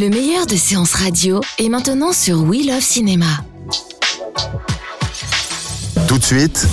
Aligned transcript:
Le 0.00 0.10
meilleur 0.10 0.46
de 0.46 0.54
séances 0.54 0.94
radio 0.94 1.40
est 1.58 1.68
maintenant 1.68 2.12
sur 2.12 2.44
We 2.44 2.64
Love 2.64 2.80
Cinéma. 2.80 3.26
Tout 6.06 6.18
de 6.18 6.22
suite, 6.22 6.68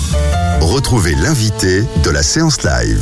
retrouvez 0.62 1.16
l'invité 1.16 1.82
de 2.04 2.10
la 2.12 2.22
séance 2.22 2.62
live. 2.62 3.02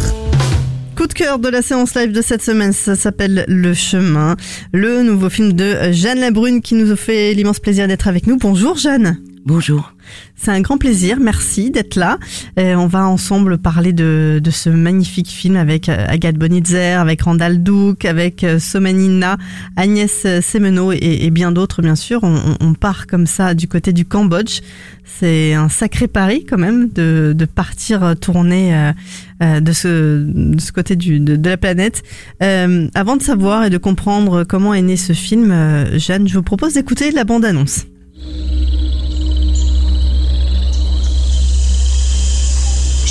Coup 0.96 1.08
de 1.08 1.14
cœur 1.14 1.40
de 1.40 1.50
la 1.50 1.62
séance 1.62 1.94
live 1.96 2.14
de 2.14 2.22
cette 2.22 2.42
semaine, 2.42 2.72
ça 2.72 2.96
s'appelle 2.96 3.44
Le 3.50 3.74
Chemin, 3.74 4.38
le 4.72 5.04
nouveau 5.04 5.30
film 5.30 5.52
de 5.52 5.92
Jeanne 5.92 6.22
Labrune 6.22 6.62
qui 6.62 6.76
nous 6.76 6.96
fait 6.96 7.34
l'immense 7.34 7.60
plaisir 7.60 7.90
d'être 7.90 8.08
avec 8.08 8.26
nous. 8.26 8.38
Bonjour 8.38 8.78
Jeanne. 8.78 9.18
Bonjour. 9.46 9.94
C'est 10.38 10.52
un 10.52 10.62
grand 10.62 10.78
plaisir, 10.78 11.18
merci 11.20 11.70
d'être 11.70 11.98
là. 11.98 12.18
Euh, 12.58 12.76
on 12.76 12.88
va 12.88 13.06
ensemble 13.06 13.58
parler 13.58 13.92
de, 13.92 14.42
ce 14.50 14.70
magnifique 14.70 15.28
film 15.28 15.58
avec 15.58 15.90
euh, 15.90 16.06
Agathe 16.08 16.38
Bonitzer, 16.38 16.94
avec 16.94 17.24
Randall 17.24 17.62
Douk, 17.62 18.06
avec 18.06 18.46
euh, 18.46 18.58
Somanina, 18.58 19.36
Agnès 19.76 20.26
Semeno 20.40 20.94
et, 20.94 21.30
bien 21.30 21.52
d'autres 21.52 21.82
bien 21.82 21.96
sûr. 21.96 22.22
On, 22.24 22.74
part 22.74 23.06
comme 23.06 23.28
ça 23.28 23.54
du 23.54 23.68
côté 23.68 23.92
du 23.92 24.06
Cambodge. 24.06 24.62
C'est 25.04 25.54
un 25.54 25.68
sacré 25.68 26.08
pari 26.08 26.46
quand 26.46 26.58
même 26.58 26.88
de, 26.88 27.46
partir 27.54 28.16
tourner 28.20 28.94
de, 29.42 29.72
ce, 29.74 30.72
côté 30.72 30.96
de, 30.96 31.50
la 31.50 31.58
planète. 31.58 32.02
Avant 32.40 33.18
de 33.18 33.22
savoir 33.22 33.66
et 33.66 33.70
de 33.70 33.78
comprendre 33.78 34.46
comment 34.46 34.74
est 34.74 34.82
né 34.82 34.96
ce 34.96 35.12
film, 35.12 35.54
Jeanne, 35.98 36.30
je 36.30 36.34
vous 36.34 36.44
propose 36.44 36.76
d'écouter 36.76 37.12
la 37.12 37.26
bande-annonce. 37.26 37.86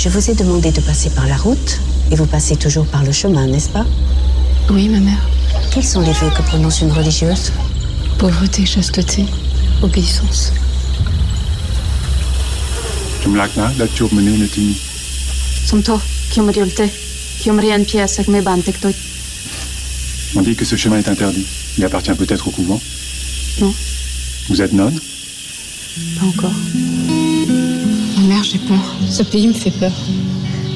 Je 0.03 0.09
vous 0.09 0.31
ai 0.31 0.35
demandé 0.35 0.73
de 0.73 0.81
passer 0.81 1.11
par 1.11 1.29
la 1.29 1.37
route 1.37 1.79
et 2.11 2.17
vous 2.17 2.27
passez 2.27 2.57
toujours 2.57 2.87
par 2.87 3.05
le 3.05 3.13
chemin, 3.13 3.47
n'est-ce 3.47 3.69
pas? 3.69 3.87
Oui, 4.69 4.89
ma 4.89 4.99
mère. 4.99 5.29
Quels 5.73 5.85
sont 5.85 6.01
les 6.01 6.11
vœux 6.11 6.31
que 6.37 6.43
prononce 6.43 6.81
une 6.81 6.91
religieuse? 6.91 7.53
Pauvreté, 8.19 8.67
chasteté, 8.67 9.27
obéissance. 9.81 10.53
Jumlakna, 13.23 13.71
la. 13.79 13.87
Somto, 15.67 16.01
me 18.27 18.41
bantektoit. 18.43 18.91
On 20.35 20.43
dit 20.43 20.57
que 20.57 20.65
ce 20.65 20.75
chemin 20.75 20.99
est 20.99 21.09
interdit. 21.09 21.47
Il 21.79 21.85
appartient 21.85 22.15
peut-être 22.15 22.49
au 22.49 22.51
couvent 22.51 22.81
Non, 23.61 23.73
Vous 24.49 24.61
êtes 24.63 24.73
nonne? 24.73 24.99
Pas 26.19 26.27
encore. 26.27 26.55
Mère, 28.43 28.51
j'ai 28.51 28.59
peur. 28.59 28.97
Ce 29.09 29.23
pays 29.23 29.47
me 29.47 29.53
fait 29.53 29.71
peur. 29.71 29.93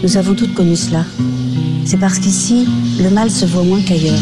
Nous 0.02 0.16
avons 0.16 0.34
toutes 0.34 0.54
connu 0.54 0.76
cela. 0.76 1.04
C'est 1.84 1.96
parce 1.96 2.18
qu'ici, 2.18 2.66
le 3.00 3.10
mal 3.10 3.28
se 3.30 3.44
voit 3.44 3.64
moins 3.64 3.80
qu'ailleurs. 3.80 4.20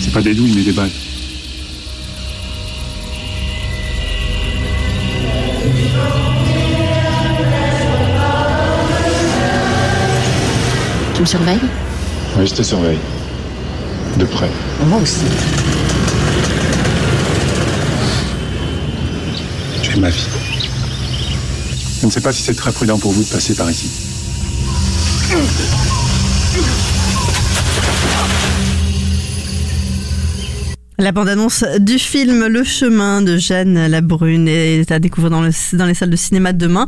C'est 0.00 0.12
pas 0.12 0.20
des 0.22 0.34
douilles, 0.34 0.54
mais 0.56 0.62
des 0.62 0.72
balles. 0.72 0.90
Tu 11.14 11.20
me 11.20 11.26
surveilles? 11.26 11.60
Oui, 12.36 12.46
je 12.46 12.54
te 12.54 12.62
surveille. 12.62 12.98
De 14.18 14.24
près. 14.24 14.50
Moi 14.86 15.00
aussi. 15.00 15.24
Tu 19.82 19.96
es 19.96 20.00
ma 20.00 20.10
vie. 20.10 20.43
Je 22.04 22.08
ne 22.08 22.12
sais 22.12 22.20
pas 22.20 22.34
si 22.34 22.42
c'est 22.42 22.52
très 22.52 22.70
prudent 22.70 22.98
pour 22.98 23.12
vous 23.12 23.22
de 23.22 23.28
passer 23.30 23.54
par 23.54 23.70
ici. 23.70 23.88
La 30.98 31.12
bande-annonce 31.12 31.64
du 31.80 31.98
film 31.98 32.46
Le 32.46 32.62
Chemin 32.62 33.22
de 33.22 33.38
Jeanne 33.38 33.86
Labrune 33.86 34.48
est 34.48 34.92
à 34.92 34.98
découvrir 34.98 35.30
dans, 35.30 35.40
le, 35.40 35.48
dans 35.78 35.86
les 35.86 35.94
salles 35.94 36.10
de 36.10 36.16
cinéma 36.16 36.52
demain. 36.52 36.86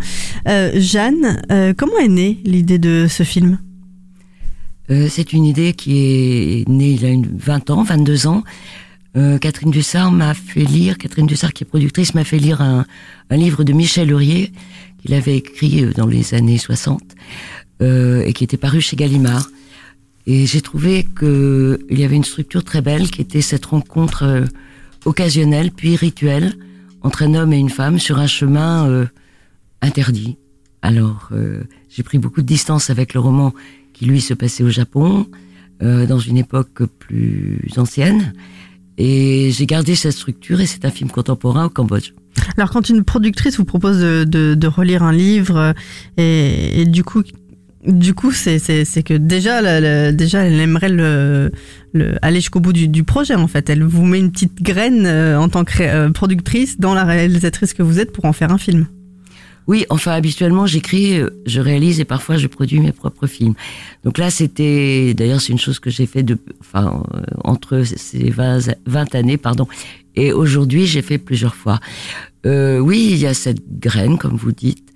Euh, 0.48 0.72
Jeanne, 0.74 1.42
euh, 1.50 1.72
comment 1.74 1.96
est 1.96 2.08
née 2.08 2.38
l'idée 2.44 2.78
de 2.78 3.06
ce 3.08 3.22
film? 3.22 3.58
Euh, 4.90 5.08
C'est 5.08 5.32
une 5.32 5.46
idée 5.46 5.72
qui 5.72 5.96
est 5.96 6.68
née 6.68 6.90
il 6.90 7.02
y 7.02 7.06
a 7.06 7.08
une 7.08 7.38
20 7.38 7.70
ans, 7.70 7.84
22 7.84 8.26
ans. 8.26 8.44
Euh, 9.16 9.38
Catherine 9.38 9.70
Dussard 9.70 10.12
m'a 10.12 10.34
fait 10.34 10.64
lire, 10.64 10.98
Catherine 10.98 11.26
Dussard 11.26 11.54
qui 11.54 11.64
est 11.64 11.66
productrice, 11.66 12.14
m'a 12.14 12.24
fait 12.24 12.38
lire 12.38 12.60
un, 12.60 12.84
un, 13.30 13.36
livre 13.36 13.64
de 13.64 13.72
Michel 13.72 14.10
Hurier 14.10 14.52
qu'il 15.06 15.14
avait 15.14 15.36
écrit 15.36 15.84
euh, 15.84 15.92
dans 15.92 16.06
les 16.06 16.34
années 16.34 16.58
60 16.58 17.00
euh, 17.80 18.22
et 18.24 18.32
qui 18.32 18.44
était 18.44 18.56
paru 18.56 18.80
chez 18.80 18.96
Gallimard. 18.96 19.48
Et 20.26 20.44
j'ai 20.46 20.60
trouvé 20.60 21.04
que 21.04 21.78
il 21.88 22.00
y 22.00 22.04
avait 22.04 22.16
une 22.16 22.24
structure 22.24 22.64
très 22.64 22.82
belle 22.82 23.10
qui 23.10 23.22
était 23.22 23.40
cette 23.40 23.64
rencontre 23.66 24.24
euh, 24.24 24.44
occasionnelle 25.04 25.70
puis 25.70 25.94
rituelle 25.94 26.54
entre 27.02 27.22
un 27.22 27.34
homme 27.34 27.52
et 27.52 27.58
une 27.58 27.70
femme 27.70 28.00
sur 28.00 28.18
un 28.18 28.26
chemin 28.26 29.06
interdit. 29.80 30.36
Alors 30.82 31.30
j'ai 31.88 32.02
pris 32.02 32.18
beaucoup 32.18 32.42
de 32.42 32.46
distance 32.46 32.90
avec 32.90 33.14
le 33.14 33.20
roman 33.20 33.54
qui 33.92 34.06
lui 34.06 34.20
se 34.20 34.34
passait 34.34 34.64
au 34.64 34.70
Japon 34.70 35.28
dans 35.80 36.18
une 36.18 36.36
époque 36.36 36.82
plus 36.98 37.60
ancienne. 37.76 38.32
Et 38.98 39.50
j'ai 39.52 39.66
gardé 39.66 39.94
cette 39.94 40.12
structure 40.12 40.60
et 40.60 40.66
c'est 40.66 40.84
un 40.84 40.90
film 40.90 41.10
contemporain 41.10 41.66
au 41.66 41.70
Cambodge. 41.70 42.12
Alors 42.56 42.70
quand 42.70 42.88
une 42.88 43.04
productrice 43.04 43.56
vous 43.56 43.64
propose 43.64 43.98
de, 43.98 44.24
de, 44.24 44.54
de 44.54 44.66
relire 44.66 45.02
un 45.02 45.12
livre 45.12 45.74
et, 46.16 46.80
et 46.80 46.84
du 46.86 47.04
coup 47.04 47.22
du 47.86 48.14
coup, 48.14 48.32
c'est 48.32 48.58
que 49.04 49.14
déjà, 49.14 50.12
déjà, 50.12 50.44
elle 50.44 50.60
aimerait 50.60 50.88
le, 50.88 51.52
le 51.92 52.16
aller 52.22 52.40
jusqu'au 52.40 52.60
bout 52.60 52.72
du, 52.72 52.88
du, 52.88 53.04
projet. 53.04 53.34
En 53.34 53.46
fait, 53.46 53.70
elle 53.70 53.84
vous 53.84 54.04
met 54.04 54.18
une 54.18 54.32
petite 54.32 54.60
graine 54.60 55.06
euh, 55.06 55.38
en 55.38 55.48
tant 55.48 55.64
que 55.64 55.82
euh, 55.82 56.10
productrice 56.10 56.80
dans 56.80 56.94
la 56.94 57.04
réalisatrice 57.04 57.74
que 57.74 57.82
vous 57.82 58.00
êtes 58.00 58.12
pour 58.12 58.24
en 58.24 58.32
faire 58.32 58.50
un 58.50 58.58
film. 58.58 58.86
Oui, 59.66 59.84
enfin, 59.90 60.12
habituellement, 60.12 60.66
j'écris, 60.66 61.18
euh, 61.18 61.30
je 61.46 61.60
réalise 61.60 61.98
et 62.00 62.04
parfois 62.04 62.36
je 62.36 62.46
produis 62.46 62.80
mes 62.80 62.92
propres 62.92 63.26
films. 63.26 63.54
Donc 64.04 64.18
là, 64.18 64.30
c'était, 64.30 65.12
d'ailleurs, 65.14 65.40
c'est 65.40 65.52
une 65.52 65.58
chose 65.58 65.80
que 65.80 65.90
j'ai 65.90 66.06
fait 66.06 66.22
de, 66.22 66.38
enfin, 66.60 67.02
entre 67.42 67.82
ces 67.82 68.30
20, 68.30 68.76
20 68.86 69.14
années, 69.14 69.36
pardon, 69.36 69.66
et 70.14 70.32
aujourd'hui, 70.32 70.86
j'ai 70.86 71.02
fait 71.02 71.18
plusieurs 71.18 71.54
fois. 71.54 71.78
Euh, 72.46 72.78
oui, 72.78 73.08
il 73.10 73.18
y 73.18 73.26
a 73.26 73.34
cette 73.34 73.80
graine, 73.80 74.18
comme 74.18 74.36
vous 74.36 74.52
dites, 74.52 74.86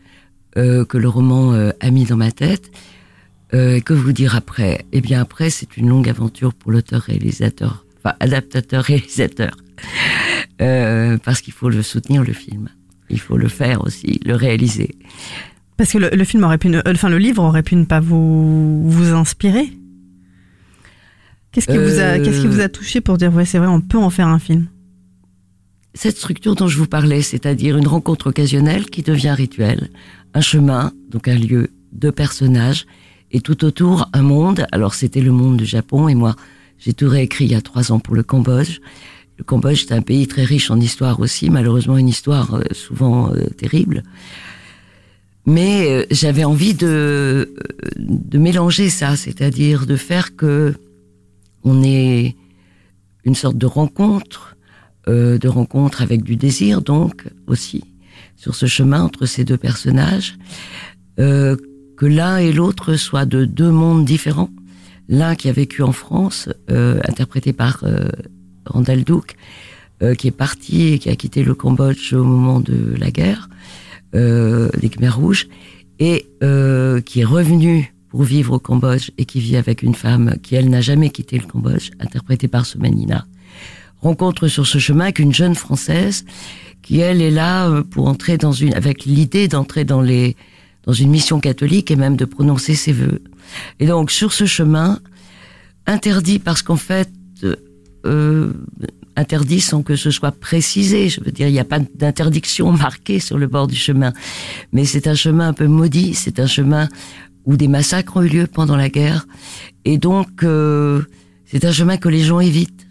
euh, 0.56 0.84
que 0.84 0.98
le 0.98 1.08
roman 1.08 1.52
euh, 1.52 1.70
a 1.80 1.90
mis 1.90 2.04
dans 2.04 2.16
ma 2.16 2.32
tête. 2.32 2.72
Euh, 3.54 3.80
que 3.80 3.92
vous 3.92 4.12
dire 4.12 4.34
après? 4.34 4.84
Eh 4.92 5.00
bien 5.00 5.20
après, 5.20 5.50
c'est 5.50 5.76
une 5.76 5.88
longue 5.88 6.08
aventure 6.08 6.54
pour 6.54 6.72
l'auteur-réalisateur, 6.72 7.84
enfin 7.98 8.14
adaptateur-réalisateur, 8.20 9.56
parce 10.58 11.40
qu'il 11.40 11.52
faut 11.52 11.68
le 11.68 11.82
soutenir 11.82 12.22
le 12.22 12.32
film, 12.32 12.68
il 13.10 13.20
faut 13.20 13.36
le 13.36 13.48
faire 13.48 13.84
aussi, 13.84 14.20
le 14.24 14.34
réaliser. 14.34 14.94
Parce 15.76 15.92
que 15.92 15.98
le, 15.98 16.10
le 16.10 16.24
film 16.24 16.44
aurait 16.44 16.58
pu, 16.58 16.68
ne, 16.68 16.80
enfin 16.86 17.08
le 17.08 17.18
livre 17.18 17.42
aurait 17.42 17.62
pu 17.62 17.74
ne 17.76 17.84
pas 17.84 18.00
vous 18.00 18.88
vous 18.88 19.12
inspirer. 19.12 19.72
Qu'est-ce 21.52 21.66
qui 21.66 21.78
vous 21.78 21.98
a, 21.98 22.18
qu'est-ce 22.18 22.42
qui 22.42 22.46
vous 22.46 22.60
a 22.60 22.68
touché 22.68 23.00
pour 23.00 23.18
dire 23.18 23.34
ouais 23.34 23.44
c'est 23.44 23.58
vrai 23.58 23.66
on 23.66 23.80
peut 23.80 23.98
en 23.98 24.10
faire 24.10 24.28
un 24.28 24.38
film? 24.38 24.68
Cette 25.94 26.16
structure 26.16 26.54
dont 26.54 26.68
je 26.68 26.78
vous 26.78 26.86
parlais, 26.86 27.22
c'est-à-dire 27.22 27.76
une 27.76 27.88
rencontre 27.88 28.28
occasionnelle 28.28 28.86
qui 28.86 29.02
devient 29.02 29.32
rituelle, 29.32 29.90
un 30.34 30.40
chemin, 30.40 30.92
donc 31.10 31.26
un 31.26 31.34
lieu, 31.34 31.70
deux 31.92 32.12
personnages, 32.12 32.86
et 33.32 33.40
tout 33.40 33.64
autour 33.64 34.08
un 34.12 34.22
monde. 34.22 34.66
Alors 34.70 34.94
c'était 34.94 35.20
le 35.20 35.32
monde 35.32 35.56
du 35.56 35.64
Japon, 35.64 36.08
et 36.08 36.14
moi 36.14 36.36
j'ai 36.78 36.92
tout 36.92 37.08
réécrit 37.08 37.46
il 37.46 37.50
y 37.50 37.56
a 37.56 37.60
trois 37.60 37.90
ans 37.90 37.98
pour 37.98 38.14
le 38.14 38.22
Cambodge. 38.22 38.78
Le 39.40 39.44
Cambodge 39.44 39.84
est 39.84 39.92
un 39.92 40.02
pays 40.02 40.26
très 40.26 40.44
riche 40.44 40.70
en 40.70 40.78
histoire 40.78 41.18
aussi, 41.18 41.48
malheureusement 41.48 41.96
une 41.96 42.10
histoire 42.10 42.56
euh, 42.56 42.62
souvent 42.72 43.32
euh, 43.32 43.46
terrible. 43.56 44.02
Mais 45.46 45.88
euh, 45.88 46.04
j'avais 46.10 46.44
envie 46.44 46.74
de, 46.74 47.54
de 47.96 48.38
mélanger 48.38 48.90
ça, 48.90 49.16
c'est-à-dire 49.16 49.86
de 49.86 49.96
faire 49.96 50.36
que 50.36 50.74
on 51.64 51.82
ait 51.82 52.36
une 53.24 53.34
sorte 53.34 53.56
de 53.56 53.66
rencontre 53.66 54.56
de 55.06 55.48
rencontre 55.48 56.02
avec 56.02 56.22
du 56.22 56.36
désir, 56.36 56.82
donc 56.82 57.24
aussi 57.48 57.82
sur 58.36 58.54
ce 58.54 58.66
chemin 58.66 59.02
entre 59.02 59.26
ces 59.26 59.44
deux 59.44 59.56
personnages, 59.56 60.36
euh, 61.18 61.56
que 61.96 62.06
l'un 62.06 62.36
et 62.36 62.52
l'autre 62.52 62.94
soient 62.94 63.24
de 63.24 63.44
deux 63.44 63.72
mondes 63.72 64.04
différents. 64.04 64.50
L'un 65.08 65.34
qui 65.34 65.48
a 65.48 65.52
vécu 65.52 65.82
en 65.82 65.90
France, 65.90 66.48
interprété 66.68 67.52
par 67.52 67.82
Randall 68.66 69.04
Douk, 69.04 69.36
qui 70.16 70.28
est 70.28 70.36
parti 70.36 70.94
et 70.94 70.98
qui 70.98 71.10
a 71.10 71.16
quitté 71.16 71.42
le 71.42 71.54
Cambodge 71.54 72.14
au 72.14 72.24
moment 72.24 72.60
de 72.60 72.94
la 72.98 73.10
guerre 73.10 73.48
des 74.14 74.88
Khmers 74.88 75.16
rouges, 75.16 75.48
et 75.98 76.26
qui 76.40 77.20
est 77.20 77.24
revenu 77.24 77.94
pour 78.08 78.22
vivre 78.22 78.54
au 78.54 78.58
Cambodge 78.58 79.10
et 79.18 79.24
qui 79.26 79.40
vit 79.40 79.56
avec 79.56 79.82
une 79.82 79.94
femme 79.94 80.36
qui, 80.42 80.54
elle, 80.54 80.70
n'a 80.70 80.80
jamais 80.80 81.10
quitté 81.10 81.38
le 81.38 81.46
Cambodge, 81.46 81.90
interprétée 82.00 82.48
par 82.48 82.64
Somanina 82.64 83.26
rencontre 84.02 84.48
sur 84.48 84.66
ce 84.66 84.78
chemin 84.78 85.04
avec 85.04 85.18
une 85.18 85.34
jeune 85.34 85.54
française 85.54 86.24
qui 86.82 87.00
elle 87.00 87.20
est 87.20 87.30
là 87.30 87.82
pour 87.90 88.08
entrer 88.08 88.38
dans 88.38 88.52
une 88.52 88.74
avec 88.74 89.04
l'idée 89.04 89.48
d'entrer 89.48 89.84
dans 89.84 90.00
les 90.00 90.36
dans 90.84 90.92
une 90.94 91.10
mission 91.10 91.40
catholique 91.40 91.90
et 91.90 91.96
même 91.96 92.16
de 92.16 92.24
prononcer 92.24 92.74
ses 92.74 92.92
vœux. 92.92 93.22
Et 93.80 93.86
donc 93.86 94.10
sur 94.10 94.32
ce 94.32 94.46
chemin 94.46 94.98
interdit 95.86 96.38
parce 96.38 96.62
qu'en 96.62 96.76
fait 96.76 97.10
euh, 98.06 98.52
interdit 99.16 99.60
sans 99.60 99.82
que 99.82 99.96
ce 99.96 100.10
soit 100.10 100.32
précisé. 100.32 101.08
Je 101.08 101.22
veux 101.22 101.30
dire, 101.30 101.48
il 101.48 101.52
n'y 101.52 101.60
a 101.60 101.64
pas 101.64 101.78
d'interdiction 101.78 102.72
marquée 102.72 103.20
sur 103.20 103.38
le 103.38 103.46
bord 103.46 103.66
du 103.66 103.76
chemin. 103.76 104.12
Mais 104.72 104.84
c'est 104.84 105.06
un 105.06 105.14
chemin 105.14 105.48
un 105.48 105.52
peu 105.52 105.66
maudit, 105.66 106.14
c'est 106.14 106.40
un 106.40 106.46
chemin 106.46 106.88
où 107.44 107.56
des 107.56 107.68
massacres 107.68 108.16
ont 108.16 108.22
eu 108.22 108.28
lieu 108.28 108.46
pendant 108.46 108.76
la 108.76 108.88
guerre. 108.88 109.26
Et 109.84 109.98
donc, 109.98 110.42
euh, 110.42 111.02
c'est 111.46 111.64
un 111.64 111.72
chemin 111.72 111.96
que 111.96 112.08
les 112.08 112.20
gens 112.22 112.40
évitent. 112.40 112.86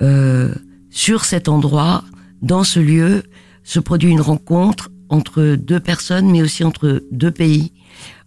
Euh, 0.00 0.54
sur 0.90 1.24
cet 1.24 1.48
endroit, 1.48 2.04
dans 2.42 2.64
ce 2.64 2.80
lieu, 2.80 3.24
se 3.64 3.80
produit 3.80 4.10
une 4.10 4.20
rencontre 4.20 4.90
entre 5.08 5.56
deux 5.56 5.80
personnes, 5.80 6.30
mais 6.30 6.42
aussi 6.42 6.64
entre 6.64 7.02
deux 7.10 7.30
pays, 7.30 7.72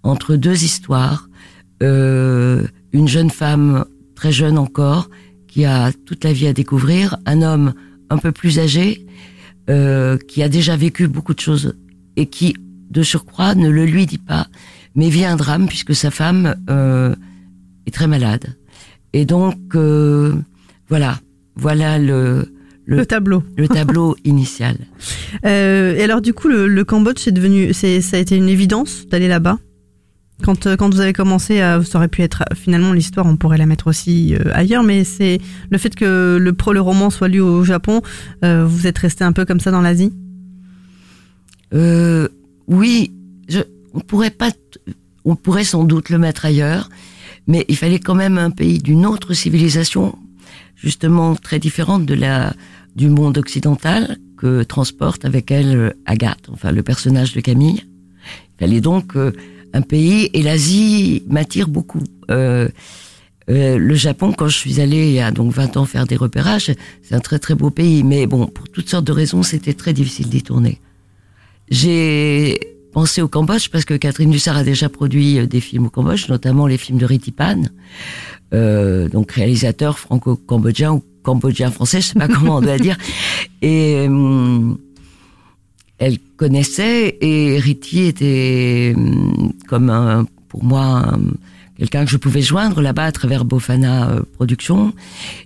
entre 0.03 0.36
deux 0.36 0.63
histoires. 0.63 1.30
Euh, 1.81 2.68
une 2.92 3.07
jeune 3.07 3.30
femme, 3.30 3.86
très 4.15 4.31
jeune 4.31 4.57
encore, 4.57 5.09
qui 5.51 5.65
a 5.65 5.92
toute 6.06 6.24
la 6.24 6.33
vie 6.33 6.48
à 6.48 6.53
découvrir, 6.53 7.18
un 7.25 7.42
homme 7.42 7.74
un 8.09 8.18
peu 8.18 8.31
plus 8.31 8.57
âgé, 8.57 9.06
euh, 9.69 10.18
qui 10.18 10.42
a 10.42 10.50
déjà 10.50 10.75
vécu 10.75 11.07
beaucoup 11.07 11.33
de 11.33 11.39
choses 11.39 11.75
et 12.15 12.25
qui, 12.25 12.56
de 12.89 13.03
surcroît, 13.03 13.53
ne 13.53 13.69
le 13.69 13.86
lui 13.86 14.06
dit 14.06 14.18
pas, 14.18 14.48
mais 14.95 15.09
vit 15.09 15.25
un 15.25 15.36
drame 15.36 15.68
puisque 15.68 15.94
sa 15.94 16.09
femme 16.09 16.56
euh, 16.69 17.13
est 17.86 17.92
très 17.92 18.07
malade. 18.07 18.56
Et 19.13 19.25
donc, 19.25 19.57
euh, 19.75 20.33
voilà, 20.88 21.19
voilà 21.56 22.00
le, 22.00 22.53
le, 22.86 23.06
tableau, 23.06 23.44
le 23.57 23.68
tableau 23.68 24.15
initial. 24.24 24.77
Euh, 25.45 25.95
et 25.95 26.03
alors, 26.03 26.21
du 26.21 26.33
coup, 26.33 26.48
le, 26.48 26.68
le 26.68 26.83
Cambodge, 26.86 27.19
c'est 27.19 27.33
devenu, 27.33 27.74
c'est, 27.74 28.00
ça 28.00 28.15
a 28.15 28.19
été 28.21 28.38
une 28.38 28.48
évidence 28.48 29.06
d'aller 29.07 29.27
là-bas? 29.27 29.59
Quand, 30.42 30.68
euh, 30.68 30.76
quand 30.76 30.94
vous 30.94 31.00
avez 31.00 31.14
commencé, 31.14 31.62
à, 31.62 31.84
ça 31.84 31.98
aurait 31.98 32.08
pu 32.08 32.22
être 32.22 32.44
finalement 32.56 32.94
l'histoire, 32.94 33.26
on 33.26 33.38
pourrait 33.38 33.58
la 33.58 33.66
mettre 33.66 33.88
aussi 33.88 34.36
euh, 34.36 34.52
ailleurs, 34.54 34.84
mais 34.84 35.04
c'est 35.04 35.40
le 35.70 35.78
fait 35.78 35.96
que 35.96 36.38
le, 36.40 36.52
le 36.74 36.82
roman 36.82 37.10
soit 37.10 37.28
lu 37.28 37.40
au 37.40 37.64
Japon, 37.64 38.02
euh, 38.44 38.66
vous 38.66 38.88
êtes 38.88 38.98
resté 38.98 39.24
un 39.24 39.32
peu 39.32 39.46
comme 39.46 39.60
ça 39.60 39.72
dans 39.72 39.82
l'Asie? 39.82 40.12
Euh, 41.74 42.28
Oui, 42.68 43.12
on 43.94 44.00
pourrait 44.00 44.32
pas, 44.32 44.52
on 45.26 45.36
pourrait 45.36 45.64
sans 45.64 45.84
doute 45.84 46.10
le 46.10 46.18
mettre 46.18 46.46
ailleurs, 46.46 46.90
mais 47.48 47.66
il 47.68 47.76
fallait 47.76 48.00
quand 48.00 48.16
même 48.16 48.38
un 48.38 48.52
pays 48.52 48.80
d'une 48.80 49.06
autre 49.06 49.34
civilisation, 49.34 50.18
justement 50.76 51.36
très 51.36 51.60
différente 51.60 52.06
de 52.06 52.14
la 52.14 52.54
du 52.96 53.10
monde 53.10 53.38
occidental 53.38 54.18
que 54.38 54.64
transporte 54.64 55.24
avec 55.24 55.50
elle 55.52 55.94
Agathe, 56.06 56.50
enfin 56.52 56.72
le 56.72 56.84
personnage 56.84 57.34
de 57.34 57.40
Camille. 57.42 57.84
Il 57.86 58.66
fallait 58.66 58.82
donc 58.82 59.16
un 59.74 59.82
pays 59.82 60.30
et 60.34 60.44
l'Asie 60.44 61.24
m'attire 61.28 61.68
beaucoup. 61.68 62.04
Euh, 62.30 62.68
euh, 63.50 63.78
le 63.78 63.96
Japon, 63.96 64.34
quand 64.38 64.48
je 64.48 64.58
suis 64.58 64.80
allée 64.80 65.08
il 65.08 65.14
y 65.14 65.20
a 65.20 65.32
donc 65.32 65.52
20 65.52 65.78
ans 65.78 65.86
faire 65.86 66.06
des 66.06 66.16
repérages, 66.16 66.72
c'est 67.02 67.16
un 67.16 67.20
très 67.20 67.40
très 67.40 67.56
beau 67.56 67.70
pays, 67.70 68.04
mais 68.04 68.28
bon, 68.28 68.48
pour 68.48 68.70
toutes 68.70 68.90
sortes 68.90 69.06
de 69.06 69.12
raisons, 69.12 69.44
c'était 69.44 69.74
très 69.74 69.94
difficile 69.94 70.30
d'y 70.30 70.44
tourner. 70.44 70.80
J'ai 71.70 72.60
pensé 72.94 73.22
au 73.22 73.28
Cambodge 73.28 73.70
parce 73.70 73.86
que 73.86 73.94
Catherine 73.94 74.30
Dussard 74.30 74.58
a 74.58 74.64
déjà 74.64 74.90
produit 74.90 75.40
euh, 75.40 75.48
des 75.48 75.60
films 75.60 75.88
au 75.88 75.90
Cambodge, 75.90 76.30
notamment 76.30 76.68
les 76.68 76.78
films 76.78 76.98
de 76.98 77.06
Ritipan, 77.06 77.64
euh, 78.54 79.10
donc 79.10 79.32
réalisateur 79.32 79.98
franco-cambodgien 79.98 80.94
ou 80.94 81.04
cambodgien-français, 81.24 82.02
je 82.02 82.08
sais 82.08 82.20
pas 82.20 82.28
comment 82.30 82.58
on 82.58 82.62
doit 82.62 82.78
dire. 82.78 82.98
Et 83.62 84.06
hum, 84.08 84.78
elle 86.01 86.18
connaissait 86.36 87.18
et 87.21 87.59
Riti 87.59 88.01
était 88.06 88.94
hum, 88.98 89.53
comme 89.68 89.89
un, 89.89 90.25
pour 90.50 90.63
moi 90.63 91.18
quelqu'un 91.77 92.06
que 92.06 92.12
je 92.12 92.18
pouvais 92.18 92.42
joindre 92.42 92.81
là-bas 92.81 93.06
à 93.06 93.12
travers 93.12 93.45
Bofana 93.45 94.09
euh, 94.09 94.21
Productions 94.33 94.94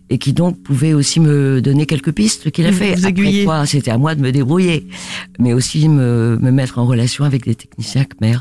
et 0.10 0.18
qui 0.18 0.34
donc 0.34 0.62
pouvait 0.64 0.94
aussi 0.94 1.20
me 1.20 1.62
donner 1.62 1.86
quelques 1.86 2.12
pistes 2.12 2.52
qu'il 2.52 2.66
a 2.66 2.72
fait. 2.72 3.06
Après 3.06 3.44
quoi, 3.44 3.66
c'était 3.66 3.92
à 3.92 3.98
moi 3.98 4.16
de 4.16 4.22
me 4.22 4.32
débrouiller, 4.32 4.88
mais 5.40 5.54
aussi 5.54 5.88
me, 5.90 6.38
me 6.42 6.52
mettre 6.52 6.80
en 6.80 6.86
relation 6.86 7.26
avec 7.26 7.46
des 7.46 7.56
techniciens 7.56 8.06
Khmer. 8.06 8.40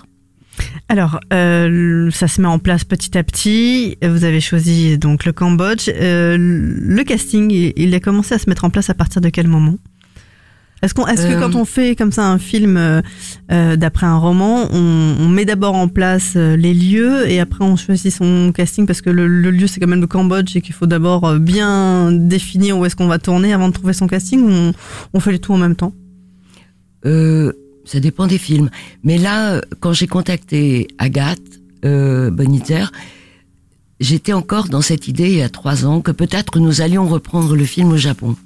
Alors, 0.88 1.18
euh, 1.32 2.10
ça 2.12 2.28
se 2.28 2.40
met 2.40 2.46
en 2.46 2.60
place 2.60 2.84
petit 2.84 3.18
à 3.18 3.24
petit. 3.24 3.96
Vous 4.02 4.24
avez 4.24 4.40
choisi 4.40 4.98
donc 4.98 5.24
le 5.24 5.32
Cambodge. 5.32 5.88
Euh, 5.88 6.36
le 6.38 7.02
casting, 7.02 7.72
il 7.76 7.94
a 7.94 8.00
commencé 8.00 8.34
à 8.34 8.38
se 8.38 8.48
mettre 8.48 8.64
en 8.64 8.70
place 8.70 8.90
à 8.90 8.94
partir 8.94 9.20
de 9.20 9.30
quel 9.30 9.48
moment? 9.48 9.76
Est-ce, 10.84 10.94
qu'on, 10.94 11.06
est-ce 11.06 11.26
que 11.26 11.40
quand 11.40 11.54
euh. 11.56 11.60
on 11.60 11.64
fait 11.64 11.96
comme 11.96 12.12
ça 12.12 12.26
un 12.26 12.38
film 12.38 12.76
euh, 12.76 13.00
euh, 13.50 13.76
d'après 13.76 14.06
un 14.06 14.16
roman, 14.18 14.68
on, 14.70 15.16
on 15.18 15.28
met 15.28 15.44
d'abord 15.44 15.74
en 15.74 15.88
place 15.88 16.34
les 16.34 16.74
lieux 16.74 17.28
et 17.28 17.40
après 17.40 17.64
on 17.64 17.76
choisit 17.76 18.12
son 18.12 18.52
casting 18.54 18.86
parce 18.86 19.00
que 19.00 19.10
le, 19.10 19.26
le 19.26 19.50
lieu 19.50 19.66
c'est 19.66 19.80
quand 19.80 19.86
même 19.88 20.00
le 20.00 20.06
Cambodge 20.06 20.54
et 20.56 20.60
qu'il 20.60 20.74
faut 20.74 20.86
d'abord 20.86 21.38
bien 21.38 22.12
définir 22.12 22.78
où 22.78 22.84
est-ce 22.84 22.96
qu'on 22.96 23.06
va 23.06 23.18
tourner 23.18 23.52
avant 23.52 23.68
de 23.68 23.72
trouver 23.74 23.92
son 23.92 24.06
casting 24.06 24.42
ou 24.42 24.50
on, 24.50 24.72
on 25.14 25.20
fait 25.20 25.32
les 25.32 25.38
tout 25.38 25.52
en 25.52 25.58
même 25.58 25.76
temps? 25.76 25.92
Euh, 27.06 27.52
Ça 27.84 28.00
dépend 28.00 28.26
des 28.26 28.38
films. 28.38 28.70
Mais 29.02 29.18
là, 29.18 29.60
quand 29.80 29.92
j'ai 29.92 30.06
contacté 30.06 30.88
Agathe 30.98 31.40
euh, 31.84 32.30
Bonitzer, 32.30 32.90
j'étais 34.00 34.32
encore 34.32 34.68
dans 34.68 34.80
cette 34.80 35.06
idée 35.08 35.28
il 35.28 35.38
y 35.38 35.42
a 35.42 35.48
trois 35.48 35.84
ans 35.84 36.00
que 36.00 36.10
peut-être 36.10 36.58
nous 36.58 36.80
allions 36.80 37.06
reprendre 37.06 37.54
le 37.56 37.64
film 37.64 37.92
au 37.92 37.96
Japon. 37.98 38.36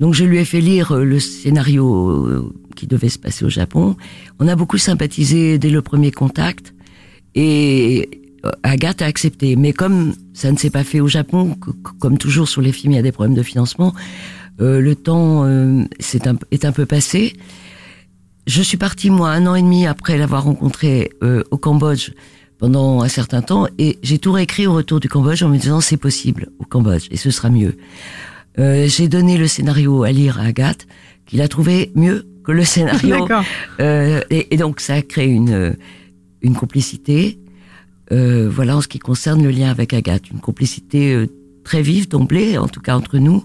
Donc 0.00 0.14
je 0.14 0.24
lui 0.24 0.38
ai 0.38 0.44
fait 0.44 0.60
lire 0.60 0.92
euh, 0.92 1.04
le 1.04 1.20
scénario 1.20 2.08
euh, 2.08 2.52
qui 2.76 2.86
devait 2.86 3.08
se 3.08 3.18
passer 3.18 3.44
au 3.44 3.48
Japon. 3.48 3.96
On 4.38 4.48
a 4.48 4.56
beaucoup 4.56 4.78
sympathisé 4.78 5.58
dès 5.58 5.70
le 5.70 5.82
premier 5.82 6.10
contact 6.10 6.74
et 7.34 8.22
euh, 8.44 8.50
Agathe 8.62 9.02
a 9.02 9.06
accepté. 9.06 9.56
Mais 9.56 9.72
comme 9.72 10.14
ça 10.32 10.50
ne 10.50 10.56
s'est 10.56 10.70
pas 10.70 10.84
fait 10.84 11.00
au 11.00 11.08
Japon, 11.08 11.56
comme 11.98 12.18
toujours 12.18 12.48
sur 12.48 12.60
les 12.60 12.72
films, 12.72 12.92
il 12.92 12.96
y 12.96 12.98
a 12.98 13.02
des 13.02 13.12
problèmes 13.12 13.36
de 13.36 13.42
financement, 13.42 13.94
le 14.60 14.94
temps 14.94 15.44
est, 15.48 16.26
un, 16.28 16.36
est 16.52 16.64
un 16.64 16.70
peu 16.70 16.86
passé. 16.86 17.32
Je 18.46 18.62
suis 18.62 18.76
partie, 18.76 19.10
moi, 19.10 19.30
un 19.30 19.46
an 19.46 19.56
et 19.56 19.62
demi 19.62 19.84
après 19.84 20.16
l'avoir 20.16 20.44
rencontré 20.44 21.10
au 21.50 21.58
Cambodge 21.58 22.12
pendant 22.58 23.02
un 23.02 23.08
certain 23.08 23.42
temps 23.42 23.66
et 23.78 23.98
j'ai 24.02 24.18
tout 24.18 24.32
réécrit 24.32 24.66
au 24.66 24.74
retour 24.74 25.00
du 25.00 25.08
Cambodge 25.08 25.42
en 25.42 25.48
me 25.48 25.58
disant 25.58 25.80
c'est 25.80 25.96
possible 25.96 26.48
au 26.58 26.64
Cambodge 26.64 27.08
et 27.10 27.16
ce 27.16 27.30
sera 27.30 27.50
mieux. 27.50 27.76
Euh, 28.58 28.86
j'ai 28.88 29.08
donné 29.08 29.36
le 29.36 29.46
scénario 29.46 30.04
à 30.04 30.12
lire 30.12 30.38
à 30.38 30.44
Agathe, 30.44 30.86
qui 31.26 31.36
l'a 31.36 31.48
trouvé 31.48 31.90
mieux 31.94 32.26
que 32.44 32.52
le 32.52 32.64
scénario. 32.64 33.26
Euh, 33.80 34.20
et, 34.30 34.54
et, 34.54 34.56
donc 34.56 34.78
ça 34.78 34.94
a 34.94 35.02
créé 35.02 35.26
une, 35.26 35.76
une 36.42 36.54
complicité. 36.54 37.40
Euh, 38.12 38.48
voilà 38.48 38.76
en 38.76 38.80
ce 38.80 38.88
qui 38.88 38.98
concerne 38.98 39.42
le 39.42 39.50
lien 39.50 39.70
avec 39.70 39.92
Agathe, 39.92 40.30
une 40.30 40.40
complicité 40.40 41.12
euh, 41.12 41.26
très 41.64 41.82
vive 41.82 42.08
d'emblée, 42.08 42.58
en 42.58 42.68
tout 42.68 42.80
cas 42.80 42.96
entre 42.96 43.18
nous 43.18 43.44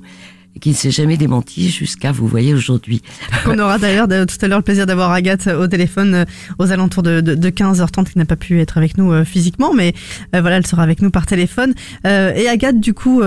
qui 0.59 0.69
ne 0.69 0.73
s'est 0.73 0.91
jamais 0.91 1.17
démenti 1.17 1.69
jusqu'à 1.69 2.11
vous 2.11 2.27
voyez 2.27 2.53
aujourd'hui. 2.53 3.01
On 3.45 3.57
aura 3.59 3.77
d'ailleurs 3.77 4.07
tout 4.07 4.37
à 4.41 4.47
l'heure 4.47 4.59
le 4.59 4.63
plaisir 4.63 4.85
d'avoir 4.85 5.11
Agathe 5.11 5.47
au 5.47 5.67
téléphone 5.67 6.13
euh, 6.13 6.25
aux 6.57 6.71
alentours 6.71 7.03
de, 7.03 7.21
de, 7.21 7.35
de 7.35 7.49
15h30 7.49 8.11
qui 8.11 8.17
n'a 8.17 8.25
pas 8.25 8.35
pu 8.35 8.59
être 8.59 8.77
avec 8.77 8.97
nous 8.97 9.11
euh, 9.11 9.23
physiquement, 9.23 9.73
mais 9.73 9.93
euh, 10.35 10.41
voilà, 10.41 10.57
elle 10.57 10.67
sera 10.67 10.83
avec 10.83 11.01
nous 11.01 11.11
par 11.11 11.25
téléphone. 11.25 11.73
et 12.05 12.47
Agathe, 12.47 12.79
du 12.79 12.93
coup, 12.93 13.21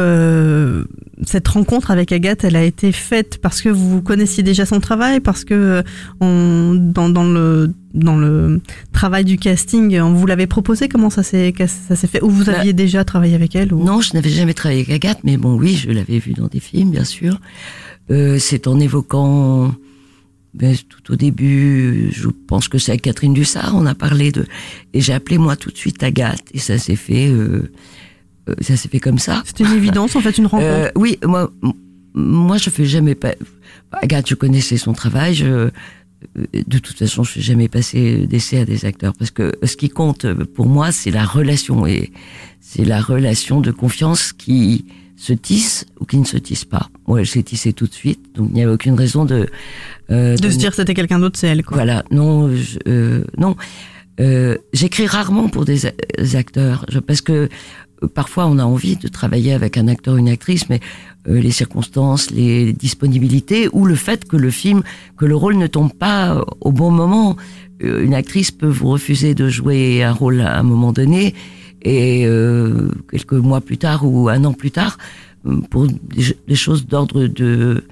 cette 1.25 1.49
rencontre 1.49 1.91
avec 1.91 2.13
Agathe, 2.13 2.45
elle 2.45 2.57
a 2.57 2.65
été 2.65 2.93
faite 2.93 3.39
parce 3.41 3.63
que 3.63 3.69
vous 3.69 4.03
connaissiez 4.03 4.43
déjà 4.43 4.67
son 4.67 4.81
travail, 4.81 5.21
parce 5.21 5.45
que 5.45 5.83
on, 6.21 6.75
dans, 6.75 7.09
dans 7.09 7.25
le 7.25 7.73
dans 7.95 8.17
le 8.17 8.61
travail 8.93 9.25
du 9.25 9.37
casting, 9.37 9.99
on 10.01 10.15
vous 10.15 10.27
l'avait 10.27 10.47
proposé 10.47 10.89
Comment 10.89 11.11
ça 11.11 11.23
s'est 11.23 11.53
ça 11.67 11.97
s'est 11.97 12.07
fait? 12.07 12.23
Ou 12.23 12.31
vous 12.31 12.45
bah, 12.45 12.59
aviez 12.59 12.73
déjà 12.73 13.05
travaillé 13.05 13.35
avec 13.35 13.55
elle 13.55 13.73
ou... 13.73 13.83
Non, 13.83 14.01
je 14.01 14.15
n'avais 14.15 14.31
jamais 14.31 14.55
travaillé 14.55 14.81
avec 14.83 14.95
Agathe, 14.95 15.21
mais 15.25 15.37
bon, 15.37 15.57
oui, 15.57 15.75
je 15.75 15.91
l'avais 15.91 16.19
vue 16.19 16.33
dans 16.33 16.47
des 16.47 16.61
films, 16.61 16.91
bien 16.91 17.05
sûr. 17.05 17.41
Euh, 18.11 18.39
c'est 18.39 18.67
en 18.67 18.81
évoquant, 18.81 19.75
ben, 20.55 20.77
tout 20.89 21.13
au 21.13 21.17
début, 21.17 22.11
je 22.13 22.29
pense 22.29 22.69
que 22.69 22.79
c'est 22.79 22.93
avec 22.93 23.03
Catherine 23.03 23.35
Dussard, 23.35 23.75
on 23.75 23.87
a 23.87 23.95
parlé 23.95 24.33
de, 24.33 24.47
et 24.93 25.01
j'ai 25.01 25.13
appelé 25.13 25.39
moi 25.39 25.57
tout 25.57 25.71
de 25.71 25.77
suite 25.77 26.03
Agathe, 26.03 26.45
et 26.53 26.59
ça 26.59 26.79
s'est 26.79 26.97
fait, 26.97 27.29
euh, 27.29 27.71
euh 28.49 28.55
ça 28.61 28.77
s'est 28.77 28.89
fait 28.89 29.01
comme 29.01 29.19
ça. 29.19 29.43
C'était 29.47 29.65
une 29.65 29.77
évidence, 29.77 30.17
en 30.17 30.21
fait, 30.21 30.37
une 30.39 30.47
rencontre. 30.47 30.69
Euh, 30.69 30.91
oui, 30.97 31.19
moi, 31.25 31.53
moi, 32.15 32.59
je 32.59 32.71
fais 32.71 32.87
jamais 32.87 33.15
pas. 33.15 33.35
Agathe, 33.93 34.29
je 34.29 34.35
connaissais 34.35 34.77
son 34.77 34.93
travail. 34.93 35.35
Je, 35.35 35.71
de 36.35 36.79
toute 36.79 36.97
façon, 36.99 37.25
je 37.25 37.39
n'ai 37.39 37.43
jamais 37.43 37.69
passé 37.69 38.27
d'essai 38.27 38.59
à 38.59 38.65
des 38.65 38.85
acteurs 38.85 39.13
parce 39.19 39.31
que 39.31 39.53
ce 39.63 39.77
qui 39.77 39.89
compte 39.89 40.27
pour 40.45 40.67
moi, 40.67 40.93
c'est 40.93 41.11
la 41.11 41.25
relation 41.25 41.87
et 41.87 42.13
c'est 42.61 42.85
la 42.85 43.01
relation 43.01 43.61
de 43.61 43.71
confiance 43.71 44.33
qui 44.33 44.87
se 45.17 45.33
tisse 45.33 45.87
ou 46.01 46.05
qui 46.05 46.17
ne 46.17 46.25
se 46.25 46.37
tisse 46.37 46.65
pas. 46.65 46.89
Moi, 47.07 47.21
elle 47.21 47.27
s'est 47.27 47.43
tissée 47.43 47.73
tout 47.73 47.87
de 47.87 47.93
suite, 47.95 48.35
donc 48.35 48.49
il 48.51 48.55
n'y 48.55 48.63
avait 48.63 48.73
aucune 48.73 48.95
raison 48.95 49.25
de 49.25 49.49
euh, 50.11 50.37
de, 50.37 50.51
se 50.51 50.57
dire 50.57 50.75
c'était 50.75 50.95
quelqu'un 50.95 51.21
d'autre, 51.21 51.39
c'est 51.39 51.47
elle. 51.49 51.63
Quoi. 51.63 51.77
Voilà, 51.77 52.05
non, 52.11 52.51
euh, 52.89 53.25
non. 53.39 53.57
Euh, 54.21 54.57
J'écris 54.73 55.07
rarement 55.07 55.49
pour 55.49 55.65
des 55.65 55.87
acteurs 56.35 56.87
parce 57.07 57.21
que 57.21 57.49
parfois 58.07 58.47
on 58.47 58.59
a 58.59 58.65
envie 58.65 58.97
de 58.97 59.09
travailler 59.09 59.53
avec 59.53 59.77
un 59.77 59.89
acteur 59.89 60.17
une 60.17 60.29
actrice, 60.29 60.69
mais 60.69 60.81
euh, 61.29 61.41
les 61.41 61.51
circonstances, 61.51 62.31
les 62.31 62.73
disponibilités 62.73 63.69
ou 63.73 63.85
le 63.85 63.95
fait 63.95 64.25
que 64.27 64.37
le 64.37 64.51
film, 64.51 64.83
que 65.17 65.25
le 65.25 65.37
rôle 65.37 65.57
ne 65.57 65.67
tombe 65.67 65.93
pas 65.93 66.45
au 66.61 66.73
bon 66.73 66.91
moment. 66.91 67.37
Euh, 67.83 68.05
une 68.05 68.15
actrice 68.15 68.51
peut 68.51 68.69
vous 68.69 68.89
refuser 68.89 69.35
de 69.35 69.49
jouer 69.49 70.03
un 70.03 70.13
rôle 70.13 70.41
à 70.41 70.59
un 70.59 70.63
moment 70.63 70.93
donné 70.93 71.35
et 71.83 72.27
euh, 72.27 72.89
quelques 73.11 73.33
mois 73.33 73.61
plus 73.61 73.79
tard 73.79 74.05
ou 74.07 74.29
un 74.29 74.45
an 74.45 74.53
plus 74.53 74.71
tard, 74.71 74.99
pour 75.71 75.89
des, 75.89 76.55
choses 76.55 76.87
d'ordre 76.87 77.27
de 77.27 77.83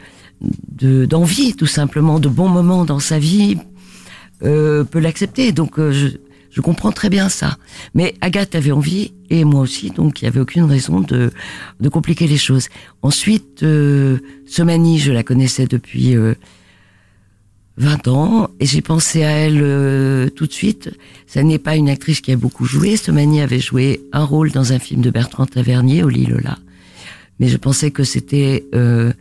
de- 0.71 1.05
d'envie, 1.05 1.55
tout 1.55 1.67
simplement, 1.67 2.19
de 2.19 2.29
bons 2.29 2.49
moments 2.49 2.85
dans 2.85 3.00
sa 3.00 3.19
vie, 3.19 3.59
euh, 4.43 4.85
peut 4.85 5.00
l'accepter. 5.00 5.52
Donc, 5.52 5.79
euh, 5.79 5.93
je, 5.93 6.09
je 6.50 6.61
comprends 6.61 6.92
très 6.92 7.11
bien 7.11 7.28
ça. 7.28 7.59
Mais 7.95 8.14
Agathe 8.21 8.54
avait 8.54 8.73
envie, 8.73 9.12
et 9.30 9.45
moi 9.45 9.61
aussi, 9.61 9.90
donc 9.90 10.21
il 10.21 10.25
n'y 10.25 10.28
avait 10.28 10.40
aucune 10.40 10.64
raison 10.64 11.00
de, 11.00 11.30
de 11.78 11.88
compliquer 11.88 12.26
les 12.26 12.38
choses. 12.38 12.69
Ensuite, 13.02 13.62
euh, 13.62 14.19
Somani, 14.47 14.99
je 14.99 15.12
la 15.12 15.23
connaissais 15.23 15.66
depuis 15.66 16.16
euh, 16.16 16.35
20 17.76 18.09
ans, 18.09 18.50
et 18.61 18.66
j'ai 18.66 18.83
pensé 18.83 19.25
à 19.25 19.30
elle 19.30 19.61
euh, 19.62 20.28
tout 20.28 20.47
de 20.47 20.52
suite. 20.52 20.90
Ça 21.26 21.42
n'est 21.42 21.59
pas 21.59 21.76
une 21.76 21.88
actrice 21.88 22.21
qui 22.21 22.33
a 22.33 22.37
beaucoup 22.37 22.64
joué. 22.66 22.97
Somani 22.97 23.40
avait 23.40 23.61
joué 23.61 24.02
un 24.12 24.25
rôle 24.25 24.50
dans 24.50 24.73
un 24.73 24.78
film 24.78 25.00
de 25.00 25.11
Bertrand 25.11 25.47
Tavernier, 25.47 26.02
Oli 26.02 26.26
Lola. 26.26 26.59
Mais 27.38 27.49
je 27.49 27.57
pensais 27.57 27.90
que 27.90 28.04
c'était 28.04 28.66
euh, 28.75 29.12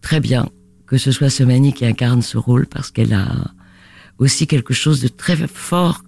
très 0.00 0.20
bien 0.20 0.48
que 0.86 0.96
ce 0.96 1.12
soit 1.12 1.28
Somani 1.28 1.74
qui 1.74 1.84
incarne 1.84 2.22
ce 2.22 2.38
rôle, 2.38 2.66
parce 2.66 2.90
qu'elle 2.90 3.12
a 3.12 3.52
aussi 4.18 4.46
quelque 4.46 4.72
chose 4.72 5.02
de 5.02 5.08
très 5.08 5.36
fort. 5.46 6.02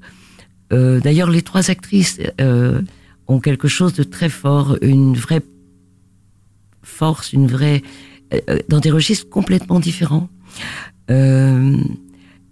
Euh, 0.73 1.01
D'ailleurs, 1.01 1.31
les 1.31 1.43
trois 1.43 1.71
actrices 1.71 2.19
euh, 2.41 2.81
ont 3.27 3.41
quelque 3.41 3.69
chose 3.69 3.95
de 3.95 4.03
très 4.03 4.29
fort, 4.29 4.77
une 4.83 5.15
vraie 5.15 5.43
force, 6.83 7.33
une 7.33 7.47
vraie 7.47 7.83
euh, 8.33 8.41
euh, 8.49 8.59
dans 8.69 8.81
des 8.81 8.91
registres 8.91 9.29
complètement 9.29 9.81
différents. 9.81 10.29
Euh, 11.11 11.77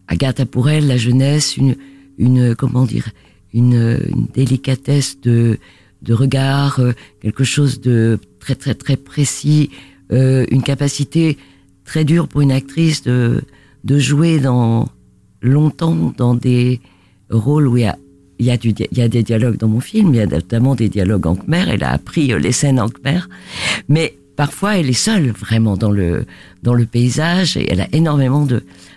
Agathe 0.06 0.40
a 0.40 0.46
pour 0.46 0.68
elle 0.68 0.86
la 0.86 0.96
jeunesse, 0.96 1.56
une, 1.56 1.76
une 2.16 2.54
comment 2.54 2.84
dire, 2.84 3.08
une, 3.52 3.98
une 4.14 4.26
délicatesse 4.32 5.20
de, 5.20 5.58
de 6.02 6.14
regard, 6.14 6.80
quelque 7.20 7.44
chose 7.44 7.80
de 7.80 8.18
très 8.40 8.54
très 8.54 8.74
très 8.74 8.96
précis, 8.96 9.70
une 10.10 10.62
capacité 10.62 11.36
très 11.84 12.04
dure 12.04 12.26
pour 12.26 12.40
une 12.40 12.52
actrice 12.52 13.02
de, 13.02 13.42
de 13.84 13.98
jouer 13.98 14.38
dans 14.40 14.88
longtemps 15.42 16.14
dans 16.16 16.34
des 16.34 16.80
rôles 17.30 17.68
où 17.68 17.76
il 17.76 17.82
y 17.82 17.86
a 17.86 17.98
il 18.38 18.46
y, 18.46 18.50
a 18.50 19.08
des 19.08 19.22
dialogues 19.22 19.56
dans 19.56 19.68
mon 19.68 19.80
film, 19.80 20.14
il 20.14 20.18
y 20.18 20.20
a 20.20 20.26
notamment 20.26 20.74
des 20.74 20.88
dialogues 20.88 21.26
en 21.26 21.34
khmer, 21.34 21.64
elle 21.68 21.84
a 21.84 21.92
appris 21.92 22.32
euh, 22.32 22.38
les 22.38 22.52
scènes 22.52 22.80
en 22.80 22.88
khmer, 22.88 23.20
mais 23.88 24.16
parfois 24.36 24.78
elle 24.78 24.88
est 24.88 24.92
seule 24.92 25.30
vraiment 25.30 25.76
dans 25.76 25.90
le, 25.90 26.24
dans 26.62 26.74
le 26.74 26.86
paysage 26.86 27.56
et 27.56 27.70
elle 27.70 27.80
a 27.80 27.88
énormément 27.92 28.46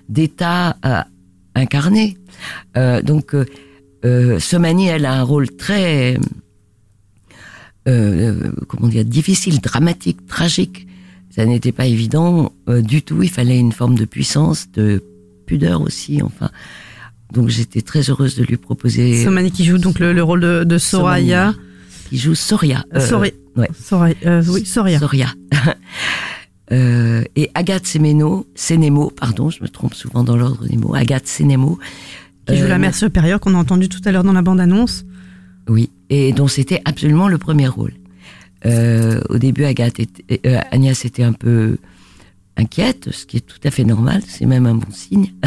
d'états 0.09 0.77
à 0.83 1.07
incarner. 1.55 2.17
Euh, 2.77 3.01
donc, 3.01 3.33
euh, 3.33 3.45
euh, 4.05 4.39
Somani, 4.39 4.87
elle 4.87 5.05
a 5.05 5.13
un 5.13 5.23
rôle 5.23 5.49
très, 5.49 6.17
euh, 7.87 8.51
comment 8.67 8.87
dire, 8.87 9.05
difficile, 9.05 9.59
dramatique, 9.59 10.25
tragique. 10.27 10.87
Ça 11.29 11.45
n'était 11.45 11.71
pas 11.71 11.85
évident 11.85 12.51
euh, 12.67 12.81
du 12.81 13.03
tout. 13.03 13.23
Il 13.23 13.29
fallait 13.29 13.59
une 13.59 13.71
forme 13.71 13.95
de 13.95 14.05
puissance, 14.05 14.71
de 14.71 15.03
pudeur 15.45 15.81
aussi. 15.81 16.21
Enfin, 16.21 16.49
donc 17.33 17.49
j'étais 17.49 17.81
très 17.81 18.09
heureuse 18.09 18.35
de 18.35 18.43
lui 18.43 18.57
proposer. 18.57 19.23
Somani 19.23 19.51
qui 19.51 19.65
joue 19.65 19.77
donc 19.77 19.99
le, 19.99 20.13
le 20.13 20.23
rôle 20.23 20.41
de, 20.41 20.63
de 20.63 20.77
Soraya. 20.77 21.51
Somani, 21.51 21.67
qui 22.09 22.17
joue 22.17 22.35
Soria. 22.35 22.85
Euh, 22.93 23.19
ouais. 23.55 23.69
Soraya, 23.81 24.15
euh, 24.25 24.43
oui, 24.49 24.65
Soria. 24.65 24.99
Soria. 24.99 25.27
Euh, 26.71 27.23
et 27.35 27.51
Agathe 27.53 27.85
Semeno, 27.85 28.47
Sénémo, 28.55 29.11
pardon, 29.11 29.49
je 29.49 29.61
me 29.61 29.67
trompe 29.67 29.93
souvent 29.93 30.23
dans 30.23 30.37
l'ordre 30.37 30.65
des 30.65 30.77
mots. 30.77 30.95
Agathe 30.95 31.27
Sénémo. 31.27 31.77
Qui 32.47 32.55
joue 32.57 32.63
euh, 32.63 32.69
la 32.69 32.77
mère 32.77 32.95
supérieure 32.95 33.41
qu'on 33.41 33.55
a 33.55 33.57
entendu 33.57 33.89
tout 33.89 33.99
à 34.05 34.11
l'heure 34.13 34.23
dans 34.23 34.31
la 34.31 34.41
bande-annonce. 34.41 35.03
Oui, 35.67 35.89
et 36.09 36.31
dont 36.31 36.47
c'était 36.47 36.81
absolument 36.85 37.27
le 37.27 37.37
premier 37.37 37.67
rôle. 37.67 37.91
Euh, 38.65 39.21
au 39.29 39.37
début, 39.37 39.65
Agathe 39.65 39.99
était, 39.99 40.39
euh, 40.47 40.59
Agnès 40.71 41.03
était 41.03 41.23
un 41.23 41.33
peu 41.33 41.77
inquiète, 42.57 43.11
ce 43.11 43.25
qui 43.25 43.37
est 43.37 43.41
tout 43.45 43.59
à 43.63 43.71
fait 43.71 43.83
normal, 43.83 44.21
c'est 44.27 44.45
même 44.45 44.65
un 44.65 44.75
bon 44.75 44.91
signe. 44.91 45.33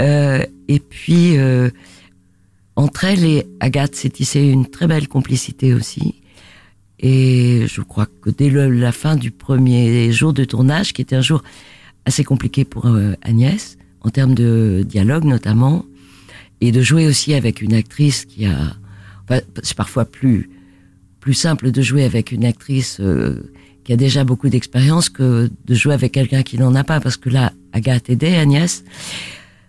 Euh, 0.00 0.46
et 0.68 0.78
puis, 0.78 1.36
euh, 1.38 1.70
entre 2.76 3.02
elle 3.04 3.24
et 3.24 3.48
Agathe 3.58 3.96
s'est 3.96 4.10
tissée 4.10 4.42
une 4.46 4.66
très 4.70 4.86
belle 4.86 5.08
complicité 5.08 5.74
aussi. 5.74 6.14
Et 7.00 7.64
je 7.68 7.80
crois 7.80 8.06
que 8.06 8.30
dès 8.30 8.48
le- 8.48 8.70
la 8.70 8.92
fin 8.92 9.16
du 9.16 9.32
premier 9.32 10.12
jour 10.12 10.32
de 10.32 10.44
tournage, 10.44 10.92
qui 10.92 11.02
était 11.02 11.16
un 11.16 11.20
jour 11.20 11.42
assez 12.04 12.22
compliqué 12.22 12.64
pour 12.64 12.86
euh, 12.86 13.14
Agnès, 13.22 13.76
en 14.02 14.10
termes 14.10 14.36
de 14.36 14.84
dialogue 14.86 15.24
notamment, 15.24 15.84
et 16.60 16.70
de 16.70 16.80
jouer 16.80 17.08
aussi 17.08 17.34
avec 17.34 17.60
une 17.60 17.74
actrice 17.74 18.24
qui 18.24 18.46
a... 18.46 18.76
c'est 19.64 19.76
parfois 19.76 20.04
plus, 20.04 20.48
plus 21.18 21.34
simple 21.34 21.72
de 21.72 21.82
jouer 21.82 22.04
avec 22.04 22.30
une 22.30 22.44
actrice 22.44 22.98
euh, 23.00 23.50
qui 23.88 23.94
a 23.94 23.96
déjà 23.96 24.22
beaucoup 24.22 24.50
d'expérience 24.50 25.08
que 25.08 25.48
de 25.64 25.74
jouer 25.74 25.94
avec 25.94 26.12
quelqu'un 26.12 26.42
qui 26.42 26.58
n'en 26.58 26.74
a 26.74 26.84
pas, 26.84 27.00
parce 27.00 27.16
que 27.16 27.30
là, 27.30 27.54
Agathe 27.72 28.10
aidait 28.10 28.36
Agnès. 28.36 28.84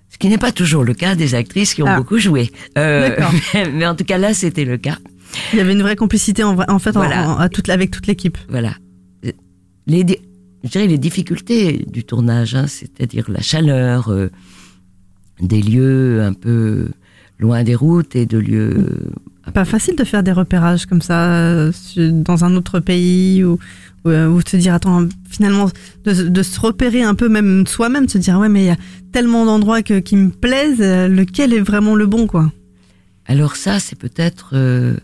Ce 0.10 0.18
qui 0.18 0.28
n'est 0.28 0.38
pas 0.38 0.52
toujours 0.52 0.84
le 0.84 0.94
cas 0.94 1.16
des 1.16 1.36
actrices 1.36 1.74
qui 1.74 1.82
ont 1.84 1.88
Ah. 1.88 1.96
beaucoup 1.96 2.18
joué. 2.20 2.52
Euh, 2.78 3.16
mais, 3.54 3.72
mais 3.72 3.88
en 3.88 3.96
tout 3.96 4.04
cas, 4.04 4.18
là, 4.18 4.34
c'était 4.34 4.66
le 4.66 4.76
cas. 4.76 4.98
Il 5.54 5.60
y 5.60 5.62
avait 5.62 5.72
une 5.72 5.82
vraie 5.82 5.96
complicité 5.96 6.44
en, 6.44 6.58
fait 6.80 6.98
en- 6.98 7.00
Voilà. 7.00 7.30
en- 7.30 7.38
à 7.38 7.48
toute, 7.48 7.70
avec 7.70 7.92
toute 7.92 8.08
l'équipe. 8.08 8.38
Voilà. 8.50 8.74
Les, 9.88 10.06
je 10.66 10.70
dirais 10.70 10.88
les 10.88 10.98
difficultés 10.98 11.86
du 11.90 12.04
tournage, 12.04 12.56
hein, 12.56 12.68
c'est-à-dire 12.68 13.24
la 13.32 13.40
chaleur, 13.42 14.10
euh, 14.10 14.28
des 15.40 15.62
lieux 15.62 16.22
un 16.24 16.34
peu 16.34 16.90
loin 17.38 17.64
des 17.64 17.76
routes 17.76 18.18
et 18.18 18.26
de 18.26 18.38
lieux. 18.38 19.00
Pas 19.54 19.66
facile 19.66 19.96
de 19.96 20.04
faire 20.04 20.24
des 20.24 20.32
repérages 20.32 20.86
comme 20.86 21.02
ça 21.02 21.28
euh, 21.32 21.72
dans 21.98 22.46
un 22.46 22.56
autre 22.56 22.80
pays 22.80 23.44
ou, 23.44 23.58
ou, 24.06 24.10
euh, 24.10 24.40
se 24.48 24.58
dire 24.58 24.74
attends 24.74 25.08
finalement 25.30 25.70
de, 26.06 26.14
de 26.30 26.44
se 26.44 26.60
repérer 26.60 27.02
un 27.04 27.16
peu 27.16 27.30
même 27.30 27.66
soi-même, 27.68 28.06
de 28.06 28.12
se 28.12 28.18
dire 28.18 28.38
ouais 28.40 28.48
mais 28.50 28.62
il 28.64 28.68
y 28.68 28.72
a 28.72 28.78
tellement 29.12 29.46
d'endroits 29.46 29.82
que- 29.82 30.00
qui 30.00 30.16
me 30.16 30.30
plaisent, 30.30 30.82
euh, 30.82 31.08
lequel 31.08 31.54
est 31.54 31.60
vraiment 31.62 31.96
le 31.96 32.06
bon 32.06 32.28
quoi? 32.28 32.52
Alors 33.26 33.56
ça, 33.56 33.80
c'est 33.80 33.98
peut-être. 33.98 34.52
euh, 34.54 34.96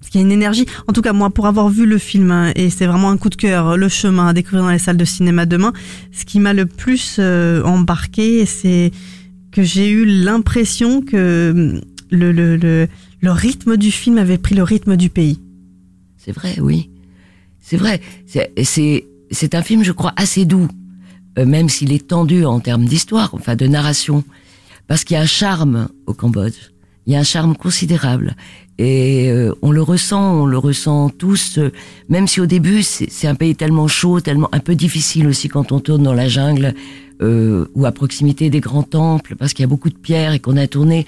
Parce 0.00 0.10
qu'il 0.10 0.20
y 0.20 0.24
a 0.24 0.26
une 0.26 0.32
énergie. 0.32 0.66
En 0.86 0.92
tout 0.92 1.02
cas, 1.02 1.12
moi, 1.12 1.30
pour 1.30 1.46
avoir 1.46 1.68
vu 1.68 1.84
le 1.86 1.98
film, 1.98 2.30
hein, 2.30 2.52
et 2.56 2.70
c'est 2.70 2.86
vraiment 2.86 3.10
un 3.10 3.16
coup 3.16 3.28
de 3.30 3.34
cœur, 3.36 3.76
le 3.76 3.88
chemin 3.88 4.28
à 4.28 4.32
découvrir 4.32 4.62
dans 4.64 4.70
les 4.70 4.78
salles 4.78 4.96
de 4.98 5.04
cinéma 5.04 5.44
demain, 5.46 5.72
ce 6.12 6.24
qui 6.24 6.40
m'a 6.40 6.52
le 6.54 6.66
plus 6.66 7.16
euh, 7.18 7.62
embarqué, 7.64 8.46
c'est 8.46 8.92
que 9.52 9.62
j'ai 9.62 9.90
eu 9.90 10.04
l'impression 10.06 11.00
que 11.02 11.52
hum, 11.54 11.80
le, 12.10 12.32
le, 12.32 12.56
le, 12.56 12.86
le 13.24 13.32
rythme 13.32 13.78
du 13.78 13.90
film 13.90 14.18
avait 14.18 14.36
pris 14.36 14.54
le 14.54 14.62
rythme 14.62 14.96
du 14.96 15.08
pays. 15.08 15.40
C'est 16.18 16.32
vrai, 16.32 16.56
oui. 16.60 16.90
C'est 17.58 17.78
vrai. 17.78 18.02
C'est- 18.26 19.54
un 19.54 19.62
film, 19.62 19.82
je 19.82 19.92
crois, 19.92 20.12
assez 20.16 20.44
doux, 20.44 20.68
euh, 21.38 21.46
même 21.46 21.70
s'il 21.70 21.90
est 21.92 22.06
tendu 22.06 22.44
en 22.44 22.60
termes 22.60 22.84
d'histoire, 22.84 23.30
enfin 23.32 23.56
de 23.56 23.66
narration, 23.66 24.24
parce 24.88 25.04
qu'il 25.04 25.14
y 25.14 25.18
a 25.18 25.22
un 25.22 25.26
charme 25.26 25.88
au 26.06 26.12
Cambodge. 26.12 26.70
Il 27.06 27.14
y 27.14 27.16
a 27.16 27.18
un 27.18 27.24
charme 27.24 27.56
considérable. 27.56 28.36
Et 28.76 29.30
euh, 29.30 29.54
on 29.62 29.70
le 29.70 29.80
ressent, 29.80 30.42
on 30.42 30.46
le 30.46 30.58
ressent 30.58 31.08
tous, 31.08 31.56
euh, 31.56 31.72
même 32.10 32.26
si 32.28 32.40
au 32.42 32.46
début 32.46 32.82
c'est 32.82 33.26
un 33.26 33.34
pays 33.34 33.56
tellement 33.56 33.88
chaud, 33.88 34.20
tellement 34.20 34.50
un 34.52 34.60
peu 34.60 34.74
difficile 34.74 35.26
aussi 35.28 35.48
quand 35.48 35.72
on 35.72 35.80
tourne 35.80 36.02
dans 36.02 36.14
la 36.14 36.28
jungle 36.28 36.74
ou 37.74 37.86
à 37.86 37.92
proximité 37.92 38.50
des 38.50 38.60
grands 38.60 38.82
temples, 38.82 39.34
parce 39.36 39.54
qu'il 39.54 39.62
y 39.62 39.64
a 39.64 39.68
beaucoup 39.68 39.88
de 39.88 39.96
pierres 39.96 40.34
et 40.34 40.40
qu'on 40.40 40.58
a 40.58 40.66
tourné 40.66 41.06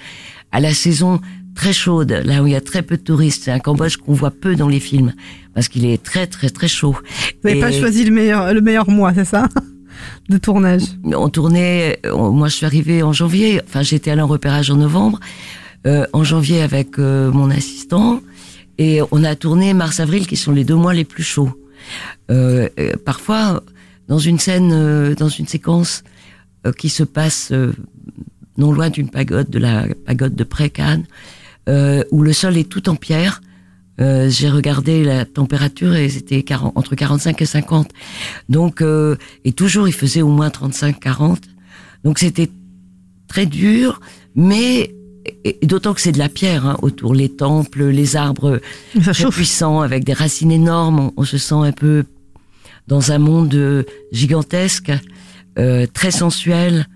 à 0.51 0.59
la 0.59 0.73
saison 0.73 1.19
très 1.57 1.73
chaude, 1.73 2.11
là 2.23 2.41
où 2.41 2.47
il 2.47 2.53
y 2.53 2.55
a 2.55 2.61
très 2.61 2.83
peu 2.83 2.95
de 2.97 3.01
touristes. 3.01 3.43
C'est 3.45 3.51
un 3.51 3.59
Cambodge 3.59 3.97
qu'on 3.97 4.13
voit 4.13 4.31
peu 4.31 4.55
dans 4.55 4.69
les 4.69 4.79
films, 4.79 5.13
parce 5.53 5.67
qu'il 5.67 5.85
est 5.85 6.01
très 6.01 6.25
très 6.27 6.49
très 6.49 6.67
chaud. 6.67 6.95
Vous 7.43 7.49
n'avez 7.49 7.59
pas 7.59 7.71
choisi 7.71 8.05
le 8.05 8.11
meilleur, 8.11 8.53
le 8.53 8.61
meilleur 8.61 8.89
mois, 8.89 9.13
c'est 9.13 9.25
ça? 9.25 9.49
De 10.29 10.37
tournage. 10.37 10.83
on 11.03 11.29
tournait, 11.29 11.99
on- 12.13 12.31
moi 12.31 12.47
je 12.49 12.55
suis 12.57 12.65
arrivée 12.67 13.01
en 13.01 13.13
janvier, 13.13 13.59
enfin 13.67 13.81
j'étais 13.81 14.11
allée 14.11 14.21
en 14.21 14.27
repérage 14.27 14.69
en 14.69 14.75
novembre, 14.75 15.19
euh, 15.87 16.05
en 16.13 16.23
janvier 16.23 16.61
avec 16.61 16.99
euh, 16.99 17.31
mon 17.31 17.49
assistant, 17.49 18.21
et 18.77 18.99
on 19.11 19.23
a 19.23 19.35
tourné 19.35 19.73
mars-avril 19.73 20.27
qui 20.27 20.37
sont 20.37 20.51
les 20.51 20.63
deux 20.63 20.75
mois 20.75 20.93
les 20.93 21.05
plus 21.05 21.23
chauds. 21.23 21.51
Euh, 22.29 22.69
euh, 22.79 22.93
parfois, 23.03 23.63
dans 24.07 24.19
une 24.19 24.37
scène, 24.37 24.71
euh, 24.73 25.15
dans 25.15 25.29
une 25.29 25.47
séquence 25.47 26.03
euh, 26.67 26.71
qui 26.73 26.89
se 26.89 27.03
passe 27.03 27.49
euh, 27.51 27.71
non 28.57 28.71
loin 28.71 28.89
d'une 28.91 29.09
pagode, 29.09 29.49
de 29.49 29.57
la 29.59 29.85
pagode 30.05 30.35
de 30.35 30.43
Précannes, 30.43 31.05
euh, 31.67 32.03
où 32.11 32.21
le 32.21 32.33
sol 32.33 32.57
est 32.57 32.69
tout 32.69 32.89
en 32.89 32.95
pierre, 32.95 33.41
euh, 33.99 34.29
j'ai 34.29 34.49
regardé 34.49 35.03
la 35.03 35.25
température 35.25 35.95
et 35.95 36.07
c'était 36.09 36.43
40 36.43 36.73
entre 36.75 36.95
45 36.95 37.41
et 37.41 37.45
50. 37.45 37.89
Donc, 38.49 38.81
euh, 38.81 39.15
et 39.43 39.51
toujours 39.51 39.87
il 39.87 39.93
faisait 39.93 40.21
au 40.21 40.29
moins 40.29 40.49
35-40. 40.49 41.37
Donc 42.03 42.19
c'était 42.19 42.49
très 43.27 43.45
dur, 43.45 43.99
mais 44.35 44.93
d'autant 45.63 45.93
que 45.93 46.01
c'est 46.01 46.11
de 46.11 46.19
la 46.19 46.29
pierre 46.29 46.65
hein, 46.65 46.77
autour, 46.81 47.13
les 47.13 47.29
temples, 47.29 47.85
les 47.85 48.15
arbres 48.15 48.61
Ça 49.01 49.13
très 49.13 49.29
puissants 49.29 49.81
avec 49.81 50.03
des 50.03 50.13
racines 50.13 50.51
énormes. 50.51 50.99
On, 50.99 51.13
on 51.17 51.23
se 51.23 51.37
sent 51.37 51.55
un 51.55 51.71
peu 51.71 52.05
dans 52.87 53.11
un 53.11 53.17
monde 53.17 53.53
euh, 53.53 53.83
gigantesque, 54.11 54.91
euh, 55.59 55.85
très 55.93 56.11
sensuel, 56.11 56.87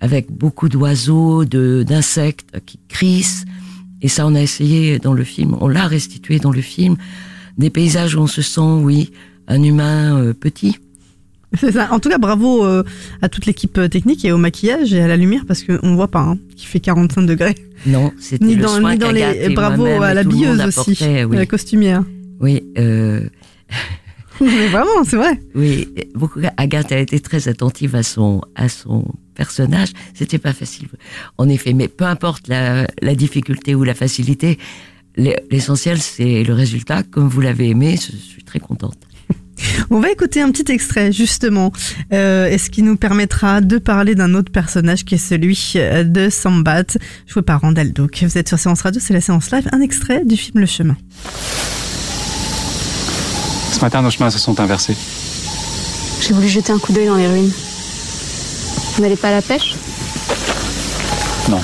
avec 0.00 0.30
beaucoup 0.30 0.68
d'oiseaux, 0.68 1.44
de 1.44 1.84
d'insectes 1.86 2.60
qui 2.64 2.78
crissent. 2.88 3.44
Et 4.02 4.08
ça, 4.08 4.26
on 4.26 4.34
a 4.34 4.40
essayé 4.40 4.98
dans 4.98 5.12
le 5.12 5.24
film, 5.24 5.56
on 5.60 5.68
l'a 5.68 5.86
restitué 5.86 6.38
dans 6.38 6.52
le 6.52 6.62
film, 6.62 6.96
des 7.58 7.70
paysages 7.70 8.14
où 8.14 8.20
on 8.20 8.26
se 8.26 8.42
sent, 8.42 8.60
oui, 8.60 9.12
un 9.48 9.62
humain 9.62 10.18
euh, 10.18 10.32
petit. 10.32 10.78
C'est 11.58 11.72
ça. 11.72 11.88
En 11.90 11.98
tout 11.98 12.08
cas, 12.08 12.18
bravo 12.18 12.64
euh, 12.64 12.84
à 13.22 13.28
toute 13.28 13.46
l'équipe 13.46 13.76
euh, 13.78 13.88
technique 13.88 14.24
et 14.24 14.30
au 14.32 14.38
maquillage 14.38 14.94
et 14.94 15.00
à 15.00 15.08
la 15.08 15.16
lumière 15.16 15.42
parce 15.46 15.64
qu'on 15.64 15.96
voit 15.96 16.08
pas, 16.08 16.20
hein, 16.20 16.38
qui 16.56 16.66
fait 16.66 16.80
45 16.80 17.22
degrés. 17.22 17.56
Non, 17.86 18.12
c'était 18.18 18.44
Ni 18.44 18.54
le 18.54 18.62
dans, 18.62 18.68
soin 18.68 18.92
ni 18.92 18.98
dans 18.98 19.10
les. 19.10 19.22
et 19.22 19.48
Bravo 19.50 19.84
à 19.84 20.12
et 20.12 20.14
la 20.14 20.22
tout 20.22 20.30
le 20.30 20.36
monde 20.36 20.56
billeuse 20.56 20.78
aussi, 20.78 20.98
la 21.30 21.46
costumière. 21.46 22.04
Oui, 22.40 22.62
euh, 22.78 23.22
Mais 24.44 24.68
vraiment, 24.68 25.04
c'est 25.04 25.16
vrai. 25.16 25.38
oui, 25.54 25.88
beaucoup. 26.14 26.40
Agathe 26.56 26.92
a 26.92 26.98
été 26.98 27.20
très 27.20 27.48
attentive 27.48 27.94
à 27.94 28.02
son 28.02 28.40
à 28.54 28.68
son 28.68 29.04
personnage. 29.34 29.90
C'était 30.14 30.38
pas 30.38 30.52
facile, 30.52 30.88
en 31.38 31.48
effet. 31.48 31.72
Mais 31.74 31.88
peu 31.88 32.04
importe 32.04 32.48
la, 32.48 32.86
la 33.02 33.14
difficulté 33.14 33.74
ou 33.74 33.84
la 33.84 33.94
facilité, 33.94 34.58
l'e- 35.16 35.36
l'essentiel 35.50 35.98
c'est 36.00 36.42
le 36.42 36.54
résultat. 36.54 37.02
Comme 37.02 37.28
vous 37.28 37.40
l'avez 37.40 37.68
aimé, 37.68 37.96
je 37.96 38.16
suis 38.16 38.42
très 38.44 38.60
contente. 38.60 38.96
On 39.90 40.00
va 40.00 40.10
écouter 40.10 40.40
un 40.40 40.50
petit 40.50 40.72
extrait 40.72 41.12
justement, 41.12 41.70
euh, 42.14 42.46
et 42.48 42.56
ce 42.56 42.70
qui 42.70 42.82
nous 42.82 42.96
permettra 42.96 43.60
de 43.60 43.76
parler 43.76 44.14
d'un 44.14 44.34
autre 44.34 44.50
personnage 44.50 45.04
qui 45.04 45.16
est 45.16 45.18
celui 45.18 45.72
euh, 45.76 46.02
de 46.02 46.30
Sambat, 46.30 46.96
joué 47.26 47.42
par 47.42 47.60
Randall 47.60 47.92
Duke. 47.92 48.22
Vous 48.22 48.38
êtes 48.38 48.48
sur 48.48 48.58
Séance 48.58 48.80
Radio, 48.82 49.00
c'est 49.04 49.12
la 49.12 49.20
séance 49.20 49.50
live, 49.50 49.68
un 49.72 49.82
extrait 49.82 50.24
du 50.24 50.36
film 50.38 50.60
Le 50.60 50.66
Chemin. 50.66 50.96
Ce 53.80 53.84
matin, 53.86 54.02
nos 54.02 54.10
chemins 54.10 54.28
se 54.28 54.38
sont 54.38 54.60
inversés. 54.60 54.94
J'ai 56.20 56.34
voulu 56.34 56.46
jeter 56.46 56.70
un 56.70 56.78
coup 56.78 56.92
d'œil 56.92 57.06
dans 57.06 57.14
les 57.14 57.26
ruines. 57.26 57.50
Vous 58.94 59.00
n'allez 59.00 59.16
pas 59.16 59.28
à 59.28 59.30
la 59.30 59.40
pêche? 59.40 59.74
Non. 61.48 61.62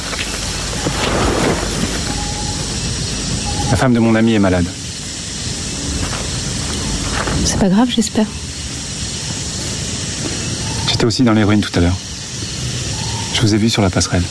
La 3.71 3.77
femme 3.77 3.93
de 3.93 3.99
mon 3.99 4.15
ami 4.15 4.33
est 4.33 4.39
malade. 4.39 4.65
C'est 7.45 7.59
pas 7.59 7.69
grave, 7.69 7.91
j'espère. 7.95 8.25
J'étais 10.89 11.05
aussi 11.05 11.23
dans 11.23 11.35
les 11.35 11.45
ruines 11.45 11.61
tout 11.61 11.79
à 11.79 11.83
l'heure. 11.83 11.97
Je 13.35 13.43
vous 13.43 13.55
ai 13.55 13.59
vu 13.59 13.69
sur 13.69 13.83
la 13.83 13.91
passerelle. 13.91 14.25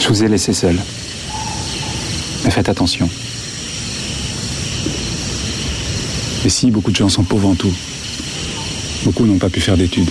Je 0.00 0.08
vous 0.08 0.24
ai 0.24 0.26
laissé 0.26 0.52
seul. 0.52 0.76
Mais 2.42 2.50
faites 2.50 2.68
attention. 2.68 3.08
Ici, 6.44 6.70
beaucoup 6.70 6.90
de 6.90 6.96
gens 6.96 7.08
sont 7.08 7.24
pauvres 7.24 7.48
en 7.48 7.54
tout. 7.54 7.72
Beaucoup 9.04 9.26
n'ont 9.26 9.38
pas 9.38 9.50
pu 9.50 9.60
faire 9.60 9.76
d'études. 9.76 10.10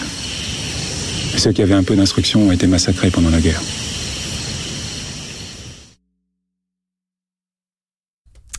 Et 1.33 1.37
ceux 1.37 1.51
qui 1.51 1.61
avaient 1.61 1.73
un 1.73 1.83
peu 1.83 1.95
d'instruction 1.95 2.47
ont 2.47 2.51
été 2.51 2.67
massacrés 2.67 3.09
pendant 3.11 3.29
la 3.29 3.39
guerre. 3.39 3.61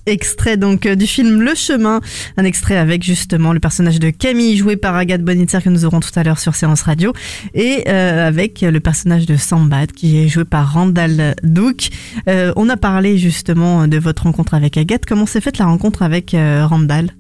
Extrait 0.06 0.56
donc 0.56 0.86
euh, 0.86 0.94
du 0.94 1.06
film 1.06 1.42
Le 1.42 1.54
Chemin, 1.54 2.00
un 2.38 2.44
extrait 2.44 2.78
avec 2.78 3.02
justement 3.02 3.52
le 3.52 3.60
personnage 3.60 4.00
de 4.00 4.08
Camille 4.08 4.56
joué 4.56 4.76
par 4.76 4.96
Agathe 4.96 5.22
Bonitzer 5.22 5.62
que 5.62 5.68
nous 5.68 5.84
aurons 5.84 6.00
tout 6.00 6.10
à 6.16 6.22
l'heure 6.22 6.38
sur 6.38 6.54
Séance 6.54 6.80
Radio 6.80 7.12
et 7.52 7.84
euh, 7.88 8.26
avec 8.26 8.62
le 8.62 8.80
personnage 8.80 9.26
de 9.26 9.36
Sambat 9.36 9.88
qui 9.88 10.16
est 10.16 10.28
joué 10.28 10.46
par 10.46 10.72
Randall 10.72 11.34
Duke. 11.42 11.90
Euh, 12.26 12.54
on 12.56 12.70
a 12.70 12.78
parlé 12.78 13.18
justement 13.18 13.86
de 13.86 13.98
votre 13.98 14.22
rencontre 14.22 14.54
avec 14.54 14.78
Agathe. 14.78 15.04
Comment 15.04 15.26
s'est 15.26 15.42
faite 15.42 15.58
la 15.58 15.66
rencontre 15.66 16.02
avec 16.02 16.32
euh, 16.32 16.66
Randall? 16.66 17.10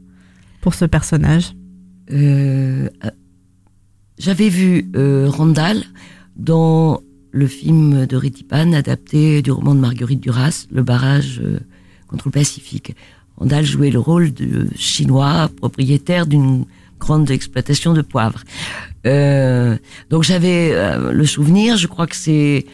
Pour 0.60 0.74
ce 0.74 0.84
personnage 0.84 1.54
Euh, 2.10 2.88
euh, 3.04 3.10
J'avais 4.18 4.48
vu 4.48 4.90
euh, 4.96 5.28
Randall 5.28 5.84
dans 6.36 7.02
le 7.32 7.46
film 7.46 8.06
de 8.06 8.16
Ritipan 8.16 8.72
adapté 8.72 9.42
du 9.42 9.50
roman 9.50 9.74
de 9.74 9.80
Marguerite 9.80 10.20
Duras, 10.20 10.66
Le 10.70 10.82
barrage 10.82 11.40
euh, 11.44 11.58
contre 12.08 12.28
le 12.28 12.32
Pacifique. 12.32 12.96
Randall 13.36 13.64
jouait 13.64 13.90
le 13.90 13.98
rôle 13.98 14.32
de 14.32 14.66
chinois 14.74 15.50
propriétaire 15.56 16.26
d'une 16.26 16.64
grande 16.98 17.30
exploitation 17.30 17.92
de 17.92 18.02
poivre. 18.02 18.42
Donc 20.10 20.22
j'avais 20.24 20.72
le 21.12 21.26
souvenir, 21.26 21.76
je 21.76 21.86
crois 21.86 22.08
que 22.08 22.16
c'est 22.16 22.66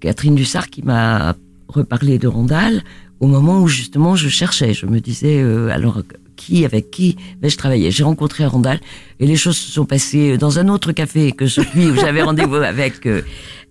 Catherine 0.00 0.34
Dussard 0.34 0.68
qui 0.68 0.82
m'a 0.82 1.34
reparlé 1.68 2.18
de 2.18 2.28
Randall 2.28 2.82
au 3.20 3.26
moment 3.26 3.62
où 3.62 3.68
justement 3.68 4.14
je 4.16 4.28
cherchais. 4.28 4.74
Je 4.74 4.84
me 4.84 5.00
disais 5.00 5.40
alors 5.70 6.02
qui 6.42 6.64
avec 6.64 6.90
qui 6.90 7.08
vais-je 7.42 7.56
travailler 7.62 7.90
J'ai 7.90 8.04
rencontré 8.04 8.44
Randall 8.46 8.80
et 9.20 9.26
les 9.26 9.36
choses 9.36 9.56
se 9.64 9.70
sont 9.76 9.84
passées 9.94 10.38
dans 10.38 10.58
un 10.60 10.68
autre 10.74 10.90
café 10.92 11.32
que 11.32 11.46
celui 11.46 11.84
où 11.90 11.94
j'avais 11.96 12.22
rendez-vous 12.30 12.56
avec 12.74 13.06
euh, 13.06 13.22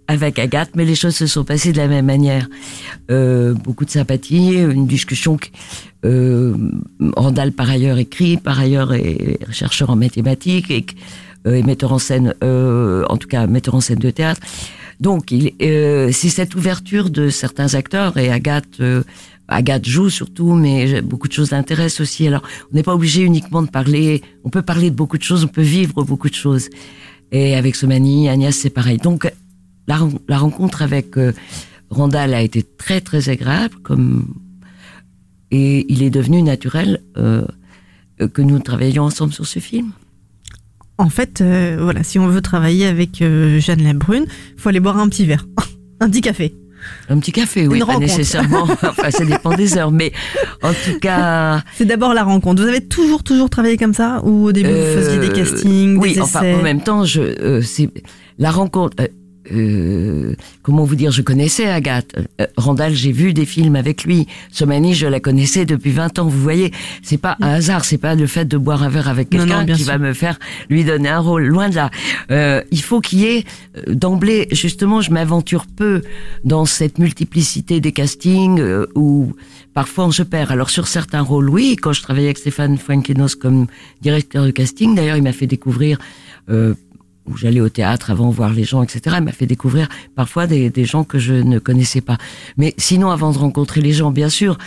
avec 0.08 0.40
Agathe, 0.40 0.72
mais 0.76 0.86
les 0.86 0.96
choses 1.02 1.16
se 1.16 1.28
sont 1.28 1.44
passées 1.44 1.72
de 1.72 1.78
la 1.78 1.88
même 1.88 2.08
manière. 2.08 2.48
Euh, 3.12 3.54
beaucoup 3.54 3.86
de 3.86 3.92
sympathie, 3.92 4.54
une 4.78 4.88
discussion. 4.88 5.38
que- 5.38 5.48
Euh, 6.06 6.56
Randall 7.18 7.52
par 7.52 7.70
ailleurs 7.70 7.98
écrit, 7.98 8.38
par 8.38 8.58
ailleurs 8.66 8.94
est 8.94 9.38
chercheur 9.52 9.90
en 9.90 9.98
mathématiques 10.06 10.72
et, 10.72 10.86
euh, 11.46 11.56
et 11.60 11.64
metteur 11.64 11.92
en 11.92 12.00
scène, 12.00 12.34
euh, 12.42 13.04
en 13.10 13.18
tout 13.18 13.28
cas 13.28 13.46
metteur 13.48 13.76
en 13.76 13.82
scène 13.82 14.00
de 14.00 14.10
théâtre. 14.20 14.40
Donc 15.08 15.24
euh, 15.34 16.10
c'est 16.14 16.30
cette 16.40 16.56
ouverture 16.56 17.10
de 17.10 17.30
certains 17.30 17.72
acteurs 17.76 18.18
et 18.18 18.30
Agathe. 18.32 18.80
euh, 18.80 19.04
Agathe 19.50 19.86
joue 19.88 20.10
surtout, 20.10 20.54
mais 20.54 21.02
beaucoup 21.02 21.28
de 21.28 21.34
choses 21.34 21.52
l'intéressent 21.52 22.02
aussi. 22.02 22.28
Alors, 22.28 22.44
on 22.72 22.76
n'est 22.76 22.84
pas 22.84 22.94
obligé 22.96 23.24
uniquement 23.24 23.62
de 23.62 23.70
parler. 23.70 24.22
On 24.44 24.50
peut 24.50 24.62
parler 24.62 24.90
de 24.92 24.96
beaucoup 24.96 25.18
de 25.18 25.24
choses, 25.24 25.44
on 25.44 25.48
peut 25.48 25.62
vivre 25.62 26.04
beaucoup 26.04 26.30
de 26.30 26.36
choses. 26.36 26.70
Et 27.32 27.56
avec 27.56 27.76
Somani, 27.76 28.30
Agnès, 28.30 28.56
c'est 28.56 28.70
pareil. 28.70 28.98
Donc, 28.98 29.32
la, 29.88 29.98
ren- 29.98 30.20
la 30.28 30.38
rencontre 30.38 30.82
avec 30.82 31.18
euh, 31.18 31.34
Randall 31.90 32.34
a 32.34 32.42
été 32.42 32.64
très 32.64 33.02
très 33.02 33.30
agréable, 33.30 33.76
comme 33.84 34.34
et 35.52 35.92
il 35.92 36.04
est 36.04 36.12
devenu 36.12 36.44
naturel 36.44 37.02
euh, 37.18 37.44
que 38.34 38.42
nous 38.44 38.60
travaillions 38.60 39.04
ensemble 39.04 39.34
sur 39.34 39.48
ce 39.48 39.60
film. 39.60 39.92
En 41.00 41.10
fait, 41.10 41.42
euh, 41.42 41.78
voilà, 41.82 42.04
si 42.04 42.20
on 42.20 42.28
veut 42.28 42.42
travailler 42.42 42.86
avec 42.86 43.22
euh, 43.22 43.60
Jeanne 43.60 43.82
Labrune, 43.84 44.26
faut 44.58 44.70
aller 44.70 44.80
boire 44.82 44.98
un 45.00 45.08
petit 45.10 45.26
verre, 45.26 45.48
un 46.02 46.10
petit 46.10 46.22
café. 46.22 46.54
Un 47.10 47.20
petit 47.20 47.32
café, 47.32 47.68
oui, 47.68 47.76
Une 47.76 47.86
pas 47.86 47.94
rencontre. 47.94 48.06
nécessairement. 48.08 48.64
enfin, 48.84 49.12
ça 49.12 49.26
dépend 49.26 49.56
des 49.56 49.78
heures, 49.78 49.92
mais 49.92 50.12
en 50.62 50.72
tout 50.74 51.00
cas. 51.00 51.62
C'est 51.76 51.86
d'abord 51.86 52.14
la 52.14 52.24
rencontre. 52.24 52.62
Vous 52.62 52.68
avez 52.68 52.86
toujours, 52.86 53.24
toujours 53.24 53.50
travaillé 53.50 53.78
comme 53.78 53.94
ça 53.94 54.22
Ou 54.24 54.46
au 54.46 54.52
début, 54.52 54.70
vous 54.70 55.02
faisiez 55.02 55.18
des 55.20 55.30
Euh, 55.30 55.34
castings, 55.34 55.98
Oui, 55.98 56.14
des 56.14 56.22
enfin, 56.22 56.42
essais 56.42 56.54
en 56.56 56.62
même 56.64 56.82
temps, 56.82 57.04
je, 57.06 57.22
euh, 57.22 57.62
c'est 57.62 57.90
la 58.38 58.52
rencontre. 58.52 58.96
euh, 59.02 59.08
euh, 59.52 60.36
comment 60.62 60.84
vous 60.84 60.96
dire, 60.96 61.12
je 61.12 61.22
connaissais 61.22 61.68
Agathe. 61.70 62.16
Euh, 62.40 62.46
Randall, 62.58 62.94
j'ai 62.94 63.12
vu 63.12 63.34
des 63.34 63.46
films 63.46 63.76
avec 63.76 64.04
lui. 64.04 64.28
Somani, 64.52 64.94
je 64.94 65.08
la 65.08 65.20
connaissais 65.20 65.66
depuis 65.66 65.92
20 65.92 66.20
ans. 66.20 66.28
Vous 66.28 66.42
voyez, 66.42 66.72
c'est 67.02 67.18
pas 67.18 67.38
un 67.42 67.50
hasard, 67.50 67.86
c'est 67.86 67.98
pas 67.98 68.16
le 68.16 68.28
fait 68.28 68.46
de 68.46 68.58
boire 68.58 68.84
un 68.84 68.90
verre 68.90 69.08
avec 69.10 69.30
quelqu'un 69.30 69.66
qui 69.66 69.84
sûr. 69.84 69.88
va 69.88 69.98
me 69.98 70.14
faire 70.14 70.40
lui 70.70 70.84
donner 70.84 71.10
un 71.10 71.20
rôle. 71.20 71.46
Loin 71.46 71.70
de 71.70 71.76
là. 71.76 71.90
Euh, 72.32 72.62
il 72.72 72.82
faut 72.82 73.02
qu'il 73.02 73.20
y 73.20 73.26
ait 73.26 73.46
euh, 73.78 73.96
d'emblée, 73.96 74.48
justement, 74.52 75.02
je 75.02 75.12
m'aventure 75.12 75.66
peu 75.66 76.02
dans 76.44 76.66
cette 76.66 77.00
multiplicité 77.00 77.80
des 77.80 77.92
castings 77.92 78.60
euh, 78.60 78.88
où 78.96 79.34
parfois 79.74 80.06
on 80.06 80.12
se 80.12 80.24
perd. 80.24 80.52
Alors 80.52 80.70
sur 80.70 80.88
certains 80.88 81.22
rôles, 81.22 81.50
oui. 81.50 81.76
Quand 81.76 81.94
je 81.94 82.02
travaillais 82.02 82.28
avec 82.28 82.38
Stéphane 82.38 82.78
Fuenquinos 82.78 83.36
comme 83.36 83.68
directeur 84.02 84.46
de 84.46 84.52
casting, 84.52 84.96
d'ailleurs, 84.96 85.18
il 85.18 85.24
m'a 85.24 85.34
fait 85.34 85.48
découvrir. 85.48 86.00
Euh, 86.50 86.74
où 87.30 87.38
j'allais 87.38 87.62
au 87.62 87.70
théâtre 87.70 88.12
avant 88.12 88.30
voir 88.30 88.54
les 88.54 88.64
gens, 88.64 88.84
etc. 88.84 89.18
Il 89.20 89.24
m'a 89.24 89.32
fait 89.32 89.46
découvrir 89.46 89.88
parfois 90.16 90.48
des, 90.48 90.70
des 90.70 90.86
gens 90.86 91.04
que 91.04 91.20
je 91.20 91.34
ne 91.34 91.60
connaissais 91.60 92.02
pas. 92.02 92.18
Mais 92.58 92.74
sinon, 92.78 93.12
avant 93.12 93.32
de 93.32 93.38
rencontrer 93.38 93.82
les 93.82 93.92
gens, 93.94 94.12
bien 94.12 94.30
sûr, 94.30 94.58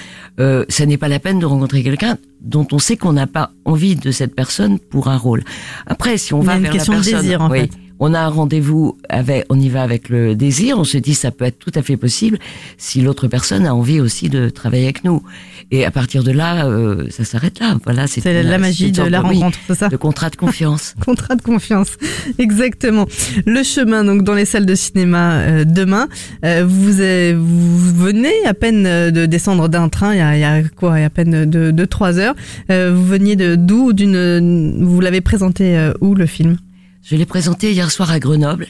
euh, 0.41 0.65
ça 0.69 0.87
n'est 0.87 0.99
pas 0.99 1.09
la 1.09 1.19
peine 1.19 1.39
de 1.39 1.47
rencontrer 1.47 1.83
quelqu'un 1.83 2.17
dont 2.41 2.67
on 2.73 2.79
sait 2.79 2.97
qu'on 2.97 3.13
n'a 3.13 3.27
pas 3.27 3.51
envie 3.65 3.97
de 3.97 4.11
cette 4.11 4.35
personne 4.35 4.79
pour 4.79 5.09
un 5.09 5.17
rôle. 5.17 5.45
Après, 5.87 6.19
si 6.19 6.35
on 6.35 6.41
Il 6.41 6.47
va 6.47 6.59
vers 6.59 6.71
question 6.71 6.95
la 6.95 6.99
personne, 6.99 7.21
désir, 7.21 7.41
en 7.41 7.51
oui, 7.51 7.61
fait. 7.61 7.71
On 8.05 8.15
a 8.15 8.19
un 8.19 8.29
rendez-vous 8.29 8.99
avec, 9.09 9.47
on 9.49 9.61
y 9.61 9.69
va 9.69 9.85
avec 9.85 10.09
le 10.09 10.35
désir, 10.35 10.77
on 10.77 10.83
se 10.83 10.99
dit 10.99 11.15
ça 11.15 11.31
peut 11.31 11.45
être 11.45 11.61
tout 11.61 11.71
à 11.77 11.83
fait 11.83 11.97
possible 11.97 12.41
si 12.77 13.01
l'autre 13.01 13.29
personne 13.29 13.65
a 13.65 13.77
envie 13.77 14.01
aussi 14.01 14.29
de 14.29 14.49
travailler 14.49 14.83
avec 14.83 15.05
nous. 15.05 15.23
Et 15.71 15.85
à 15.85 15.93
partir 15.93 16.25
de 16.25 16.33
là, 16.33 16.67
euh, 16.67 17.07
ça 17.11 17.23
s'arrête 17.23 17.61
là. 17.61 17.77
Voilà, 17.85 18.09
c'est 18.09 18.43
la 18.43 18.59
magie 18.59 18.91
de 18.91 19.05
la 19.05 19.21
rencontre, 19.21 19.57
c'est 19.69 19.77
ça 19.77 19.89
de 19.89 19.97
contrat 19.97 20.31
de 20.31 20.37
confiance. 20.37 20.95
Contrat 21.05 21.37
de 21.37 21.43
confiance, 21.43 21.97
exactement. 22.41 23.07
Le 23.47 23.63
chemin, 23.63 24.03
donc 24.03 24.25
dans 24.25 24.35
les 24.35 24.47
salles 24.47 24.67
de 24.67 24.75
cinéma 24.75 25.35
euh, 25.35 25.65
demain. 25.65 26.09
Euh, 26.45 26.65
vous, 26.67 26.93
vous 27.41 28.05
venez 28.05 28.35
à 28.47 28.55
peine 28.55 28.83
de 28.83 29.27
descendre 29.27 29.69
d'un 29.69 29.89
train. 29.89 30.13
Il 30.13 30.19
y 30.19 30.21
a, 30.21 30.37
il 30.37 30.41
y 30.41 30.45
a 30.45 30.63
quoi 30.77 30.99
Il 30.99 31.03
y 31.03 31.05
a 31.05 31.07
à 31.07 31.11
peine 31.11 31.45
de, 31.45 31.71
de 31.71 31.85
trois 31.85 32.19
heures. 32.19 32.35
Vous 32.69 33.05
veniez 33.05 33.37
de 33.37 33.55
d'où 33.55 33.93
D'une 33.93 34.85
Vous 34.85 35.01
l'avez 35.01 35.21
présenté 35.21 35.93
où 36.01 36.17
le 36.17 36.27
film? 36.27 36.57
Je 37.03 37.17
l'ai 37.17 37.27
présenté 37.27 37.73
hier 37.73 37.91
soir 37.91 38.11
à 38.11 38.19
Grenoble 38.21 38.67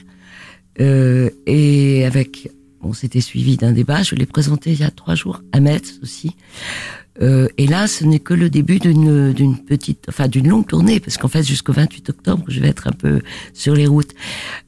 euh, 0.81 1.31
et 1.47 2.05
avec, 2.05 2.51
on 2.81 2.92
s'était 2.92 3.21
suivi 3.21 3.57
d'un 3.57 3.73
débat. 3.73 4.03
Je 4.03 4.14
l'ai 4.14 4.27
présenté 4.27 4.73
il 4.73 4.81
y 4.81 4.85
a 4.85 4.90
trois 4.90 5.14
jours 5.14 5.42
à 5.53 5.61
Metz 5.61 5.99
aussi. 6.03 6.35
Euh, 7.21 7.47
et 7.59 7.66
là, 7.66 7.87
ce 7.87 8.05
n'est 8.05 8.21
que 8.21 8.33
le 8.33 8.49
début 8.49 8.79
d'une 8.79 9.35
d'une 9.35 9.59
petite, 9.59 10.07
enfin 10.09 10.29
d'une 10.29 10.49
longue 10.49 10.66
tournée, 10.66 10.99
parce 10.99 11.18
qu'en 11.18 11.29
fait, 11.29 11.42
jusqu'au 11.42 11.75
28 11.75 12.09
octobre, 12.09 12.42
je 12.49 12.59
vais 12.61 12.68
être 12.68 12.87
un 12.87 12.92
peu 12.92 13.21
sur 13.53 13.75
les 13.75 13.87
routes. 13.87 14.12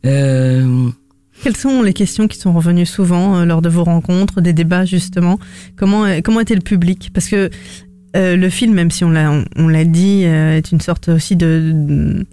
Euh, 0.04 0.90
Quelles 1.42 1.56
sont 1.56 1.80
les 1.80 1.94
questions 1.94 2.28
qui 2.28 2.36
sont 2.38 2.52
revenues 2.52 2.84
souvent 2.84 3.36
euh, 3.38 3.44
lors 3.46 3.62
de 3.62 3.70
vos 3.70 3.82
rencontres, 3.84 4.42
des 4.42 4.52
débats 4.52 4.84
justement? 4.84 5.38
Comment 5.74 6.04
euh, 6.04 6.20
comment 6.22 6.40
était 6.40 6.54
le 6.54 6.60
public? 6.60 7.10
Parce 7.14 7.28
que 7.28 7.48
euh, 8.14 8.36
le 8.36 8.50
film, 8.50 8.74
même 8.74 8.90
si 8.90 9.04
on 9.04 9.10
l'a 9.10 9.42
on, 9.56 9.68
l'a 9.68 9.84
dit, 9.86 10.24
est 10.24 10.70
une 10.70 10.82
sorte 10.82 11.08
aussi 11.08 11.36
de- 11.36 12.26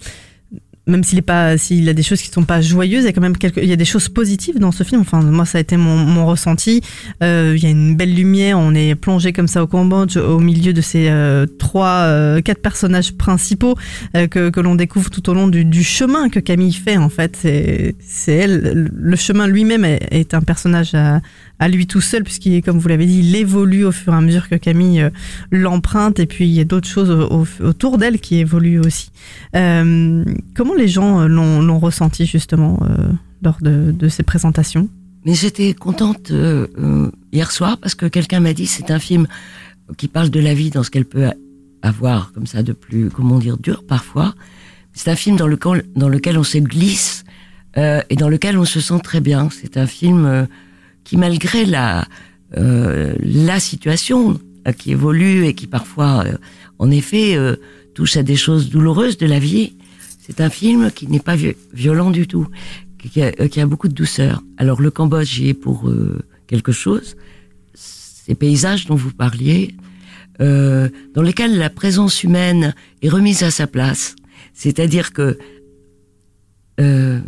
même 0.88 1.04
s'il 1.04 1.20
est 1.20 1.58
s'il 1.58 1.88
a 1.90 1.94
des 1.94 2.04
choses 2.04 2.22
qui 2.22 2.30
sont 2.30 2.44
pas 2.44 2.60
joyeuses, 2.62 3.04
il 3.04 3.06
y 3.06 3.10
a 3.10 3.14
quand 3.14 3.22
même 3.22 3.38
quelques 3.38 3.58
il 3.58 3.70
y 3.70 3.72
a 3.72 3.76
des 3.76 3.86
choses 3.86 4.10
positives 4.10 4.58
dans 4.60 4.72
ce 4.72 4.84
film. 4.84 5.02
Enfin 5.02 5.22
moi 5.22 5.46
ça 5.46 5.60
a 5.60 5.62
été 5.62 5.78
mon, 5.78 5.96
mon 5.98 6.26
ressenti. 6.26 6.82
Euh, 7.22 7.54
il 7.56 7.64
y 7.64 7.68
a 7.68 7.70
une 7.70 7.96
belle 7.96 8.14
lumière, 8.16 8.58
on 8.58 8.74
est 8.74 8.96
plongé 8.96 9.32
comme 9.32 9.48
ça 9.48 9.62
au 9.64 9.68
Cambodge 9.68 10.18
au 10.18 10.40
milieu 10.40 10.74
de 10.74 10.82
ces 10.82 11.08
euh, 11.10 11.46
trois 11.60 12.06
euh, 12.08 12.42
quatre 12.42 12.62
personnages 12.62 13.14
principaux 13.14 13.76
que, 14.14 14.50
que 14.50 14.60
l'on 14.60 14.76
découvre 14.76 15.10
tout 15.10 15.30
au 15.30 15.34
long 15.34 15.48
du, 15.48 15.84
chemin 15.84 16.30
que 16.30 16.40
Camille 16.40 16.74
fait 16.74 16.98
en 16.98 17.10
fait. 17.10 17.38
C'est 17.42 17.96
elle. 18.34 18.90
Le 18.94 19.16
chemin 19.16 19.48
lui-même 19.48 19.86
est, 19.86 20.34
un 20.34 20.42
personnage 20.42 20.94
à, 20.96 21.22
à 21.60 21.68
lui 21.68 21.86
tout 21.88 22.02
seul 22.02 22.24
puisqu'il 22.24 22.54
est 22.56 22.62
comme 22.62 22.80
vous 22.80 22.88
l'avez 22.88 23.06
dit, 23.06 23.36
évolue 23.36 23.86
au 23.86 23.92
fur 23.92 24.14
et 24.14 24.18
à 24.18 24.22
mesure 24.22 24.50
que 24.50 24.56
Camille 24.56 25.10
l'emprunte 25.52 26.20
et 26.20 26.26
puis 26.26 26.46
il 26.46 26.52
y 26.54 26.60
a 26.60 26.64
d'autres 26.64 26.88
choses 26.88 27.10
au- 27.12 27.42
au- 27.44 27.64
autour 27.66 27.98
d'elle 27.98 28.20
qui 28.20 28.38
évoluent 28.40 28.80
aussi. 28.80 29.12
Comment 29.54 30.74
les 30.82 30.88
gens 30.88 31.22
euh, 31.22 31.28
l'ont 31.28 31.80
ressenti 31.80 32.26
justement 32.26 32.80
euh, 32.82 33.12
lors 33.42 33.58
de, 33.62 33.92
de 33.92 34.10
ces 34.10 34.24
présentations? 34.24 34.90
Mais 35.26 35.36
j'étais 35.36 35.74
contente 35.74 36.32
euh, 36.32 37.12
hier 37.32 37.52
soir 37.52 37.78
parce 37.78 37.94
que 37.94 38.08
quelqu'un 38.08 38.40
m'a 38.40 38.54
dit 38.54 38.66
c'est 38.66 38.90
un 38.90 39.00
film 39.00 39.28
qui 39.98 40.08
parle 40.08 40.30
de 40.30 40.40
la 40.40 40.54
vie 40.54 40.72
dans 40.72 40.84
ce 40.84 40.90
qu'elle 40.90 41.06
peut 41.06 41.30
avoir 41.84 42.32
comme 42.34 42.48
ça 42.48 42.64
de 42.64 42.74
plus, 42.74 43.10
comment 43.10 43.38
dire, 43.38 43.58
dur 43.58 43.84
parfois. 43.88 44.34
C'est 44.94 45.10
un 45.10 45.16
film 45.16 45.36
dans 45.38 45.48
lequel, 45.48 45.84
dans 45.96 46.10
lequel 46.10 46.38
on 46.38 46.44
se 46.44 46.58
glisse 46.58 47.24
et 47.78 48.16
dans 48.18 48.28
lequel 48.28 48.58
on 48.58 48.66
se 48.66 48.82
sent 48.82 49.00
très 49.04 49.22
bien. 49.22 49.50
C'est 49.50 49.78
un 49.78 49.88
film 49.88 50.48
qui, 51.04 51.16
malgré 51.18 51.66
la, 51.66 52.06
la 52.52 53.60
situation 53.60 54.40
qui 54.78 54.92
évolue 54.92 55.46
et 55.46 55.54
qui 55.54 55.68
parfois, 55.68 56.26
en 56.78 56.92
effet, 56.92 57.38
touche 57.96 58.18
à 58.18 58.24
des 58.24 58.36
choses 58.36 58.70
douloureuses 58.70 59.18
de 59.18 59.26
la 59.26 59.40
vie, 59.40 59.74
c'est 60.24 60.40
un 60.42 60.50
film 60.50 60.92
qui 60.92 61.08
n'est 61.08 61.20
pas 61.20 61.36
vi- 61.36 61.56
violent 61.74 62.12
du 62.12 62.28
tout, 62.28 62.48
qui 63.00 63.22
a, 63.22 63.32
euh, 63.40 63.48
qui 63.48 63.60
a 63.60 63.66
beaucoup 63.66 63.88
de 63.88 63.94
douceur. 63.94 64.44
Alors 64.58 64.82
le 64.82 64.92
Cambodge 64.92 65.40
y 65.40 65.50
est 65.50 65.54
pour 65.54 65.90
euh, 65.90 66.20
quelque 66.48 66.72
chose. 66.72 67.16
Ces 67.74 68.36
paysages 68.36 68.86
dont 68.86 68.96
vous 68.96 69.12
parliez, 69.12 69.76
euh, 70.40 70.90
dans 71.16 71.22
lesquels 71.24 71.58
la 71.58 71.70
présence 71.70 72.24
humaine 72.24 72.76
est 73.02 73.10
remise 73.10 73.44
à 73.44 73.52
sa 73.52 73.68
place. 73.68 74.16
C'est-à-dire 74.54 75.12
que 75.12 75.38
euh, 76.80 77.20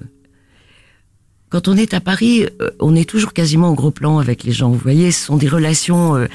quand 1.50 1.68
on 1.68 1.76
est 1.78 1.94
à 1.94 2.00
Paris, 2.00 2.46
euh, 2.62 2.72
on 2.80 2.96
est 2.96 3.08
toujours 3.10 3.34
quasiment 3.34 3.70
au 3.70 3.76
gros 3.76 3.92
plan 3.92 4.18
avec 4.20 4.44
les 4.44 4.52
gens. 4.52 4.70
Vous 4.72 4.78
voyez, 4.80 5.12
ce 5.12 5.26
sont 5.26 5.38
des 5.38 5.48
relations 5.48 6.28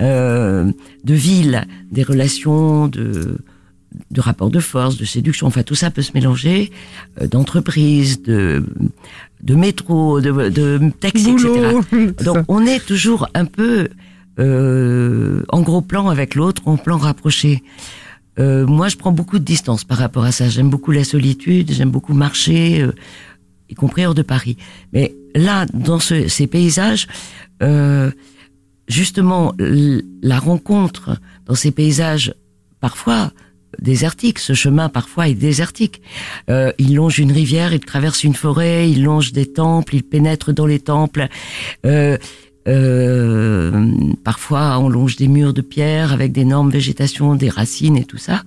euh, 0.00 0.72
de 1.04 1.14
ville, 1.14 1.66
des 1.90 2.02
relations 2.02 2.88
de 2.88 3.38
de 4.10 4.20
rapport 4.20 4.50
de 4.50 4.60
force, 4.60 4.96
de 4.96 5.04
séduction, 5.04 5.46
enfin 5.46 5.62
tout 5.62 5.74
ça 5.74 5.90
peut 5.90 6.02
se 6.02 6.12
mélanger, 6.14 6.70
euh, 7.20 7.26
d'entreprise, 7.26 8.22
de 8.22 8.64
de 9.42 9.54
métro, 9.56 10.20
de, 10.20 10.30
de 10.50 10.90
taxi, 11.00 11.30
etc. 11.30 11.76
Donc 12.24 12.36
ça. 12.38 12.44
on 12.48 12.64
est 12.66 12.84
toujours 12.86 13.28
un 13.34 13.44
peu 13.44 13.88
euh, 14.38 15.42
en 15.48 15.60
gros 15.62 15.80
plan 15.82 16.08
avec 16.08 16.34
l'autre, 16.34 16.62
en 16.66 16.76
plan 16.76 16.96
rapproché. 16.98 17.62
Euh, 18.38 18.66
moi, 18.66 18.88
je 18.88 18.96
prends 18.96 19.12
beaucoup 19.12 19.38
de 19.38 19.44
distance 19.44 19.84
par 19.84 19.98
rapport 19.98 20.24
à 20.24 20.32
ça. 20.32 20.48
J'aime 20.48 20.70
beaucoup 20.70 20.90
la 20.90 21.04
solitude, 21.04 21.70
j'aime 21.70 21.90
beaucoup 21.90 22.14
marcher, 22.14 22.80
euh, 22.82 22.92
y 23.68 23.74
compris 23.74 24.06
hors 24.06 24.14
de 24.14 24.22
Paris. 24.22 24.56
Mais 24.92 25.14
là, 25.34 25.66
dans 25.74 25.98
ce- 25.98 26.28
ces 26.28 26.46
paysages, 26.46 27.08
euh, 27.62 28.10
justement, 28.88 29.54
la 30.22 30.38
rencontre 30.38 31.18
dans 31.46 31.54
ces 31.54 31.72
paysages, 31.72 32.32
parfois 32.80 33.32
désertiques, 33.82 34.38
ce 34.38 34.54
chemin 34.54 34.88
parfois 34.88 35.28
est 35.28 35.34
désertique. 35.34 36.00
Euh, 36.48 36.72
il 36.78 36.94
longe 36.94 37.18
une 37.18 37.32
rivière, 37.32 37.74
il 37.74 37.80
traverse 37.80 38.24
une 38.24 38.34
forêt, 38.34 38.90
il 38.90 39.02
longe 39.02 39.32
des 39.32 39.46
temples, 39.46 39.96
il 39.96 40.02
pénètre 40.02 40.52
dans 40.52 40.66
les 40.66 40.80
temples. 40.80 41.28
Euh, 41.84 42.16
euh, 42.68 43.90
parfois, 44.24 44.78
on 44.78 44.88
longe 44.88 45.16
des 45.16 45.28
murs 45.28 45.52
de 45.52 45.62
pierre 45.62 46.12
avec 46.12 46.32
d'énormes 46.32 46.70
végétations, 46.70 47.34
des 47.34 47.50
racines 47.50 47.96
et 47.96 48.04
tout 48.04 48.18
ça. 48.18 48.42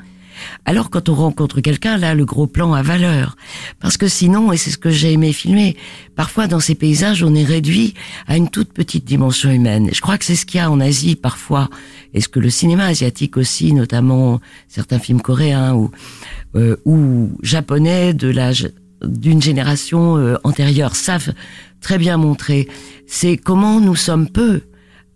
Alors, 0.65 0.89
quand 0.89 1.09
on 1.09 1.15
rencontre 1.15 1.61
quelqu'un, 1.61 1.97
là, 1.97 2.13
le 2.13 2.25
gros 2.25 2.47
plan 2.47 2.73
a 2.73 2.81
valeur. 2.81 3.35
Parce 3.79 3.97
que 3.97 4.07
sinon, 4.07 4.51
et 4.51 4.57
c'est 4.57 4.71
ce 4.71 4.77
que 4.77 4.89
j'ai 4.89 5.13
aimé 5.13 5.33
filmer, 5.33 5.75
parfois 6.15 6.47
dans 6.47 6.59
ces 6.59 6.75
paysages, 6.75 7.23
on 7.23 7.35
est 7.35 7.43
réduit 7.43 7.93
à 8.27 8.37
une 8.37 8.49
toute 8.49 8.73
petite 8.73 9.05
dimension 9.05 9.51
humaine. 9.51 9.89
Je 9.93 10.01
crois 10.01 10.17
que 10.17 10.25
c'est 10.25 10.35
ce 10.35 10.45
qu'il 10.45 10.59
y 10.59 10.61
a 10.61 10.71
en 10.71 10.79
Asie 10.79 11.15
parfois, 11.15 11.69
et 12.13 12.21
ce 12.21 12.27
que 12.27 12.39
le 12.39 12.49
cinéma 12.49 12.85
asiatique 12.85 13.37
aussi, 13.37 13.73
notamment 13.73 14.39
certains 14.67 14.99
films 14.99 15.21
coréens 15.21 15.73
ou, 15.73 15.91
euh, 16.55 16.77
ou 16.85 17.31
japonais 17.41 18.13
de 18.13 18.29
l'âge 18.29 18.69
d'une 19.03 19.41
génération 19.41 20.17
euh, 20.17 20.35
antérieure 20.43 20.95
savent 20.95 21.33
très 21.81 21.97
bien 21.97 22.17
montrer. 22.17 22.67
C'est 23.07 23.37
comment 23.37 23.79
nous 23.79 23.95
sommes 23.95 24.29
peu, 24.29 24.61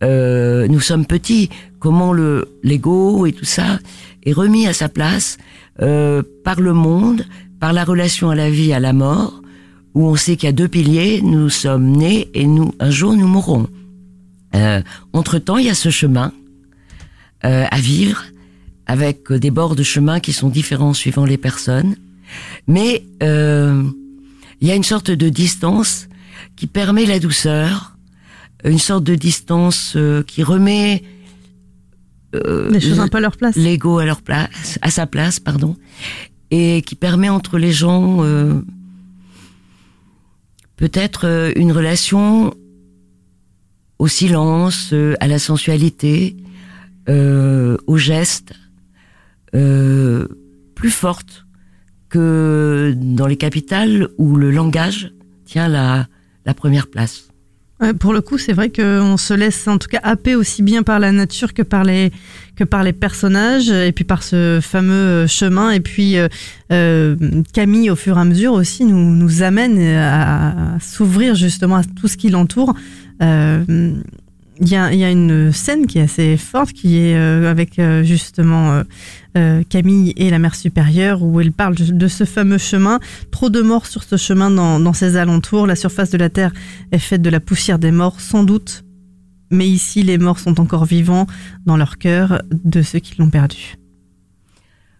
euh, 0.03 0.67
nous 0.67 0.79
sommes 0.79 1.05
petits, 1.05 1.49
comment 1.79 2.13
le 2.13 2.59
l'ego 2.63 3.25
et 3.25 3.33
tout 3.33 3.45
ça 3.45 3.79
est 4.23 4.33
remis 4.33 4.67
à 4.67 4.73
sa 4.73 4.89
place 4.89 5.37
euh, 5.81 6.23
par 6.43 6.59
le 6.59 6.73
monde, 6.73 7.25
par 7.59 7.73
la 7.73 7.83
relation 7.83 8.29
à 8.29 8.35
la 8.35 8.49
vie, 8.49 8.73
à 8.73 8.79
la 8.79 8.93
mort, 8.93 9.41
où 9.93 10.05
on 10.05 10.15
sait 10.15 10.35
qu'il 10.35 10.47
y 10.47 10.49
a 10.49 10.53
deux 10.53 10.67
piliers, 10.67 11.21
nous 11.21 11.49
sommes 11.49 11.91
nés 11.91 12.29
et 12.33 12.45
nous 12.45 12.73
un 12.79 12.89
jour 12.89 13.13
nous 13.13 13.27
mourrons. 13.27 13.67
Euh, 14.55 14.81
entre 15.13 15.39
temps, 15.39 15.57
il 15.57 15.65
y 15.65 15.69
a 15.69 15.75
ce 15.75 15.89
chemin 15.89 16.33
euh, 17.45 17.65
à 17.69 17.79
vivre 17.79 18.23
avec 18.85 19.31
des 19.31 19.51
bords 19.51 19.75
de 19.75 19.83
chemin 19.83 20.19
qui 20.19 20.33
sont 20.33 20.49
différents 20.49 20.93
suivant 20.93 21.25
les 21.25 21.37
personnes, 21.37 21.95
mais 22.67 23.03
euh, 23.21 23.83
il 24.61 24.67
y 24.67 24.71
a 24.71 24.75
une 24.75 24.83
sorte 24.83 25.11
de 25.11 25.29
distance 25.29 26.07
qui 26.55 26.65
permet 26.65 27.05
la 27.05 27.19
douceur, 27.19 27.97
une 28.63 28.79
sorte 28.79 29.03
de 29.03 29.15
distance 29.15 29.93
euh, 29.95 30.23
qui 30.23 30.43
remet 30.43 31.03
euh, 32.35 32.69
Les 32.69 32.79
choses 32.81 32.99
un 32.99 33.07
peu 33.07 33.17
à 33.17 33.21
leur 33.21 33.37
place. 33.37 33.55
l'ego 33.55 33.99
à 33.99 34.05
leur 34.05 34.21
place, 34.21 34.77
à 34.81 34.91
sa 34.91 35.07
place, 35.07 35.39
pardon, 35.39 35.75
et 36.51 36.81
qui 36.81 36.95
permet 36.95 37.29
entre 37.29 37.57
les 37.57 37.71
gens 37.71 38.23
euh, 38.23 38.61
peut-être 40.75 41.25
euh, 41.25 41.51
une 41.55 41.71
relation 41.71 42.53
au 43.97 44.07
silence, 44.07 44.91
euh, 44.93 45.15
à 45.19 45.27
la 45.27 45.39
sensualité, 45.39 46.37
euh, 47.09 47.77
au 47.87 47.97
geste, 47.97 48.53
euh, 49.55 50.27
plus 50.75 50.91
forte 50.91 51.45
que 52.09 52.93
dans 52.95 53.27
les 53.27 53.37
capitales 53.37 54.07
où 54.17 54.35
le 54.35 54.51
langage 54.51 55.11
tient 55.45 55.67
la, 55.67 56.07
la 56.45 56.53
première 56.53 56.87
place. 56.87 57.28
Pour 57.99 58.11
le 58.11 58.19
coup, 58.19 58.37
c'est 58.37 58.51
vrai 58.51 58.69
qu'on 58.69 59.15
se 59.15 59.33
laisse 59.33 59.65
en 59.67 59.77
tout 59.77 59.87
cas 59.87 60.01
happer 60.03 60.35
aussi 60.35 60.63
bien 60.63 60.83
par 60.83 60.99
la 60.99 61.13
nature 61.13 61.53
que 61.53 61.61
par 61.61 61.85
les 61.85 62.11
que 62.57 62.65
par 62.65 62.83
les 62.83 62.91
personnages 62.91 63.69
et 63.69 63.93
puis 63.93 64.03
par 64.03 64.21
ce 64.21 64.59
fameux 64.61 65.27
chemin 65.27 65.71
et 65.71 65.79
puis 65.79 66.17
euh, 66.17 66.27
euh, 66.73 67.15
Camille 67.53 67.89
au 67.89 67.95
fur 67.95 68.17
et 68.17 68.21
à 68.21 68.25
mesure 68.25 68.51
aussi 68.51 68.83
nous 68.83 69.15
nous 69.15 69.43
amène 69.43 69.79
à, 69.79 70.75
à 70.75 70.79
s'ouvrir 70.81 71.35
justement 71.35 71.77
à 71.77 71.83
tout 71.83 72.09
ce 72.09 72.17
qui 72.17 72.29
l'entoure. 72.29 72.75
Euh, 73.21 73.93
il 74.61 74.67
y 74.67 74.75
a, 74.75 75.09
une 75.09 75.53
scène 75.53 75.87
qui 75.87 75.99
est 75.99 76.03
assez 76.03 76.35
forte, 76.35 76.73
qui 76.73 76.97
est 76.97 77.15
euh, 77.15 77.49
avec 77.49 77.79
euh, 77.79 78.03
justement 78.03 78.83
euh, 79.37 79.63
Camille 79.69 80.13
et 80.17 80.29
la 80.29 80.37
mère 80.37 80.55
supérieure, 80.55 81.23
où 81.23 81.39
elle 81.39 81.53
parle 81.53 81.75
de 81.75 82.07
ce 82.07 82.25
fameux 82.25 82.57
chemin. 82.57 82.99
Trop 83.31 83.49
de 83.49 83.61
morts 83.61 83.85
sur 83.85 84.03
ce 84.03 84.17
chemin 84.17 84.51
dans, 84.51 84.79
dans 84.79 84.93
ses 84.93 85.15
alentours. 85.15 85.65
La 85.65 85.75
surface 85.75 86.09
de 86.09 86.17
la 86.17 86.29
Terre 86.29 86.51
est 86.91 86.99
faite 86.99 87.21
de 87.21 87.29
la 87.29 87.39
poussière 87.39 87.79
des 87.79 87.91
morts, 87.91 88.19
sans 88.19 88.43
doute. 88.43 88.83
Mais 89.49 89.67
ici, 89.67 90.03
les 90.03 90.17
morts 90.17 90.39
sont 90.39 90.59
encore 90.59 90.85
vivants 90.85 91.25
dans 91.65 91.77
leur 91.77 91.97
cœur 91.97 92.41
de 92.51 92.81
ceux 92.81 92.99
qui 92.99 93.15
l'ont 93.17 93.29
perdu. 93.29 93.75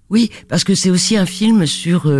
Oui, 0.10 0.32
parce 0.48 0.63
que 0.63 0.74
c'est 0.74 0.89
aussi 0.89 1.17
un 1.17 1.26
film 1.26 1.65
sur... 1.67 2.12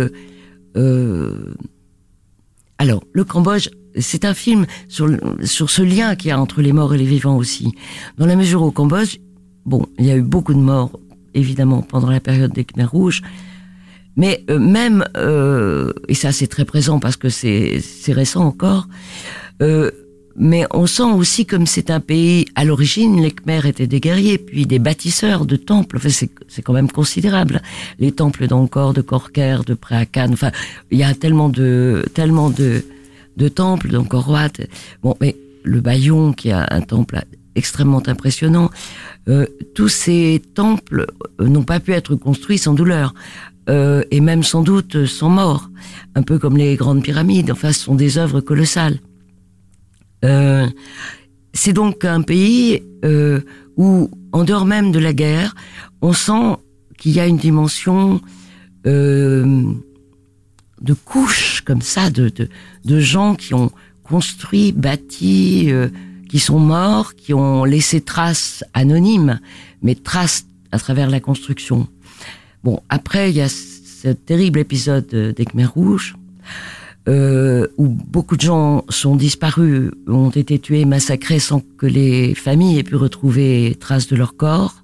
alors, 2.78 3.02
le 3.12 3.24
Cambodge, 3.24 3.70
c'est 3.98 4.24
un 4.24 4.34
film 4.34 4.66
sur, 4.88 5.08
sur 5.44 5.70
ce 5.70 5.82
lien 5.82 6.16
qu'il 6.16 6.28
y 6.28 6.32
a 6.32 6.40
entre 6.40 6.62
les 6.62 6.72
morts 6.72 6.94
et 6.94 6.98
les 6.98 7.04
vivants 7.04 7.36
aussi. 7.36 7.72
Dans 8.18 8.26
la 8.26 8.36
mesure 8.36 8.62
où 8.62 8.66
au 8.66 8.70
Cambodge, 8.70 9.18
bon, 9.64 9.86
il 9.98 10.06
y 10.06 10.10
a 10.10 10.16
eu 10.16 10.22
beaucoup 10.22 10.54
de 10.54 10.58
morts, 10.60 10.98
évidemment, 11.34 11.82
pendant 11.82 12.10
la 12.10 12.20
période 12.20 12.52
des 12.52 12.64
Khmers 12.64 12.90
rouges, 12.90 13.22
mais 14.16 14.44
euh, 14.50 14.58
même, 14.58 15.04
euh, 15.16 15.92
et 16.08 16.14
ça 16.14 16.32
c'est 16.32 16.46
très 16.46 16.64
présent 16.64 16.98
parce 16.98 17.16
que 17.16 17.28
c'est 17.28 17.80
récent 18.08 18.44
encore, 18.44 18.88
euh, 19.62 19.90
mais 20.36 20.64
on 20.72 20.86
sent 20.86 21.02
aussi 21.02 21.46
comme 21.46 21.66
c'est 21.66 21.90
un 21.90 22.00
pays, 22.00 22.46
à 22.54 22.64
l'origine, 22.64 23.20
les 23.20 23.30
Khmers 23.30 23.66
étaient 23.66 23.86
des 23.86 24.00
guerriers, 24.00 24.38
puis 24.38 24.66
des 24.66 24.78
bâtisseurs 24.78 25.44
de 25.44 25.56
temples, 25.56 25.96
enfin 25.96 26.08
c'est 26.08 26.30
c'est 26.48 26.62
quand 26.62 26.72
même 26.72 26.90
considérable. 26.90 27.62
Les 27.98 28.12
temples 28.12 28.46
d'Angkor, 28.46 28.94
de 28.94 29.02
Korker, 29.02 29.58
de 29.64 29.74
Préakan, 29.74 30.32
enfin 30.32 30.50
il 30.90 30.98
y 30.98 31.04
a 31.04 31.14
tellement 31.14 31.48
de 31.48 32.04
tellement 32.14 32.50
de 32.50 32.84
de 33.36 33.48
temples, 33.48 33.88
donc 33.88 34.12
Wat. 34.12 34.52
Bon, 35.02 35.16
mais 35.20 35.36
le 35.64 35.80
Bayon, 35.80 36.32
qui 36.32 36.50
a 36.50 36.66
un 36.70 36.80
temple 36.80 37.20
extrêmement 37.54 38.02
impressionnant, 38.06 38.70
euh, 39.28 39.46
tous 39.74 39.88
ces 39.88 40.42
temples 40.54 41.06
euh, 41.40 41.48
n'ont 41.48 41.62
pas 41.62 41.80
pu 41.80 41.92
être 41.92 42.14
construits 42.14 42.58
sans 42.58 42.74
douleur. 42.74 43.14
Euh, 43.68 44.02
et 44.10 44.20
même 44.20 44.42
sans 44.42 44.62
doute 44.62 45.04
sans 45.06 45.28
mort, 45.28 45.70
un 46.14 46.22
peu 46.22 46.38
comme 46.38 46.56
les 46.56 46.76
grandes 46.76 47.02
pyramides. 47.02 47.50
Enfin, 47.50 47.72
ce 47.72 47.80
sont 47.80 47.94
des 47.94 48.18
œuvres 48.18 48.40
colossales. 48.40 48.98
C'est 51.52 51.72
donc 51.72 52.04
un 52.04 52.20
pays 52.20 52.82
où, 53.76 54.10
en 54.32 54.44
dehors 54.44 54.66
même 54.66 54.92
de 54.92 54.98
la 54.98 55.14
guerre, 55.14 55.54
on 56.02 56.12
sent 56.12 56.56
qu'il 56.98 57.12
y 57.12 57.20
a 57.20 57.26
une 57.26 57.38
dimension 57.38 58.20
de 58.84 59.74
couches 61.04 61.49
comme 61.70 61.82
ça, 61.82 62.10
de, 62.10 62.32
de, 62.84 62.98
gens 62.98 63.36
qui 63.36 63.54
ont 63.54 63.70
construit, 64.02 64.72
bâti, 64.72 65.66
euh, 65.70 65.88
qui 66.28 66.40
sont 66.40 66.58
morts, 66.58 67.14
qui 67.14 67.32
ont 67.32 67.62
laissé 67.64 68.00
traces 68.00 68.64
anonymes, 68.74 69.38
mais 69.80 69.94
traces 69.94 70.46
à 70.72 70.80
travers 70.80 71.08
la 71.08 71.20
construction. 71.20 71.86
Bon, 72.64 72.80
après, 72.88 73.30
il 73.30 73.36
y 73.36 73.40
a 73.40 73.48
ce 73.48 74.08
terrible 74.08 74.58
épisode 74.58 75.06
des 75.06 75.44
Khmer 75.44 75.66
Rouges, 75.66 76.16
euh, 77.08 77.68
où 77.76 77.86
beaucoup 77.86 78.36
de 78.36 78.40
gens 78.40 78.84
sont 78.88 79.14
disparus, 79.14 79.92
ont 80.08 80.30
été 80.30 80.58
tués, 80.58 80.84
massacrés 80.84 81.38
sans 81.38 81.60
que 81.78 81.86
les 81.86 82.34
familles 82.34 82.80
aient 82.80 82.82
pu 82.82 82.96
retrouver 82.96 83.76
traces 83.78 84.08
de 84.08 84.16
leur 84.16 84.34
corps. 84.34 84.82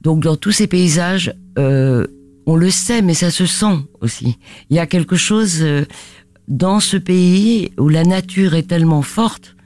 Donc 0.00 0.22
dans 0.22 0.36
tous 0.36 0.52
ces 0.52 0.68
paysages, 0.68 1.34
euh, 1.58 2.06
on 2.46 2.56
le 2.56 2.70
sait, 2.70 3.02
mais 3.02 3.14
ça 3.14 3.30
se 3.30 3.46
sent 3.46 3.78
aussi. 4.00 4.38
Il 4.70 4.76
y 4.76 4.78
a 4.78 4.86
quelque 4.86 5.16
chose 5.16 5.58
euh, 5.62 5.84
dans 6.48 6.80
ce 6.80 6.96
pays 6.96 7.72
où 7.78 7.88
la 7.88 8.04
nature 8.04 8.54
est 8.54 8.68
tellement 8.68 9.02
forte, 9.02 9.56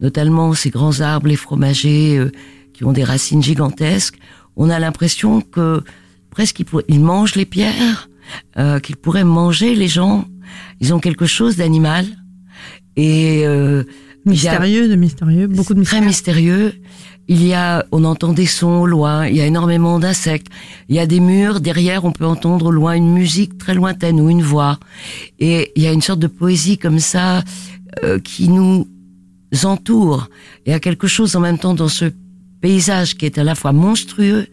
notamment 0.00 0.52
ces 0.54 0.70
grands 0.70 1.00
arbres, 1.00 1.28
les 1.28 1.36
fromagers 1.36 2.18
euh, 2.18 2.30
qui 2.74 2.84
ont 2.84 2.92
des 2.92 3.04
racines 3.04 3.42
gigantesques. 3.42 4.18
On 4.56 4.70
a 4.70 4.78
l'impression 4.78 5.40
que 5.40 5.82
presque 6.30 6.60
ils, 6.60 6.66
ils 6.88 7.00
mangent 7.00 7.34
les 7.34 7.46
pierres, 7.46 8.08
euh, 8.58 8.80
qu'ils 8.80 8.96
pourraient 8.96 9.24
manger 9.24 9.74
les 9.74 9.88
gens. 9.88 10.26
Ils 10.80 10.92
ont 10.92 11.00
quelque 11.00 11.26
chose 11.26 11.56
d'animal 11.56 12.06
et 12.96 13.46
euh, 13.46 13.84
mystérieux, 14.24 14.84
a, 14.84 14.88
de 14.88 14.96
mystérieux, 14.96 15.46
beaucoup 15.46 15.74
de 15.74 15.78
mystérieux. 15.78 16.02
Très 16.02 16.06
mystérieux. 16.06 16.72
Il 17.28 17.44
y 17.44 17.54
a, 17.54 17.84
on 17.90 18.04
entend 18.04 18.32
des 18.32 18.46
sons 18.46 18.82
au 18.82 18.86
loin. 18.86 19.26
Il 19.26 19.36
y 19.36 19.40
a 19.40 19.46
énormément 19.46 19.98
d'insectes. 19.98 20.46
Il 20.88 20.94
y 20.94 21.00
a 21.00 21.06
des 21.06 21.20
murs 21.20 21.60
derrière. 21.60 22.04
On 22.04 22.12
peut 22.12 22.26
entendre 22.26 22.66
au 22.66 22.70
loin 22.70 22.94
une 22.94 23.12
musique 23.12 23.58
très 23.58 23.74
lointaine 23.74 24.20
ou 24.20 24.30
une 24.30 24.42
voix. 24.42 24.78
Et 25.40 25.72
il 25.74 25.82
y 25.82 25.86
a 25.88 25.92
une 25.92 26.02
sorte 26.02 26.20
de 26.20 26.28
poésie 26.28 26.78
comme 26.78 27.00
ça 27.00 27.42
euh, 28.04 28.20
qui 28.20 28.48
nous 28.48 28.86
entoure. 29.64 30.28
Il 30.66 30.70
y 30.70 30.74
a 30.74 30.80
quelque 30.80 31.08
chose 31.08 31.34
en 31.34 31.40
même 31.40 31.58
temps 31.58 31.74
dans 31.74 31.88
ce 31.88 32.12
paysage 32.60 33.16
qui 33.16 33.26
est 33.26 33.38
à 33.38 33.44
la 33.44 33.54
fois 33.54 33.72
monstrueux 33.72 34.46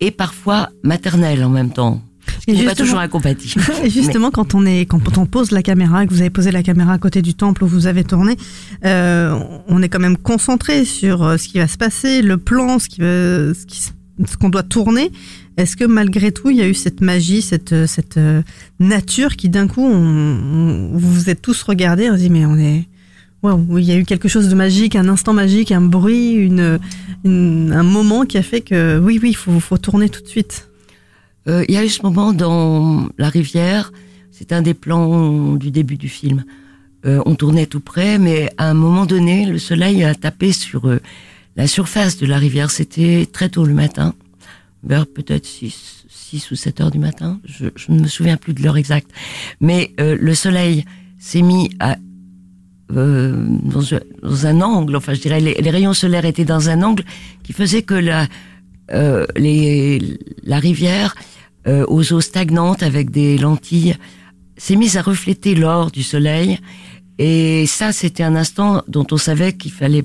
et 0.00 0.10
parfois 0.10 0.70
maternel 0.82 1.44
en 1.44 1.50
même 1.50 1.72
temps. 1.72 2.00
Ce 2.40 2.46
qui 2.46 2.52
n'est 2.52 2.64
pas 2.64 2.74
toujours 2.74 2.98
incompatible. 2.98 3.62
Justement, 3.86 4.28
Mais... 4.28 4.32
quand 4.32 4.54
on 4.54 4.66
est, 4.66 4.86
quand 4.86 5.18
on 5.18 5.26
pose 5.26 5.50
la 5.50 5.62
caméra, 5.62 6.06
que 6.06 6.12
vous 6.12 6.20
avez 6.20 6.30
posé 6.30 6.50
la 6.50 6.62
caméra 6.62 6.92
à 6.92 6.98
côté 6.98 7.22
du 7.22 7.34
temple 7.34 7.64
où 7.64 7.66
vous 7.66 7.86
avez 7.86 8.04
tourné, 8.04 8.36
euh, 8.84 9.38
on 9.68 9.82
est 9.82 9.88
quand 9.88 9.98
même 9.98 10.16
concentré 10.16 10.84
sur 10.84 11.22
euh, 11.22 11.36
ce 11.36 11.48
qui 11.48 11.58
va 11.58 11.68
se 11.68 11.76
passer, 11.76 12.22
le 12.22 12.36
plan, 12.36 12.78
ce 12.78 12.88
qui 12.88 13.00
va, 13.00 13.54
ce 13.54 13.66
qui, 13.66 13.80
ce 13.80 14.36
qu'on 14.36 14.48
doit 14.48 14.62
tourner. 14.62 15.10
Est-ce 15.56 15.76
que 15.76 15.84
malgré 15.84 16.32
tout, 16.32 16.50
il 16.50 16.56
y 16.56 16.62
a 16.62 16.68
eu 16.68 16.74
cette 16.74 17.00
magie, 17.00 17.42
cette, 17.42 17.86
cette 17.86 18.18
euh, 18.18 18.42
nature 18.78 19.36
qui 19.36 19.48
d'un 19.48 19.68
coup, 19.68 19.84
on, 19.84 19.94
on, 19.94 20.90
vous 20.92 21.12
vous 21.12 21.30
êtes 21.30 21.40
tous 21.40 21.62
regardés, 21.62 22.10
on 22.10 22.14
se 22.14 22.20
dit 22.20 22.30
mais 22.30 22.44
on 22.44 22.58
est, 22.58 22.86
Wow, 23.42 23.78
il 23.78 23.84
y 23.84 23.92
a 23.92 23.96
eu 23.96 24.04
quelque 24.04 24.28
chose 24.28 24.48
de 24.48 24.54
magique, 24.54 24.96
un 24.96 25.08
instant 25.08 25.32
magique, 25.32 25.70
un 25.70 25.82
bruit, 25.82 26.32
une, 26.32 26.80
une 27.24 27.72
un 27.72 27.82
moment 27.82 28.24
qui 28.24 28.38
a 28.38 28.42
fait 28.42 28.62
que 28.62 28.98
oui, 28.98 29.20
oui, 29.22 29.30
il 29.30 29.36
faut, 29.36 29.60
faut 29.60 29.78
tourner 29.78 30.08
tout 30.08 30.22
de 30.22 30.26
suite. 30.26 30.68
Euh, 31.48 31.64
il 31.68 31.74
y 31.74 31.78
a 31.78 31.84
eu 31.84 31.88
ce 31.88 32.02
moment 32.02 32.32
dans 32.32 33.08
la 33.18 33.28
rivière, 33.28 33.92
c'est 34.30 34.52
un 34.52 34.62
des 34.62 34.74
plans 34.74 35.54
du 35.54 35.70
début 35.70 35.96
du 35.96 36.08
film. 36.08 36.44
Euh, 37.04 37.22
on 37.26 37.34
tournait 37.34 37.66
tout 37.66 37.80
près, 37.80 38.18
mais 38.18 38.50
à 38.58 38.68
un 38.68 38.74
moment 38.74 39.06
donné, 39.06 39.46
le 39.46 39.58
soleil 39.58 40.02
a 40.04 40.14
tapé 40.14 40.52
sur 40.52 40.88
euh, 40.88 41.00
la 41.56 41.66
surface 41.66 42.16
de 42.16 42.26
la 42.26 42.38
rivière. 42.38 42.70
C'était 42.70 43.28
très 43.30 43.48
tôt 43.48 43.64
le 43.64 43.74
matin, 43.74 44.14
vers 44.82 45.06
peut-être 45.06 45.46
6, 45.46 46.06
6 46.08 46.50
ou 46.50 46.56
7 46.56 46.80
heures 46.80 46.90
du 46.90 46.98
matin. 46.98 47.40
Je, 47.44 47.66
je 47.76 47.92
ne 47.92 48.00
me 48.00 48.08
souviens 48.08 48.36
plus 48.36 48.54
de 48.54 48.62
l'heure 48.62 48.76
exacte. 48.76 49.10
Mais 49.60 49.92
le 49.98 50.34
soleil 50.34 50.84
s'est 51.18 51.42
mis 51.42 51.70
à 51.78 51.96
euh, 52.92 53.34
dans, 53.62 53.82
dans, 54.22 54.46
un 54.46 54.60
angle, 54.60 54.94
enfin 54.94 55.12
je 55.12 55.20
dirais 55.20 55.40
les, 55.40 55.54
les, 55.54 55.70
rayons 55.70 55.92
solaires 55.92 56.24
étaient 56.24 56.44
dans 56.44 56.68
un 56.68 56.84
angle 56.84 57.02
qui 57.42 57.52
faisait 57.52 57.82
que 57.82 57.94
la, 57.94 58.28
euh, 58.92 59.26
les, 59.34 60.18
la 60.44 60.60
rivière 60.60 61.16
euh, 61.66 61.84
aux 61.88 62.12
eaux 62.12 62.20
stagnantes 62.20 62.82
avec 62.82 63.10
des 63.10 63.38
lentilles 63.38 63.96
s'est 64.56 64.76
mise 64.76 64.96
à 64.96 65.02
refléter 65.02 65.54
l'or 65.54 65.90
du 65.90 66.02
soleil 66.02 66.58
et 67.18 67.66
ça 67.66 67.92
c'était 67.92 68.22
un 68.22 68.36
instant 68.36 68.82
dont 68.88 69.06
on 69.10 69.16
savait 69.16 69.52
qu'il 69.52 69.72
fallait 69.72 70.04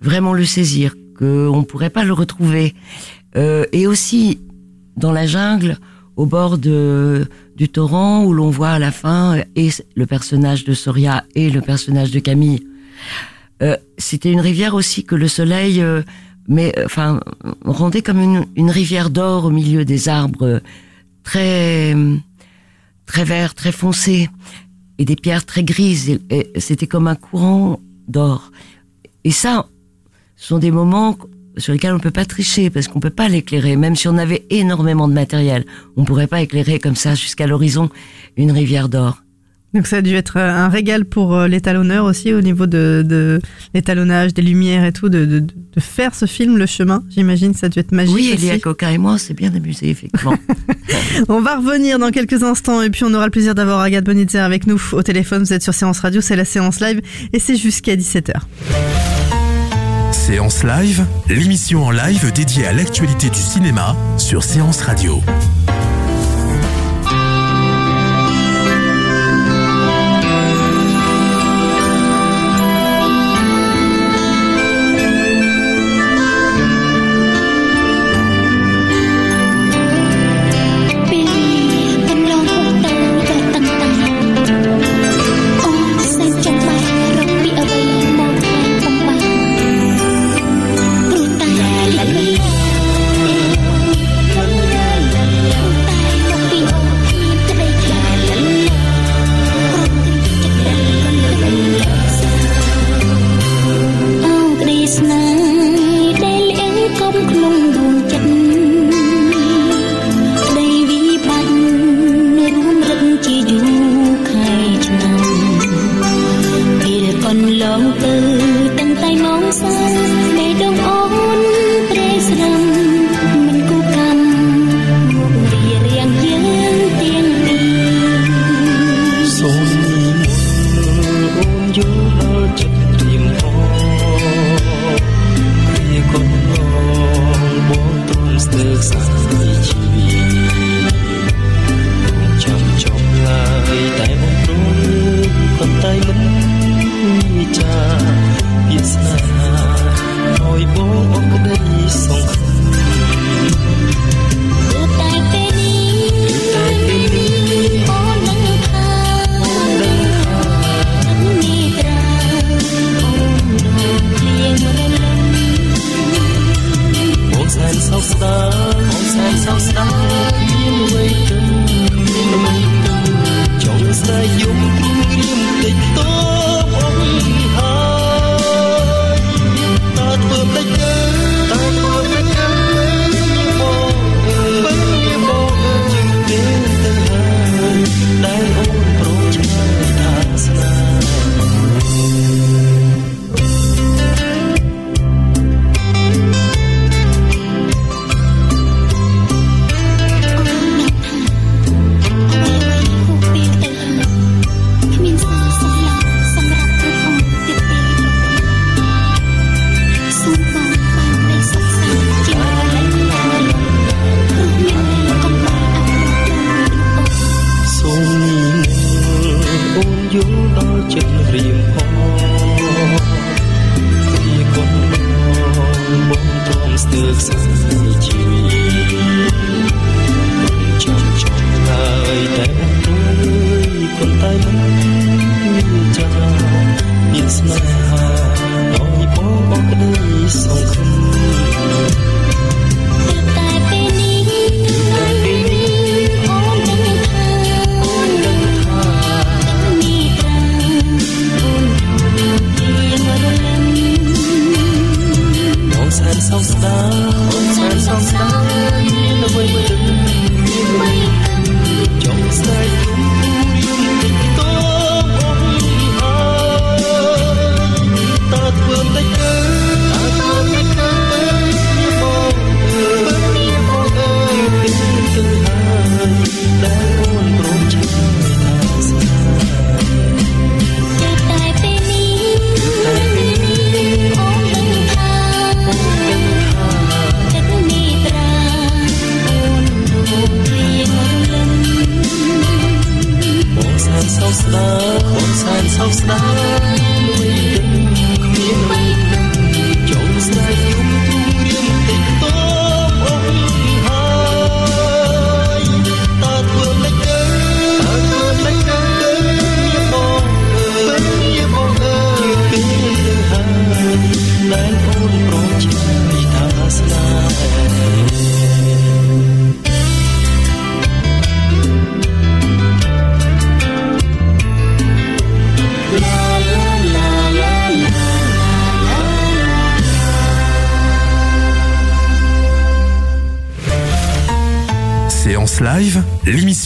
vraiment 0.00 0.32
le 0.32 0.44
saisir, 0.44 0.94
qu'on 1.16 1.58
ne 1.58 1.64
pourrait 1.64 1.90
pas 1.90 2.04
le 2.04 2.12
retrouver. 2.12 2.74
Euh, 3.36 3.64
et 3.72 3.86
aussi 3.86 4.40
dans 4.96 5.12
la 5.12 5.26
jungle, 5.26 5.78
au 6.16 6.26
bord 6.26 6.58
de, 6.58 7.26
du 7.56 7.68
torrent 7.68 8.24
où 8.24 8.34
l'on 8.34 8.50
voit 8.50 8.70
à 8.70 8.78
la 8.78 8.90
fin 8.90 9.38
et 9.56 9.70
le 9.94 10.06
personnage 10.06 10.64
de 10.64 10.74
Soria 10.74 11.24
et 11.34 11.48
le 11.48 11.62
personnage 11.62 12.10
de 12.10 12.18
Camille. 12.18 12.66
Euh, 13.62 13.76
C'était 13.96 14.30
une 14.30 14.40
rivière 14.40 14.74
aussi 14.74 15.04
que 15.04 15.14
le 15.14 15.28
soleil, 15.28 15.80
euh, 15.80 16.02
mais 16.48 16.74
enfin 16.84 17.20
rendait 17.64 18.02
comme 18.02 18.20
une, 18.20 18.44
une 18.56 18.70
rivière 18.70 19.08
d'or 19.08 19.46
au 19.46 19.50
milieu 19.50 19.84
des 19.84 20.08
arbres 20.08 20.60
très 21.22 21.94
très 23.06 23.24
verts, 23.24 23.54
très 23.54 23.72
foncés 23.72 24.28
et 24.98 25.04
des 25.04 25.16
pierres 25.16 25.44
très 25.44 25.64
grises. 25.64 26.20
C'était 26.56 26.86
comme 26.86 27.08
un 27.08 27.14
courant 27.14 27.80
d'or. 28.08 28.52
Et 29.24 29.30
ça, 29.30 29.68
ce 30.36 30.48
sont 30.48 30.58
des 30.58 30.70
moments 30.70 31.16
sur 31.58 31.72
lesquels 31.72 31.92
on 31.92 31.98
peut 31.98 32.10
pas 32.10 32.24
tricher 32.24 32.70
parce 32.70 32.88
qu'on 32.88 33.00
peut 33.00 33.10
pas 33.10 33.28
l'éclairer. 33.28 33.76
Même 33.76 33.96
si 33.96 34.08
on 34.08 34.16
avait 34.16 34.46
énormément 34.50 35.08
de 35.08 35.12
matériel, 35.12 35.64
on 35.96 36.04
pourrait 36.04 36.26
pas 36.26 36.40
éclairer 36.40 36.78
comme 36.78 36.96
ça 36.96 37.14
jusqu'à 37.14 37.46
l'horizon 37.46 37.90
une 38.36 38.52
rivière 38.52 38.88
d'or. 38.88 39.21
Donc 39.74 39.86
ça 39.86 39.96
a 39.96 40.02
dû 40.02 40.14
être 40.14 40.36
un 40.36 40.68
régal 40.68 41.04
pour 41.04 41.34
euh, 41.34 41.48
l'étalonneur 41.48 42.04
aussi 42.04 42.34
au 42.34 42.40
niveau 42.40 42.66
de, 42.66 43.04
de 43.06 43.40
l'étalonnage, 43.74 44.34
des 44.34 44.42
lumières 44.42 44.84
et 44.84 44.92
tout, 44.92 45.08
de, 45.08 45.24
de, 45.24 45.40
de, 45.40 45.80
faire 45.80 46.14
ce 46.14 46.26
film, 46.26 46.58
Le 46.58 46.66
Chemin. 46.66 47.02
J'imagine 47.08 47.54
ça 47.54 47.66
a 47.66 47.68
dû 47.68 47.78
être 47.78 47.92
magique. 47.92 48.14
Oui. 48.14 48.30
Elia 48.34 48.58
Coca 48.58 48.90
et 48.92 48.98
moi, 48.98 49.18
c'est 49.18 49.34
bien 49.34 49.54
amusé, 49.54 49.88
effectivement. 49.88 50.36
on 51.28 51.40
va 51.40 51.56
revenir 51.56 51.98
dans 51.98 52.10
quelques 52.10 52.42
instants 52.42 52.82
et 52.82 52.90
puis 52.90 53.04
on 53.04 53.14
aura 53.14 53.24
le 53.24 53.30
plaisir 53.30 53.54
d'avoir 53.54 53.80
Agathe 53.80 54.04
Bonitzer 54.04 54.40
avec 54.40 54.66
nous 54.66 54.80
au 54.92 55.02
téléphone. 55.02 55.42
Vous 55.42 55.52
êtes 55.52 55.62
sur 55.62 55.74
Séance 55.74 56.00
Radio, 56.00 56.20
c'est 56.20 56.36
la 56.36 56.44
séance 56.44 56.80
live 56.80 57.00
et 57.32 57.38
c'est 57.38 57.56
jusqu'à 57.56 57.96
17h. 57.96 58.34
Séance 60.12 60.62
Live, 60.62 61.04
l'émission 61.28 61.84
en 61.84 61.90
live 61.90 62.32
dédiée 62.32 62.66
à 62.66 62.72
l'actualité 62.72 63.28
du 63.28 63.38
cinéma 63.40 63.96
sur 64.18 64.44
Séance 64.44 64.80
Radio. 64.82 65.20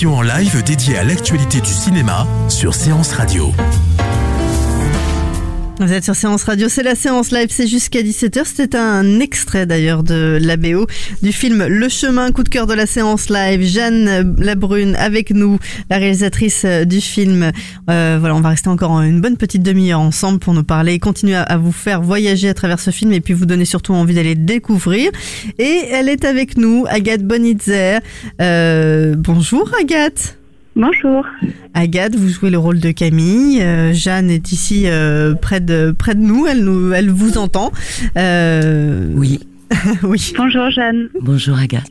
En 0.05 0.21
live 0.21 0.63
dédiée 0.63 0.99
à 0.99 1.05
l'actualité 1.05 1.61
du 1.63 1.71
cinéma 1.71 2.27
sur 2.49 2.75
Séance 2.75 3.13
Radio. 3.13 3.53
Vous 5.79 5.93
êtes 5.93 6.05
sur 6.05 6.17
Séance 6.17 6.45
Radio, 6.45 6.71
c'est 6.71 6.83
la 6.83 6.95
séance 6.95 7.31
live, 7.33 7.49
c'est 7.51 7.67
jusqu'à 7.67 8.01
17h. 8.01 8.45
C'était 8.47 8.79
un 8.79 9.21
extrait 9.21 9.67
d'ailleurs 9.67 10.03
de 10.03 10.39
la 10.41 10.57
BO 10.57 10.87
du 11.23 11.33
film 11.33 11.67
Le 11.67 11.89
chemin, 11.91 12.33
coup 12.33 12.45
de 12.45 12.49
cœur 12.49 12.67
de 12.67 12.73
la 12.73 12.87
séance 12.87 13.29
live. 13.29 13.63
Jeanne 13.63 14.35
Labrune 14.39 14.97
avec 14.97 15.33
nous, 15.33 15.59
la 15.91 15.99
réalisatrice 15.99 16.63
euh, 16.65 16.85
du 16.87 17.03
film. 17.03 17.53
Euh, 17.91 18.17
voilà, 18.19 18.35
on 18.35 18.41
va 18.41 18.49
rester 18.49 18.71
encore 18.71 19.03
une 19.03 19.21
bonne 19.21 19.37
petite 19.37 19.63
demi-heure 19.63 20.01
ensemble 20.01 20.39
pour 20.39 20.55
nous 20.55 20.65
parler, 20.65 20.99
continuer 20.99 21.37
à, 21.37 21.59
vous 21.59 21.73
faire 21.73 22.01
voyager 22.01 22.49
à 22.49 22.55
travers 22.55 22.81
ce 22.81 22.91
film 22.91 23.13
et 23.13 23.21
puis 23.21 23.35
vous 23.35 23.45
donner 23.45 23.67
surtout 23.67 23.93
envie 23.93 24.15
d'aller 24.15 24.35
le 24.35 24.45
découvrir. 24.45 25.11
Et 25.59 25.83
elle 25.91 26.09
est 26.09 26.25
avec 26.25 26.57
nous, 26.57 26.87
Agathe 26.89 27.23
Bonitzer. 27.23 27.99
Euh, 28.41 29.15
bonjour 29.19 29.71
Agathe. 29.79 30.39
Bonjour. 30.77 31.25
Agathe, 31.73 32.17
vous 32.17 32.29
jouez 32.29 32.51
le 32.51 32.59
rôle 32.59 32.81
de 32.81 32.91
Camille. 32.91 33.63
Euh, 33.63 33.95
Jeanne 33.95 34.29
est 34.31 34.53
ici 34.53 34.83
euh, 34.87 35.35
près 35.35 35.61
de 35.61 35.95
près 35.97 36.15
de 36.15 36.21
nous. 36.21 36.47
Elle 36.47 36.65
nous, 36.65 36.93
elle 36.93 37.09
vous 37.11 37.39
entend. 37.39 37.73
Euh, 38.19 39.09
Oui. 39.15 39.41
oui. 40.03 40.33
Bonjour 40.37 40.71
Jeanne. 40.71 41.09
Bonjour 41.21 41.59
Agathe. 41.59 41.91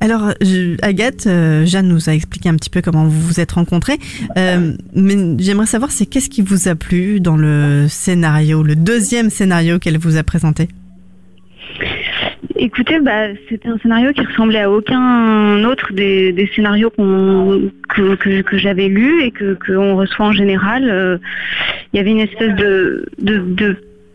Alors, 0.00 0.32
je- 0.40 0.76
Agathe, 0.82 1.26
euh, 1.26 1.64
Jeanne 1.64 1.88
nous 1.88 2.08
a 2.10 2.12
expliqué 2.14 2.48
un 2.48 2.54
petit 2.56 2.70
peu 2.70 2.82
comment 2.82 3.04
vous 3.06 3.20
vous 3.20 3.40
êtes 3.40 3.52
rencontrés. 3.52 3.98
Euh, 4.36 4.74
mais 4.94 5.16
j'aimerais 5.38 5.66
savoir, 5.66 5.90
c'est 5.90 6.06
qu'est-ce 6.06 6.28
qui 6.28 6.42
vous 6.42 6.68
a 6.68 6.74
plu 6.74 7.20
dans 7.20 7.36
le 7.36 7.86
scénario, 7.88 8.62
le 8.62 8.76
deuxième 8.76 9.30
scénario 9.30 9.78
qu'elle 9.78 9.98
vous 9.98 10.16
a 10.16 10.22
présenté? 10.22 10.68
Écoutez, 12.60 12.98
bah, 12.98 13.28
c'était 13.48 13.68
un 13.68 13.78
scénario 13.78 14.12
qui 14.12 14.22
ressemblait 14.22 14.62
à 14.62 14.70
aucun 14.70 15.62
autre 15.62 15.92
des, 15.92 16.50
scénarios 16.56 16.90
que, 16.90 18.58
j'avais 18.58 18.88
lus 18.88 19.22
et 19.22 19.30
que 19.30 19.56
qu'on 19.64 19.94
reçoit 19.94 20.26
en 20.26 20.32
général. 20.32 20.90
Euh, 20.90 21.18
Il 21.92 21.98
y 21.98 22.00
avait 22.00 22.10
une 22.10 22.18
espèce 22.18 22.56
de, 22.56 23.06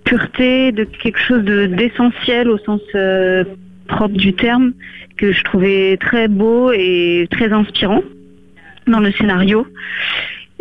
pureté, 0.03 0.73
de 0.73 0.83
quelque 0.83 1.19
chose 1.19 1.43
de, 1.43 1.67
d'essentiel 1.67 2.49
au 2.49 2.57
sens 2.57 2.81
euh, 2.95 3.45
propre 3.87 4.15
du 4.15 4.33
terme 4.33 4.73
que 5.15 5.31
je 5.31 5.41
trouvais 5.45 5.95
très 5.95 6.27
beau 6.27 6.73
et 6.73 7.29
très 7.31 7.53
inspirant 7.53 8.03
dans 8.87 8.99
le 8.99 9.13
scénario. 9.13 9.65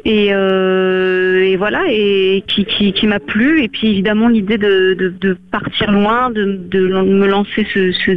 Et, 0.05 0.29
euh, 0.33 1.45
et 1.45 1.57
voilà, 1.57 1.85
et 1.89 2.43
qui, 2.49 2.65
qui, 2.65 2.93
qui 2.93 3.07
m'a 3.07 3.21
plu. 3.21 3.63
Et 3.63 3.69
puis 3.69 3.89
évidemment 3.89 4.29
l'idée 4.29 4.59
de, 4.59 4.95
de, 4.99 5.09
de 5.21 5.37
partir 5.53 5.93
loin, 5.93 6.31
de, 6.31 6.45
me 6.45 7.27
lancer 7.27 7.67
ce, 7.73 7.93
ce, 7.93 8.13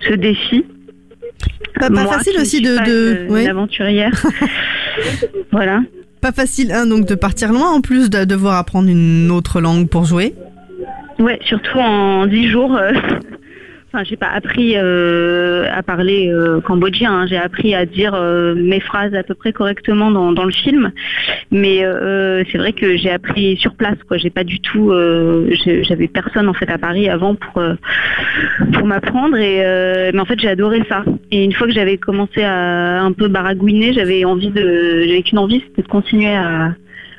ce 0.00 0.12
défi. 0.14 0.64
Pas, 1.80 1.88
pas 1.88 1.90
Moi, 1.90 2.06
facile 2.06 2.34
aussi 2.40 2.60
de, 2.60 2.76
de 2.86 3.24
une, 3.26 3.32
ouais. 3.32 3.48
aventurière. 3.48 4.12
voilà. 5.50 5.82
pas 6.20 6.30
facile 6.30 6.70
hein, 6.72 6.86
donc 6.86 7.04
de 7.06 7.16
partir 7.16 7.52
loin 7.52 7.70
en 7.72 7.80
plus 7.80 8.10
de 8.10 8.24
devoir 8.24 8.54
apprendre 8.56 8.88
une 8.88 9.30
autre 9.32 9.60
langue 9.60 9.88
pour 9.88 10.04
jouer. 10.04 10.34
Ouais, 11.18 11.38
surtout 11.44 11.78
en 11.78 12.26
dix 12.26 12.48
jours. 12.48 12.76
euh, 12.76 12.92
Enfin, 13.94 14.02
j'ai 14.02 14.16
pas 14.16 14.30
appris 14.30 14.72
euh, 14.74 15.68
à 15.72 15.84
parler 15.84 16.28
euh, 16.28 16.60
cambodgien. 16.60 17.12
hein. 17.12 17.26
J'ai 17.28 17.36
appris 17.36 17.76
à 17.76 17.86
dire 17.86 18.12
euh, 18.12 18.52
mes 18.56 18.80
phrases 18.80 19.14
à 19.14 19.22
peu 19.22 19.34
près 19.34 19.52
correctement 19.52 20.10
dans, 20.10 20.44
le 20.44 20.50
film, 20.50 20.90
mais 21.52 21.84
c'est 22.50 22.58
vrai 22.58 22.72
que 22.72 22.96
j'ai 22.96 23.10
appris 23.10 23.56
sur 23.56 23.76
place. 23.76 23.96
Quoi, 24.08 24.16
j'ai 24.16 24.30
pas 24.30 24.42
du 24.42 24.58
tout. 24.58 24.92
J'avais 25.82 26.08
personne 26.08 26.48
en 26.48 26.54
fait 26.54 26.68
à 26.68 26.76
Paris 26.76 27.08
avant 27.08 27.36
pour 27.36 27.62
pour 28.72 28.86
m'apprendre. 28.86 29.36
Et 29.36 29.62
mais 30.12 30.20
en 30.20 30.24
fait, 30.24 30.40
j'ai 30.40 30.48
adoré 30.48 30.82
ça. 30.88 31.04
Et 31.30 31.44
une 31.44 31.52
fois 31.52 31.68
que 31.68 31.72
j'avais 31.72 31.96
commencé 31.96 32.42
à 32.42 33.00
un 33.00 33.12
peu 33.12 33.28
baragouiner, 33.28 33.92
j'avais 33.92 34.24
envie 34.24 34.50
de, 34.50 35.04
j'avais 35.06 35.22
qu'une 35.22 35.38
envie, 35.38 35.62
c'était 35.68 35.82
de 35.82 35.88
continuer 35.88 36.34
à 36.34 36.74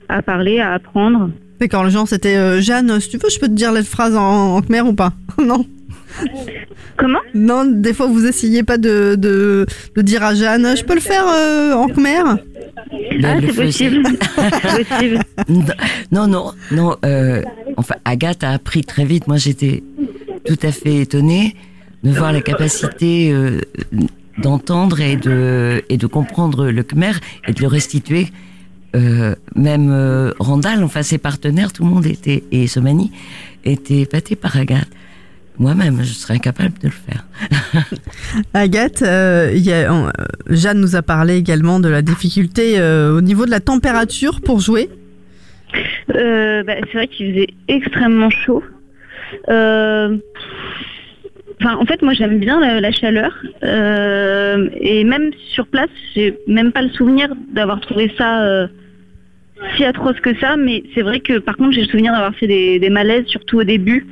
à 0.09 0.21
parler, 0.21 0.59
à 0.59 0.73
apprendre. 0.73 1.29
D'accord, 1.61 1.85
le 1.85 1.89
genre 1.89 2.07
c'était 2.07 2.61
Jeanne, 2.61 2.99
si 2.99 3.09
tu 3.09 3.17
veux, 3.17 3.29
je 3.29 3.39
peux 3.39 3.47
te 3.47 3.53
dire 3.53 3.71
la 3.71 3.81
phrase 3.81 4.17
en, 4.17 4.57
en 4.57 4.61
khmer 4.61 4.81
ou 4.81 4.93
pas? 4.93 5.13
Non? 5.41 5.65
Comment? 6.97 7.19
Non, 7.33 7.65
des 7.65 7.93
fois 7.93 8.07
vous 8.07 8.25
essayez 8.25 8.63
pas 8.63 8.77
de, 8.77 9.15
de, 9.15 9.65
de 9.95 10.01
dire 10.01 10.23
à 10.23 10.33
Jeanne, 10.33 10.75
je 10.77 10.83
peux 10.83 10.95
le 10.95 11.01
faire 11.01 11.25
euh, 11.27 11.73
en 11.73 11.87
khmer? 11.87 12.23
Ah, 13.23 13.37
c'est 13.41 13.55
possible. 13.55 14.03
c'est 14.75 14.87
possible. 14.87 15.19
Non, 16.11 16.27
non, 16.27 16.53
non. 16.71 16.95
euh, 17.05 17.41
enfin, 17.77 17.95
Agathe 18.05 18.43
a 18.43 18.51
appris 18.51 18.83
très 18.83 19.05
vite. 19.05 19.27
Moi, 19.27 19.37
j'étais 19.37 19.83
tout 20.45 20.57
à 20.63 20.71
fait 20.71 20.97
étonnée 21.01 21.55
de 22.03 22.11
voir 22.11 22.31
la 22.31 22.41
capacité 22.41 23.31
euh, 23.31 23.59
d'entendre 24.37 25.01
et 25.01 25.15
de 25.15 25.83
et 25.89 25.97
de 25.97 26.07
comprendre 26.07 26.67
le 26.69 26.83
khmer 26.83 27.13
et 27.47 27.53
de 27.53 27.61
le 27.61 27.67
restituer. 27.67 28.27
Euh, 28.95 29.35
même 29.55 29.89
euh, 29.91 30.31
Randall, 30.39 30.81
enfin 30.83 31.03
ses 31.03 31.17
partenaires, 31.17 31.73
tout 31.73 31.83
le 31.83 31.89
monde 31.89 32.05
était 32.05 32.43
et 32.51 32.67
Somani 32.67 33.11
était 33.65 34.01
épaté 34.01 34.35
par 34.37 34.55
Agathe. 34.55 34.87
Moi-même, 35.57 35.99
je 35.99 36.13
serais 36.13 36.35
incapable 36.35 36.73
de 36.81 36.87
le 36.87 36.91
faire. 36.91 37.25
Agathe, 38.53 39.01
euh, 39.01 39.51
il 39.55 39.61
y 39.61 39.71
a- 39.71 39.91
euh, 39.91 40.11
Jeanne 40.49 40.79
nous 40.81 40.95
a 40.95 41.01
parlé 41.01 41.37
également 41.37 41.79
de 41.79 41.87
la 41.89 42.01
difficulté 42.01 42.77
euh, 42.79 43.15
au 43.17 43.21
niveau 43.21 43.45
de 43.45 43.51
la 43.51 43.59
température 43.61 44.41
pour 44.41 44.59
jouer. 44.59 44.89
Euh, 46.13 46.63
bah, 46.63 46.73
c'est 46.87 46.93
vrai 46.97 47.07
qu'il 47.07 47.33
faisait 47.33 47.47
extrêmement 47.67 48.29
chaud. 48.29 48.63
Euh, 49.49 50.17
Enfin, 51.61 51.77
en 51.77 51.85
fait, 51.85 52.01
moi, 52.01 52.11
j'aime 52.13 52.37
bien 52.39 52.59
la, 52.59 52.81
la 52.81 52.91
chaleur. 52.91 53.31
Euh, 53.63 54.67
et 54.77 55.05
même 55.05 55.31
sur 55.53 55.65
place, 55.67 55.89
j'ai 56.13 56.37
même 56.47 56.73
pas 56.73 56.81
le 56.81 56.89
souvenir 56.89 57.29
d'avoir 57.53 57.79
trouvé 57.79 58.11
ça 58.17 58.43
euh, 58.43 58.67
si 59.77 59.85
atroce 59.85 60.19
que 60.19 60.37
ça. 60.39 60.57
Mais 60.57 60.83
c'est 60.93 61.01
vrai 61.01 61.21
que, 61.21 61.37
par 61.39 61.55
contre, 61.55 61.71
j'ai 61.71 61.81
le 61.83 61.87
souvenir 61.87 62.11
d'avoir 62.11 62.35
fait 62.35 62.47
des, 62.47 62.77
des 62.79 62.89
malaises, 62.89 63.25
surtout 63.27 63.59
au 63.59 63.63
début. 63.63 64.05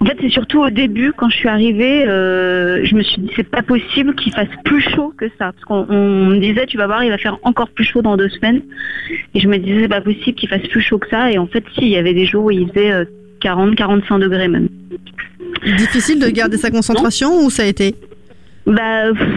En 0.00 0.04
fait, 0.06 0.16
c'est 0.20 0.30
surtout 0.30 0.62
au 0.62 0.70
début, 0.70 1.12
quand 1.12 1.28
je 1.28 1.36
suis 1.36 1.48
arrivée, 1.48 2.06
euh, 2.06 2.84
je 2.84 2.94
me 2.94 3.02
suis 3.02 3.22
dit, 3.22 3.30
c'est 3.36 3.48
pas 3.48 3.62
possible 3.62 4.14
qu'il 4.14 4.32
fasse 4.32 4.48
plus 4.64 4.80
chaud 4.80 5.12
que 5.16 5.26
ça. 5.38 5.52
Parce 5.52 5.64
qu'on 5.64 5.86
on 5.88 6.26
me 6.26 6.38
disait, 6.38 6.66
tu 6.66 6.76
vas 6.76 6.86
voir, 6.86 7.04
il 7.04 7.10
va 7.10 7.18
faire 7.18 7.38
encore 7.42 7.68
plus 7.68 7.84
chaud 7.84 8.02
dans 8.02 8.16
deux 8.16 8.28
semaines. 8.28 8.62
Et 9.34 9.40
je 9.40 9.48
me 9.48 9.58
disais, 9.58 9.82
c'est 9.82 9.88
pas 9.88 10.00
possible 10.00 10.36
qu'il 10.36 10.48
fasse 10.48 10.66
plus 10.68 10.80
chaud 10.80 10.98
que 10.98 11.08
ça. 11.08 11.30
Et 11.30 11.38
en 11.38 11.46
fait, 11.46 11.64
si, 11.74 11.82
il 11.82 11.90
y 11.90 11.96
avait 11.96 12.14
des 12.14 12.26
jours 12.26 12.44
où 12.44 12.50
il 12.50 12.68
faisait 12.68 12.92
euh, 12.92 13.04
40, 13.40 13.76
45 13.76 14.18
degrés 14.18 14.48
même. 14.48 14.68
Difficile 15.76 16.20
de 16.20 16.28
garder 16.28 16.56
sa 16.56 16.70
concentration 16.70 17.44
ou 17.44 17.50
ça 17.50 17.62
a 17.62 17.66
été? 17.66 17.94
Bah 18.66 19.12
pff, 19.12 19.28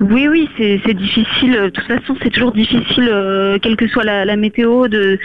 oui, 0.00 0.28
oui, 0.28 0.48
c'est 0.56 0.94
difficile. 0.94 1.52
De 1.52 1.68
toute 1.68 1.84
façon, 1.84 2.16
c'est 2.22 2.30
toujours 2.30 2.52
difficile, 2.52 3.06
euh, 3.12 3.58
quelle 3.60 3.76
que 3.76 3.86
soit 3.86 4.02
la, 4.04 4.24
la 4.24 4.36
météo, 4.36 4.88
de, 4.88 5.18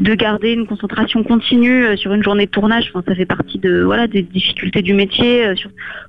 de 0.00 0.14
garder 0.14 0.52
une 0.52 0.66
concentration 0.66 1.22
continue 1.22 1.84
euh, 1.84 1.96
sur 1.96 2.12
une 2.12 2.24
journée 2.24 2.46
de 2.46 2.50
tournage. 2.50 2.90
Enfin, 2.92 3.04
ça 3.06 3.14
fait 3.14 3.24
partie 3.24 3.58
de 3.60 3.82
voilà 3.82 4.08
des 4.08 4.22
difficultés 4.22 4.82
du 4.82 4.94
métier. 4.94 5.46
euh, 5.46 5.54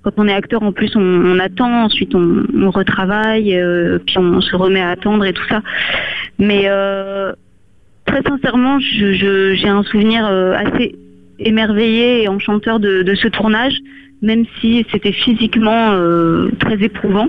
quand 0.02 0.14
on 0.18 0.28
est 0.28 0.34
acteur, 0.34 0.64
en 0.64 0.72
plus, 0.72 0.96
on, 0.96 1.02
on 1.02 1.38
attend, 1.38 1.84
ensuite 1.84 2.16
on, 2.16 2.44
on 2.60 2.72
retravaille, 2.72 3.56
euh, 3.56 4.00
puis 4.06 4.18
on, 4.18 4.42
se 4.42 4.56
remet 4.56 4.82
à 4.82 4.90
attendre 4.90 5.24
et 5.24 5.34
tout 5.34 5.48
ça. 5.48 5.62
Mais 6.40 6.64
euh, 6.66 7.34
très 8.06 8.24
sincèrement, 8.24 8.80
je- 8.80 9.14
je- 9.14 9.54
j'ai 9.54 9.70
un 9.70 9.84
souvenir 9.84 10.26
euh, 10.26 10.54
assez 10.54 10.96
émerveillé 11.38 12.24
et 12.24 12.28
enchanteur 12.30 12.80
de, 12.80 13.04
de 13.04 13.14
ce 13.16 13.28
tournage, 13.28 13.78
même 14.24 14.46
si 14.60 14.84
c'était 14.92 15.12
physiquement 15.12 15.92
très 16.60 16.84
éprouvant. 16.84 17.28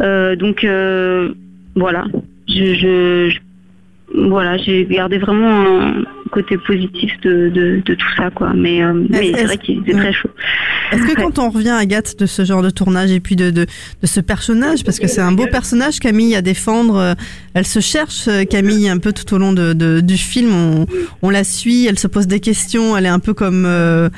Euh, 0.00 0.36
donc 0.36 0.64
euh, 0.64 1.32
voilà, 1.74 2.04
je, 2.48 2.74
je- 2.74 3.30
je- 3.30 3.40
voilà, 4.14 4.56
j'ai 4.56 4.84
gardé 4.86 5.18
vraiment 5.18 5.48
un 5.88 6.04
côté 6.30 6.56
positif 6.58 7.12
de, 7.22 7.48
de, 7.48 7.82
de 7.84 7.94
tout 7.94 8.06
ça, 8.16 8.30
quoi. 8.30 8.52
Mais, 8.54 8.82
euh, 8.82 8.92
mais 9.10 9.32
c'est 9.34 9.44
vrai 9.44 9.58
qu'il 9.58 9.80
était 9.80 9.92
très 9.94 10.12
chaud. 10.12 10.30
Est-ce 10.92 11.02
que 11.02 11.08
Ouais. 11.08 11.14
quand 11.16 11.38
on 11.40 11.50
revient, 11.50 11.70
Agathe, 11.70 12.16
de 12.18 12.24
ce 12.26 12.44
genre 12.44 12.62
de 12.62 12.70
tournage 12.70 13.10
et 13.10 13.18
puis 13.18 13.34
de, 13.34 13.50
de, 13.50 13.62
de 13.64 14.06
ce 14.06 14.20
personnage, 14.20 14.84
parce 14.84 15.00
que 15.00 15.08
c'est 15.08 15.20
un 15.20 15.32
beau 15.32 15.46
personnage, 15.46 15.98
Camille, 15.98 16.36
à 16.36 16.40
défendre, 16.42 17.16
elle 17.54 17.66
se 17.66 17.80
cherche, 17.80 18.28
Camille, 18.48 18.88
un 18.88 18.98
peu 18.98 19.12
tout 19.12 19.34
au 19.34 19.38
long 19.38 19.52
de- 19.52 20.00
du 20.00 20.16
film, 20.16 20.50
on, 20.54 20.86
on 21.22 21.30
la 21.30 21.42
suit, 21.42 21.86
elle 21.86 21.98
se 21.98 22.06
pose 22.06 22.28
des 22.28 22.40
questions, 22.40 22.96
elle 22.96 23.06
est 23.06 23.10
un 23.10 23.18
peu 23.18 23.34
comme, 23.34 23.64
euh, 23.66 24.08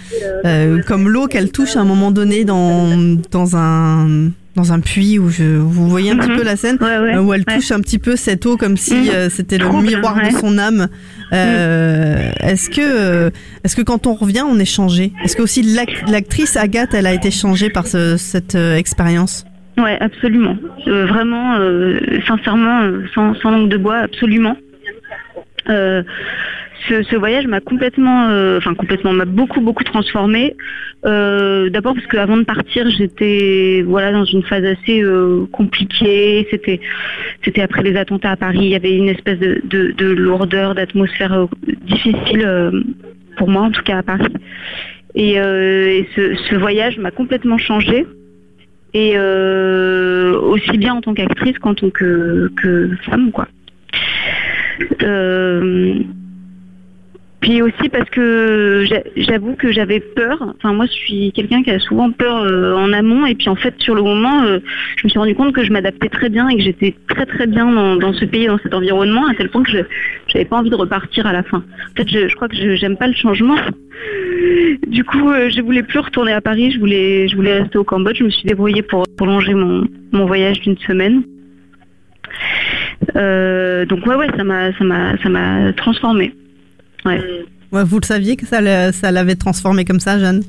euh, 0.44 0.82
comme 0.86 1.08
l'eau 1.08 1.26
qu'elle 1.28 1.50
touche 1.50 1.76
à 1.76 1.80
un 1.80 1.84
moment 1.86 2.10
donné 2.10 2.44
dans, 2.44 3.16
dans 3.30 3.56
un 3.56 4.30
dans 4.58 4.72
un 4.72 4.80
puits 4.80 5.18
où 5.20 5.30
je, 5.30 5.44
vous 5.56 5.88
voyez 5.88 6.10
un 6.10 6.16
petit 6.16 6.30
Mhm. 6.30 6.36
peu 6.36 6.42
la 6.42 6.56
scène 6.56 6.78
Ouais, 6.80 6.98
ouais, 6.98 7.14
euh, 7.14 7.22
où 7.22 7.32
elle 7.32 7.44
touche 7.44 7.70
un 7.70 7.80
petit 7.80 7.98
peu 8.00 8.16
cette 8.16 8.44
eau 8.44 8.56
comme 8.56 8.76
si 8.76 8.94
Mhm. 8.94 9.08
euh, 9.14 9.28
c'était 9.30 9.56
le 9.56 9.68
miroir 9.80 10.16
de 10.16 10.30
son 10.36 10.58
âme. 10.58 10.88
Euh, 11.32 12.30
Est-ce 12.40 12.68
que 12.70 13.30
est-ce 13.64 13.76
que 13.76 13.82
quand 13.82 14.06
on 14.06 14.14
revient 14.14 14.42
on 14.44 14.58
est 14.58 14.64
changé? 14.64 15.12
Est-ce 15.24 15.36
que 15.36 15.42
aussi 15.42 15.62
l'ac- 15.62 16.02
l'actrice 16.10 16.56
Agathe 16.56 16.92
elle 16.94 17.06
a 17.06 17.12
été 17.12 17.30
changée 17.30 17.70
par 17.70 17.86
ce- 17.86 18.16
cette 18.16 18.56
expérience? 18.56 19.44
Ouais, 19.76 19.96
absolument. 20.00 20.56
Euh, 20.88 21.06
vraiment, 21.06 21.54
euh, 21.56 22.00
sincèrement, 22.26 22.80
euh, 22.82 23.04
sans, 23.14 23.34
sans 23.36 23.50
langue 23.52 23.68
de 23.68 23.76
bois, 23.76 23.98
absolument. 23.98 24.56
Ce, 26.86 27.16
voyage 27.16 27.46
m'a 27.46 27.60
complètement, 27.60 28.28
euh, 28.28 28.58
enfin 28.58 28.74
complètement, 28.74 29.12
m'a 29.12 29.24
beaucoup 29.24 29.60
beaucoup 29.60 29.84
transformée. 29.84 30.54
Euh, 31.04 31.70
D'abord 31.70 31.94
parce 31.94 32.06
qu'avant 32.06 32.36
de 32.36 32.44
partir, 32.44 32.88
j'étais 32.90 33.82
voilà 33.86 34.12
dans 34.12 34.24
une 34.24 34.42
phase 34.42 34.64
assez 34.64 35.02
euh, 35.02 35.46
compliquée. 35.52 36.46
C'était 36.50 36.80
c'était 37.44 37.62
après 37.62 37.82
les 37.82 37.96
attentats 37.96 38.32
à 38.32 38.36
Paris. 38.36 38.60
Il 38.62 38.68
y 38.68 38.74
avait 38.74 38.96
une 38.96 39.08
espèce 39.08 39.38
de, 39.38 39.60
de, 39.64 39.92
de 39.92 40.06
lourdeur, 40.06 40.74
d'atmosphère 40.74 41.48
difficile 41.86 42.72
pour 43.36 43.48
moi 43.48 43.62
en 43.62 43.70
tout 43.70 43.82
cas 43.82 43.98
à 43.98 44.02
Paris. 44.02 44.32
Et, 45.14 45.34
ce, 46.14 46.54
voyage 46.54 46.98
m'a 46.98 47.10
complètement 47.10 47.58
changée 47.58 48.06
et 48.94 49.18
aussi 49.18 50.78
bien 50.78 50.94
en 50.94 51.00
tant 51.00 51.12
qu'actrice 51.12 51.58
qu'en 51.58 51.74
tant 51.74 51.90
que, 51.90 52.50
femme 53.04 53.32
quoi. 53.32 53.48
Puis 57.40 57.62
aussi 57.62 57.88
parce 57.88 58.08
que 58.10 58.84
j'a- 58.88 59.04
j'avoue 59.16 59.54
que 59.54 59.70
j'avais 59.70 60.00
peur. 60.00 60.54
Enfin 60.56 60.72
moi 60.72 60.86
je 60.86 60.92
suis 60.92 61.32
quelqu'un 61.32 61.62
qui 61.62 61.70
a 61.70 61.78
souvent 61.78 62.10
peur 62.10 62.42
euh, 62.42 62.74
en 62.74 62.92
amont 62.92 63.26
et 63.26 63.34
puis 63.34 63.48
en 63.48 63.54
fait 63.54 63.74
sur 63.78 63.94
le 63.94 64.02
moment 64.02 64.42
euh, 64.42 64.58
je 64.96 65.04
me 65.06 65.08
suis 65.08 65.18
rendu 65.18 65.34
compte 65.34 65.54
que 65.54 65.62
je 65.62 65.72
m'adaptais 65.72 66.08
très 66.08 66.30
bien 66.30 66.48
et 66.48 66.56
que 66.56 66.62
j'étais 66.62 66.94
très 67.08 67.26
très 67.26 67.46
bien 67.46 67.96
dans, 67.96 68.12
ce 68.12 68.24
pays, 68.24 68.46
dans 68.46 68.58
cet 68.58 68.74
environnement 68.74 69.26
à 69.28 69.34
tel 69.34 69.50
point 69.50 69.62
que 69.62 69.70
je 69.70 69.78
j'avais 70.26 70.46
pas 70.46 70.56
envie 70.56 70.70
de 70.70 70.74
repartir 70.74 71.26
à 71.26 71.32
la 71.32 71.44
fin. 71.44 71.58
En 71.58 71.96
fait 71.96 72.08
je, 72.08 72.34
crois 72.34 72.48
que 72.48 72.56
je 72.56 72.74
j'aime 72.74 72.96
pas 72.96 73.06
le 73.06 73.14
changement. 73.14 73.56
Du 74.86 75.02
coup, 75.02 75.30
euh, 75.30 75.50
je 75.50 75.60
voulais 75.60 75.82
plus 75.82 75.98
retourner 75.98 76.32
à 76.32 76.40
Paris, 76.40 76.70
je 76.70 76.78
voulais, 76.78 77.26
je 77.26 77.34
voulais 77.34 77.60
rester 77.60 77.78
au 77.78 77.84
Cambodge. 77.84 78.18
Je 78.18 78.24
me 78.24 78.30
suis 78.30 78.46
débrouillée 78.46 78.82
pour 78.82 79.04
prolonger 79.16 79.54
mon, 79.54 79.86
voyage 80.12 80.60
d'une 80.60 80.78
semaine. 80.78 81.22
Donc 83.14 84.06
ouais, 84.06 84.14
ouais, 84.14 84.28
ça 84.36 84.44
m'a 84.44 85.72
transformée. 85.72 86.32
Ouais. 87.08 87.20
Ouais, 87.72 87.84
Vous 87.84 87.98
le 88.00 88.06
saviez 88.06 88.36
que 88.36 88.46
ça, 88.46 88.60
l'a- 88.60 88.92
ça 88.92 89.10
l'avait 89.10 89.36
transformée 89.36 89.84
comme 89.84 90.00
ça, 90.00 90.18
Jeanne? 90.18 90.42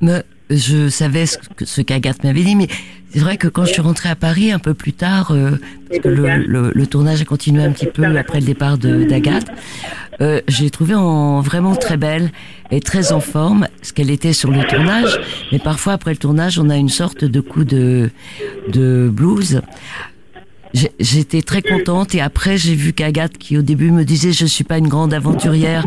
Mais 0.00 0.22
je 0.50 0.88
savais 0.88 1.24
ce 1.26 1.80
qu'Agathe 1.80 2.24
m'avait 2.24 2.42
dit, 2.42 2.56
mais 2.56 2.66
c'est 3.10 3.20
vrai 3.20 3.36
que 3.36 3.46
quand 3.48 3.64
je 3.64 3.72
suis 3.72 3.80
rentrée 3.82 4.08
à 4.08 4.16
Paris 4.16 4.50
un 4.52 4.58
peu 4.58 4.74
plus 4.74 4.92
tard, 4.92 5.30
euh, 5.30 5.52
parce 5.88 6.00
que 6.00 6.08
le, 6.08 6.36
le- 6.46 6.72
le 6.74 6.86
tournage 6.86 7.22
a 7.22 7.24
continué 7.24 7.62
un 7.62 7.70
petit 7.70 7.86
peu 7.86 8.04
après 8.16 8.40
le 8.40 8.46
départ 8.46 8.76
de- 8.78 9.04
d'Agathe, 9.04 9.46
euh, 10.20 10.40
j'ai 10.48 10.70
trouvé 10.70 10.94
en 10.94 11.40
vraiment 11.40 11.76
très 11.76 11.96
belle 11.96 12.30
et 12.72 12.80
très 12.80 13.12
en 13.12 13.20
forme 13.20 13.68
ce 13.82 13.92
qu'elle 13.92 14.10
était 14.10 14.32
sur 14.32 14.50
le 14.50 14.64
tournage. 14.66 15.18
Mais 15.52 15.58
parfois 15.60 15.92
après 15.94 16.10
le 16.10 16.16
tournage, 16.18 16.58
on 16.58 16.68
a 16.68 16.76
une 16.76 16.88
sorte 16.88 17.24
de 17.24 17.40
coup 17.40 17.64
de 17.64 18.10
de 18.72 19.08
blues. 19.12 19.62
J'étais 20.98 21.42
très 21.42 21.62
contente 21.62 22.14
et 22.16 22.20
après 22.20 22.56
j'ai 22.56 22.74
vu 22.74 22.92
qu'Agathe 22.92 23.38
qui 23.38 23.56
au 23.56 23.62
début 23.62 23.92
me 23.92 24.02
disait 24.04 24.32
je 24.32 24.44
suis 24.44 24.64
pas 24.64 24.78
une 24.78 24.88
grande 24.88 25.14
aventurière, 25.14 25.84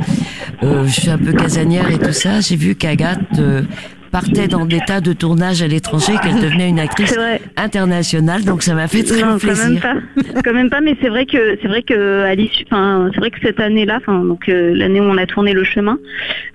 euh, 0.63 0.85
je 0.85 0.91
suis 1.01 1.09
un 1.09 1.17
peu 1.17 1.33
casanière 1.33 1.91
et 1.91 1.97
tout 1.99 2.13
ça. 2.13 2.39
J'ai 2.39 2.55
vu 2.55 2.73
qu'Agathe 2.75 3.19
euh, 3.38 3.63
partait 4.11 4.47
dans 4.47 4.65
des 4.65 4.79
tas 4.79 5.01
de 5.01 5.11
tournages 5.11 5.61
à 5.61 5.67
l'étranger, 5.67 6.13
qu'elle 6.23 6.39
devenait 6.41 6.69
une 6.69 6.79
actrice 6.79 7.13
internationale, 7.57 8.45
donc 8.45 8.63
ça 8.63 8.73
m'a 8.75 8.88
fait 8.88 9.03
très 9.03 9.19
Non, 9.21 9.33
quand 9.33 9.39
plaisir. 9.39 9.69
même 9.69 9.79
pas. 9.81 9.95
quand 10.41 10.53
même 10.53 10.69
pas, 10.69 10.79
mais 10.79 10.95
c'est 11.01 11.09
vrai 11.09 11.25
que 11.25 11.57
c'est 11.61 11.67
vrai 11.67 11.83
que 11.83 12.21
à 12.23 12.33
l'issue, 12.35 12.63
enfin, 12.71 13.09
c'est 13.13 13.19
vrai 13.19 13.29
que 13.31 13.39
cette 13.43 13.59
année-là, 13.59 13.97
enfin, 14.01 14.23
donc 14.23 14.47
euh, 14.47 14.73
l'année 14.73 15.01
où 15.01 15.03
on 15.03 15.17
a 15.17 15.25
tourné 15.25 15.51
le 15.51 15.65
chemin, 15.65 15.97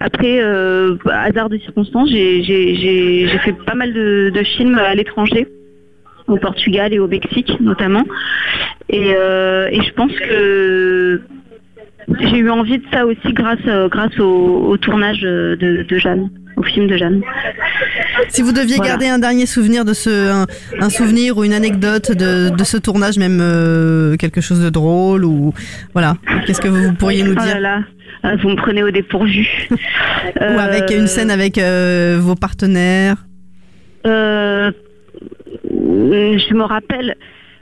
après 0.01 0.41
euh, 0.41 0.97
hasard 1.13 1.51
de 1.51 1.59
circonstances, 1.59 2.09
j'ai 2.11 2.43
j'ai 2.43 2.77
j'ai 2.77 3.29
j'ai 3.29 3.39
fait 3.41 3.53
pas 3.53 3.75
mal 3.75 3.93
de, 3.93 4.31
de 4.35 4.43
films 4.43 4.79
à 4.79 4.95
l'étranger, 4.95 5.47
au 6.29 6.37
Portugal 6.37 6.93
et 6.93 6.99
au 6.99 7.09
Mexique 7.09 7.53
notamment, 7.61 8.05
et 8.89 9.15
euh, 9.17 9.69
et 9.71 9.81
je 9.83 9.93
pense 9.93 10.13
que 10.13 11.21
j'ai 12.21 12.39
eu 12.39 12.51
envie 12.51 12.79
de 12.79 12.85
ça 12.93 13.07
aussi 13.07 13.33
grâce 13.33 13.59
euh, 13.67 13.89
grâce 13.89 14.19
au, 14.19 14.67
au 14.71 14.77
tournage 14.77 15.21
de, 15.23 15.85
de 15.89 15.99
Jeanne, 15.99 16.31
au 16.57 16.63
film 16.63 16.87
de 16.87 16.97
Jeanne. 16.97 17.23
Si 18.29 18.43
vous 18.43 18.53
deviez 18.53 18.77
Voilà. 18.77 18.91
garder 18.93 19.07
un 19.09 19.19
dernier 19.19 19.47
souvenir 19.47 19.85
de 19.85 19.95
ce, 19.95 20.31
un, 20.31 20.47
un 20.81 20.91
souvenir 20.91 21.39
ou 21.39 21.45
une 21.45 21.53
anecdote 21.55 22.13
de, 22.13 22.51
de 22.51 22.65
ce 22.65 22.77
tournage, 22.77 23.19
même 23.19 23.39
euh, 23.41 24.17
quelque 24.17 24.41
chose 24.41 24.63
de 24.63 24.71
drôle 24.71 25.25
ou 25.25 25.53
voilà, 25.93 26.17
qu'est-ce 26.47 26.61
que 26.61 26.69
vous 26.69 26.93
pourriez 26.95 27.23
nous 27.23 27.35
Oh 27.39 27.43
dire? 27.43 27.55
là 27.55 27.61
là. 27.61 27.79
Ah, 28.25 28.37
vous 28.37 28.51
me 28.51 28.57
prenez 28.57 28.83
au 28.85 28.91
dépourvu. 28.91 29.49
Ou 30.41 30.59
avec 30.59 30.91
une 30.91 31.09
scène 31.09 31.31
avec 31.31 31.59
euh, 31.59 32.19
vos 32.21 32.37
partenaires? 32.37 33.17
Euh, 34.07 34.71
je 35.83 36.55
me 36.55 36.63
rappelle, 36.65 37.17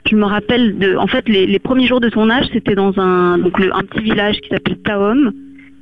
je 0.09 0.15
me 0.15 0.25
rappelle 0.25 0.77
de, 0.77 0.95
en 0.95 1.07
fait, 1.07 1.27
les, 1.27 1.45
les 1.47 1.59
premiers 1.59 1.87
jours 1.87 1.99
de 2.01 2.09
tournage, 2.09 2.45
c'était 2.53 2.75
dans 2.75 2.97
un, 2.99 3.37
donc 3.37 3.59
le- 3.59 3.73
un 3.75 3.81
petit 3.83 4.03
village 4.03 4.39
qui 4.41 4.49
s'appelle 4.49 4.77
Taom, 4.83 5.31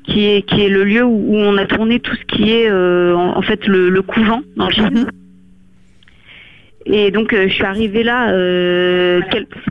qui 0.05 0.25
est, 0.25 0.41
qui 0.43 0.61
est 0.61 0.69
le 0.69 0.83
lieu 0.83 1.03
où, 1.03 1.33
où 1.33 1.35
on 1.35 1.57
a 1.57 1.65
tourné 1.65 1.99
tout 1.99 2.15
ce 2.15 2.25
qui 2.35 2.51
est, 2.51 2.69
euh, 2.69 3.15
en, 3.15 3.37
en 3.37 3.41
fait, 3.41 3.67
le, 3.67 3.89
le 3.89 4.01
couvent 4.01 4.41
dans 4.55 4.67
le 4.67 4.73
film. 4.73 5.05
Et 6.85 7.11
donc, 7.11 7.33
euh, 7.33 7.47
je 7.47 7.53
suis 7.53 7.63
arrivée 7.65 8.03
là, 8.03 8.31
euh, 8.31 9.21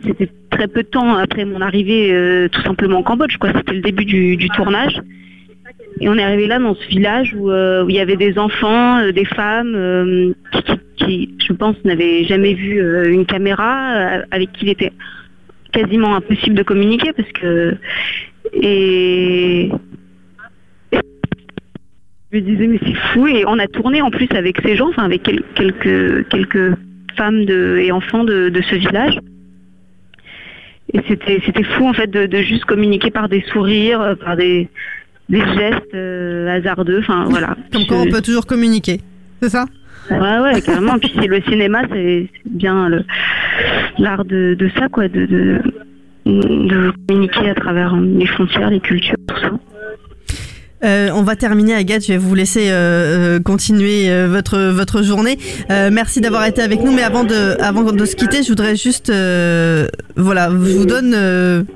c'était 0.04 0.28
très 0.50 0.68
peu 0.68 0.82
de 0.82 0.88
temps 0.88 1.16
après 1.16 1.44
mon 1.44 1.60
arrivée, 1.60 2.12
euh, 2.12 2.48
tout 2.48 2.62
simplement 2.62 2.98
au 3.00 3.02
Cambodge, 3.02 3.36
quoi. 3.38 3.50
C'était 3.56 3.72
le 3.74 3.80
début 3.80 4.04
du, 4.04 4.36
du 4.36 4.48
tournage. 4.50 5.00
Et 6.01 6.09
on 6.09 6.14
est 6.16 6.22
arrivé 6.22 6.47
là 6.47 6.59
dans 6.59 6.74
ce 6.74 6.86
village 6.89 7.34
où, 7.36 7.51
euh, 7.51 7.84
il 7.89 7.95
y 7.95 8.01
avait 8.01 8.16
des 8.16 8.39
enfants, 8.39 8.99
euh, 9.01 9.12
des 9.12 9.24
femmes 9.24 9.74
euh, 9.74 10.32
qui, 10.97 11.34
je 11.45 11.53
pense, 11.53 11.76
n'avaient 11.84 12.24
jamais 12.24 12.55
vu 12.55 12.80
une 13.11 13.26
caméra, 13.26 14.22
avec 14.30 14.53
qui 14.53 14.66
il 14.66 14.70
était 14.70 14.93
quasiment 15.72 16.14
impossible 16.14 16.57
de 16.57 16.62
communiquer 16.62 17.12
parce 17.12 17.30
que 17.32 17.76
et 18.55 19.70
je 20.93 20.99
me 22.36 22.41
disais 22.41 22.66
mais 22.66 22.78
c'est 22.82 22.97
fou 23.12 23.26
et 23.26 23.45
on 23.47 23.59
a 23.59 23.66
tourné 23.66 24.01
en 24.01 24.11
plus 24.11 24.28
avec 24.30 24.61
ces 24.62 24.76
gens, 24.76 24.89
enfin 24.89 25.05
avec 25.05 25.22
quel- 25.22 25.43
quelques 25.55 26.26
quelques 26.28 26.74
femmes 27.16 27.45
de, 27.45 27.78
et 27.82 27.93
enfants 27.93 28.24
de, 28.24 28.51
ce 28.70 28.74
village. 28.76 29.18
Et 30.95 31.01
c'était 31.07 31.43
c'était 31.45 31.64
fou 31.64 31.86
en 31.86 31.93
fait 31.93 32.11
de, 32.11 32.36
juste 32.39 32.64
communiquer 32.64 33.11
par 33.11 33.28
des 33.28 33.43
sourires, 33.53 34.16
par 34.24 34.36
des 34.36 34.68
des 35.28 35.40
gestes 35.40 35.94
euh, 35.94 36.48
hasardeux, 36.48 37.00
enfin 37.00 37.24
voilà. 37.28 37.56
Comme 37.72 37.86
quoi, 37.86 37.98
on 37.98 38.10
peut 38.10 38.22
toujours 38.22 38.46
communiquer. 38.46 39.00
C'est 39.42 39.50
ça? 39.50 39.66
Ouais, 40.10 40.38
ouais, 40.38 40.60
carrément. 40.62 40.98
Puis 40.98 41.12
le 41.26 41.42
cinéma, 41.42 41.82
c'est 41.92 42.28
bien 42.46 42.88
l'art 43.98 44.24
de, 44.24 44.54
de 44.58 44.70
ça, 44.78 44.88
quoi, 44.88 45.08
de, 45.08 45.26
de, 45.26 45.60
de 46.24 46.92
communiquer 47.06 47.50
à 47.50 47.54
travers 47.54 47.94
les 47.96 48.26
frontières, 48.26 48.70
les 48.70 48.80
cultures, 48.80 49.16
tout 49.26 49.36
ça. 49.40 49.50
Euh, 50.84 51.10
on 51.12 51.22
va 51.22 51.34
terminer, 51.36 51.74
Agathe. 51.74 52.02
Je 52.02 52.12
vais 52.12 52.18
vous 52.18 52.34
laisser 52.34 52.68
euh, 52.70 53.40
continuer 53.40 54.10
euh, 54.10 54.28
votre 54.28 54.58
votre 54.70 55.02
journée. 55.02 55.38
Merci 55.68 56.20
d'avoir 56.20 56.46
été 56.46 56.62
avec 56.62 56.82
nous. 56.82 56.92
Mais 56.92 57.02
avant 57.02 57.24
de 57.24 57.60
avant 57.60 57.82
de 57.82 58.04
se 58.04 58.14
quitter, 58.14 58.42
je 58.42 58.48
voudrais 58.48 58.76
juste 58.76 59.12
voilà, 60.16 60.50
je 60.50 60.76
vous 60.76 60.86
donne 60.86 61.66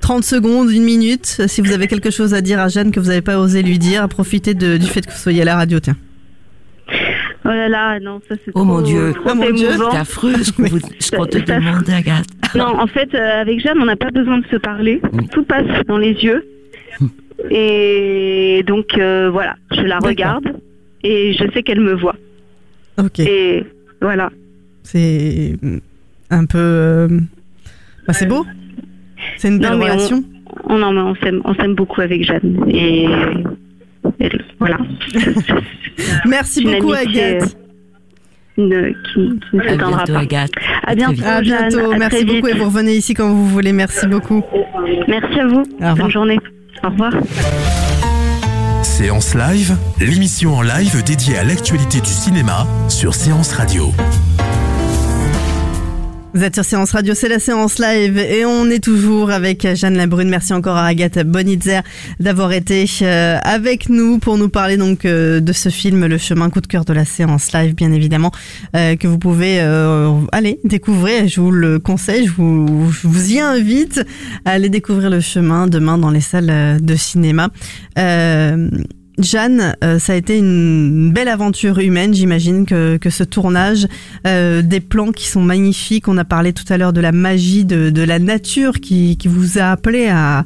30 0.00 0.24
secondes, 0.24 0.70
une 0.70 0.82
minute, 0.84 1.42
si 1.46 1.60
vous 1.60 1.72
avez 1.72 1.86
quelque 1.86 2.10
chose 2.10 2.34
à 2.34 2.40
dire 2.40 2.58
à 2.60 2.68
Jeanne 2.68 2.90
que 2.90 3.00
vous 3.00 3.08
n'avez 3.08 3.20
pas 3.20 3.38
osé 3.38 3.62
lui 3.62 3.78
dire. 3.78 4.08
Profitez 4.08 4.54
de, 4.54 4.76
du 4.76 4.86
fait 4.86 5.04
que 5.06 5.10
vous 5.12 5.18
soyez 5.18 5.42
à 5.42 5.44
la 5.44 5.56
radio. 5.56 5.80
Tiens. 5.80 5.96
Oh 7.44 7.48
là 7.48 7.68
là, 7.68 7.98
non, 8.00 8.20
ça 8.28 8.34
c'est 8.44 8.52
Oh 8.54 8.64
mon 8.64 8.82
Dieu, 8.82 9.12
trop 9.14 9.30
oh 9.32 9.34
mon 9.34 9.50
Dieu, 9.50 9.68
c'est 9.72 9.96
affreux 9.96 10.34
ce 10.42 10.52
qu'on 11.16 11.26
te 11.26 11.38
demande, 11.52 11.88
Agathe. 11.88 12.26
Non, 12.54 12.78
en 12.78 12.86
fait, 12.86 13.14
euh, 13.14 13.40
avec 13.40 13.60
Jeanne, 13.60 13.78
on 13.80 13.86
n'a 13.86 13.96
pas 13.96 14.10
besoin 14.10 14.38
de 14.38 14.46
se 14.46 14.56
parler. 14.56 15.00
Tout 15.32 15.44
passe 15.44 15.66
dans 15.86 15.96
les 15.98 16.12
yeux. 16.12 16.44
Et 17.50 18.62
donc, 18.66 18.98
euh, 18.98 19.30
voilà, 19.30 19.56
je 19.72 19.80
la 19.82 19.98
regarde 19.98 20.48
et 21.02 21.32
je 21.32 21.50
sais 21.52 21.62
qu'elle 21.62 21.80
me 21.80 21.94
voit. 21.94 22.16
Ok. 22.98 23.20
Et 23.20 23.64
voilà. 24.02 24.30
C'est 24.82 25.54
un 26.30 26.44
peu. 26.44 26.58
euh, 26.58 27.08
bah, 28.06 28.12
c'est 28.12 28.26
beau. 28.26 28.44
C'est 29.40 29.48
une 29.48 29.58
belle 29.58 29.72
Non, 29.72 29.78
mais 29.78 29.90
on- 29.90 29.94
relation. 29.94 30.24
On, 30.64 30.82
on 30.82 31.14
s'aime, 31.16 31.40
on 31.44 31.54
s'aime 31.54 31.74
beaucoup 31.74 32.00
avec 32.02 32.22
Jeanne. 32.24 32.62
Et, 32.68 33.04
et 34.20 34.30
voilà. 34.58 34.76
Merci 36.26 36.62
Une 36.62 36.72
beaucoup, 36.72 36.92
Agathe. 36.92 37.56
une- 38.58 38.94
qui, 39.14 39.14
qui 39.14 39.56
ne 39.56 39.60
À 39.62 39.68
s'éteindra 39.70 39.96
bientôt, 40.04 40.12
pas. 40.12 40.18
Agathe. 40.20 40.50
À 40.86 40.94
bientôt, 40.94 41.22
À 41.24 41.42
Jeanne. 41.42 41.68
bientôt. 41.70 41.92
À 41.92 41.96
Merci 41.98 42.24
beaucoup 42.26 42.46
vite. 42.46 42.54
et 42.54 42.58
vous 42.58 42.64
revenez 42.66 42.94
ici 42.94 43.14
quand 43.14 43.28
vous 43.30 43.46
voulez. 43.48 43.72
Merci 43.72 44.06
beaucoup. 44.06 44.42
Merci 45.08 45.40
à 45.40 45.46
vous. 45.46 45.62
Bonne 45.96 46.10
journée. 46.10 46.38
Au 46.84 46.88
revoir. 46.90 47.12
Séance 48.82 49.34
Live, 49.34 49.76
l'émission 49.98 50.54
en 50.56 50.62
live 50.62 51.02
dédiée 51.04 51.38
à 51.38 51.44
l'actualité 51.44 52.00
du 52.00 52.10
cinéma 52.10 52.66
sur 52.88 53.14
Séance 53.14 53.52
Radio. 53.52 53.84
Vous 56.32 56.44
êtes 56.44 56.54
sur 56.54 56.64
Séance 56.64 56.92
Radio, 56.92 57.12
c'est 57.14 57.28
la 57.28 57.40
séance 57.40 57.80
live 57.80 58.16
et 58.16 58.44
on 58.44 58.66
est 58.66 58.82
toujours 58.82 59.32
avec 59.32 59.66
Jeanne 59.74 59.96
Labrune. 59.96 60.28
Merci 60.28 60.52
encore 60.52 60.76
à 60.76 60.86
Agathe 60.86 61.18
Bonitzer 61.26 61.80
d'avoir 62.20 62.52
été 62.52 62.88
euh, 63.02 63.36
avec 63.42 63.88
nous 63.88 64.18
pour 64.18 64.38
nous 64.38 64.48
parler 64.48 64.76
donc 64.76 65.04
euh, 65.04 65.40
de 65.40 65.52
ce 65.52 65.70
film 65.70 66.06
Le 66.06 66.18
chemin 66.18 66.48
coup 66.48 66.60
de 66.60 66.68
cœur 66.68 66.84
de 66.84 66.92
la 66.92 67.04
séance 67.04 67.52
live, 67.52 67.74
bien 67.74 67.90
évidemment, 67.90 68.30
euh, 68.76 68.94
que 68.94 69.08
vous 69.08 69.18
pouvez 69.18 69.60
euh, 69.60 70.20
aller 70.30 70.60
découvrir. 70.62 71.26
Je 71.26 71.40
vous 71.40 71.50
le 71.50 71.80
conseille, 71.80 72.28
je 72.28 72.32
vous, 72.32 72.92
je 72.92 73.08
vous 73.08 73.32
y 73.32 73.40
invite 73.40 74.00
à 74.44 74.52
aller 74.52 74.68
découvrir 74.68 75.10
le 75.10 75.20
chemin 75.20 75.66
demain 75.66 75.98
dans 75.98 76.10
les 76.10 76.20
salles 76.20 76.80
de 76.80 76.94
cinéma. 76.94 77.48
Euh, 77.98 78.70
Jeanne, 79.22 79.76
euh, 79.84 79.98
ça 79.98 80.12
a 80.12 80.16
été 80.16 80.36
une 80.36 81.12
belle 81.12 81.28
aventure 81.28 81.78
humaine, 81.78 82.14
j'imagine 82.14 82.66
que, 82.66 82.98
ce 83.08 83.24
tournage, 83.24 83.86
euh, 84.26 84.62
des 84.62 84.80
plans 84.80 85.12
qui 85.12 85.28
sont 85.28 85.42
magnifiques. 85.42 86.08
On 86.08 86.18
a 86.18 86.24
parlé 86.24 86.52
tout 86.52 86.64
à 86.68 86.76
l'heure 86.76 86.92
de 86.92 87.00
la 87.00 87.12
magie 87.12 87.64
de, 87.64 87.90
de 87.90 88.02
la 88.02 88.18
nature 88.18 88.80
qui, 88.80 89.16
qui 89.16 89.28
vous 89.28 89.58
a 89.58 89.70
appelé 89.70 90.08
à, 90.08 90.44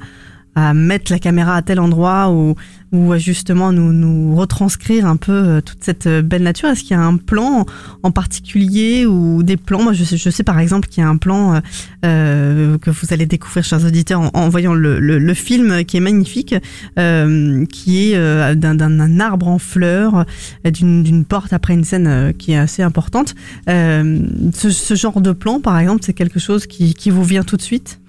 à 0.54 0.74
mettre 0.74 1.10
la 1.12 1.18
caméra 1.18 1.56
à 1.56 1.62
tel 1.62 1.80
endroit 1.80 2.30
ou, 2.30 2.54
ou 2.92 3.12
à 3.12 3.18
justement 3.18 3.72
nous, 3.72 3.92
nous 3.92 4.36
retranscrire 4.36 5.06
un 5.06 5.16
peu 5.16 5.32
euh, 5.32 5.60
toute 5.60 5.82
cette 5.82 6.06
euh, 6.06 6.22
belle 6.22 6.42
nature. 6.44 6.68
Est-ce 6.68 6.82
qu'il 6.82 6.92
y 6.92 6.94
a 6.94 7.02
un 7.02 7.16
plan 7.16 7.66
en 8.02 8.10
particulier 8.10 9.04
ou 9.06 9.42
des 9.42 9.56
plans? 9.56 9.82
Moi, 9.82 9.92
je 9.92 10.04
sais, 10.04 10.16
je 10.16 10.30
sais 10.30 10.44
par 10.44 10.58
exemple 10.60 10.88
qu'il 10.88 11.02
y 11.02 11.06
a 11.06 11.08
un 11.08 11.16
plan 11.16 11.54
euh, 11.54 11.60
euh, 12.04 12.78
que 12.78 12.90
vous 12.90 13.06
allez 13.12 13.26
découvrir, 13.26 13.64
chers 13.64 13.84
auditeurs, 13.84 14.30
en, 14.34 14.48
voyant 14.48 14.74
le, 14.74 15.00
le, 15.00 15.18
le 15.18 15.34
film 15.34 15.84
qui 15.84 15.96
est 15.96 16.00
magnifique, 16.00 16.54
euh, 16.98 17.64
qui 17.66 18.10
est 18.12 18.16
euh, 18.16 18.54
d'un- 18.54 19.20
arbre 19.20 19.48
en 19.48 19.58
fleurs, 19.58 20.24
euh, 20.66 20.70
d'une 20.70 21.24
porte 21.24 21.52
après 21.52 21.74
une 21.74 21.84
scène 21.84 22.06
euh, 22.06 22.32
qui 22.32 22.52
est 22.52 22.58
assez 22.58 22.82
importante. 22.82 23.34
Euh, 23.68 24.20
ce, 24.52 24.70
ce 24.70 24.94
genre 24.94 25.20
de 25.20 25.32
plan, 25.32 25.60
par 25.60 25.78
exemple, 25.78 26.02
c'est 26.04 26.14
quelque 26.14 26.38
chose 26.38 26.66
qui, 26.66 26.94
qui 26.94 27.10
vous 27.10 27.24
vient 27.24 27.42
tout 27.42 27.56
de 27.56 27.62
suite? 27.62 28.00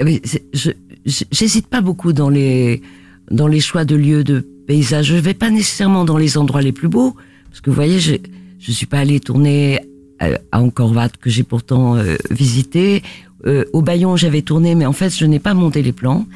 Je- 0.00 0.38
je- 0.54 0.70
J'hésite 1.06 1.66
pas 1.66 1.80
beaucoup 1.80 2.12
dans 2.12 2.28
les 2.28 2.82
dans 3.30 3.46
les 3.46 3.60
choix 3.60 3.84
de 3.84 3.94
lieux, 3.94 4.24
de 4.24 4.40
paysages. 4.66 5.06
Je 5.06 5.16
vais 5.16 5.34
pas 5.34 5.50
nécessairement 5.50 6.04
dans 6.04 6.18
les 6.18 6.36
endroits 6.36 6.62
les 6.62 6.72
plus 6.72 6.88
beaux, 6.88 7.14
parce 7.48 7.60
que 7.60 7.70
vous 7.70 7.76
voyez, 7.76 8.00
je 8.00 8.14
je 8.58 8.72
suis 8.72 8.86
pas 8.86 8.98
allée 8.98 9.20
tourner 9.20 9.80
à, 10.18 10.28
à 10.52 10.60
Angkor-Wat 10.60 11.10
que 11.20 11.30
j'ai 11.30 11.44
pourtant 11.44 11.96
euh, 11.96 12.16
visité. 12.30 13.02
Euh, 13.46 13.64
au 13.72 13.80
Bayon, 13.80 14.16
j'avais 14.16 14.42
tourné, 14.42 14.74
mais 14.74 14.84
en 14.84 14.92
fait, 14.92 15.16
je 15.16 15.24
n'ai 15.24 15.38
pas 15.38 15.54
monté 15.54 15.82
les 15.82 15.92
plans 15.92 16.26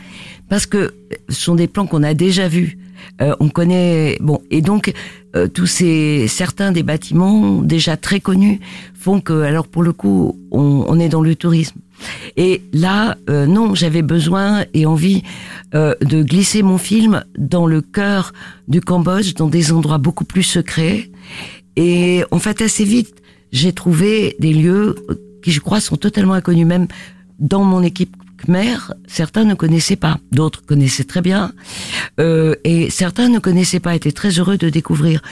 parce 0.48 0.66
que 0.66 0.94
ce 1.28 1.40
sont 1.40 1.54
des 1.54 1.66
plans 1.66 1.86
qu'on 1.86 2.02
a 2.02 2.14
déjà 2.14 2.48
vus. 2.48 2.78
Euh, 3.20 3.34
on 3.40 3.48
connaît 3.48 4.18
bon 4.20 4.40
et 4.50 4.60
donc 4.60 4.92
euh, 5.36 5.48
tous 5.48 5.66
ces 5.66 6.28
certains 6.28 6.70
des 6.70 6.82
bâtiments 6.82 7.60
déjà 7.60 7.96
très 7.96 8.20
connus 8.20 8.60
font 8.94 9.20
que 9.20 9.42
alors 9.42 9.66
pour 9.66 9.82
le 9.82 9.92
coup 9.92 10.38
on, 10.50 10.84
on 10.86 10.98
est 10.98 11.08
dans 11.08 11.22
le 11.22 11.34
tourisme. 11.34 11.80
Et 12.36 12.62
là 12.72 13.16
euh, 13.28 13.46
non 13.46 13.74
j'avais 13.74 14.02
besoin 14.02 14.64
et 14.74 14.86
envie 14.86 15.22
euh, 15.74 15.94
de 16.00 16.22
glisser 16.22 16.62
mon 16.62 16.78
film 16.78 17.24
dans 17.36 17.66
le 17.66 17.80
cœur 17.80 18.32
du 18.68 18.80
Cambodge 18.80 19.34
dans 19.34 19.48
des 19.48 19.72
endroits 19.72 19.98
beaucoup 19.98 20.24
plus 20.24 20.42
secrets. 20.42 21.10
Et 21.76 22.24
en 22.30 22.38
fait 22.38 22.62
assez 22.62 22.84
vite 22.84 23.14
j'ai 23.52 23.72
trouvé 23.72 24.36
des 24.38 24.52
lieux 24.52 24.94
qui 25.42 25.50
je 25.52 25.60
crois 25.60 25.80
sont 25.80 25.96
totalement 25.96 26.34
inconnus 26.34 26.66
même 26.66 26.86
dans 27.40 27.64
mon 27.64 27.82
équipe 27.82 28.16
Khmer, 28.44 28.76
certains 29.06 29.44
ne 29.44 29.54
connaissaient 29.54 29.96
pas, 29.96 30.18
d'autres 30.32 30.64
connaissaient 30.64 31.04
très 31.04 31.22
bien, 31.22 31.52
euh, 32.20 32.54
et 32.64 32.90
certains 32.90 33.28
ne 33.28 33.38
connaissaient 33.38 33.80
pas, 33.80 33.94
étaient 33.94 34.12
très 34.12 34.30
heureux 34.30 34.58
de 34.58 34.68
découvrir 34.68 35.22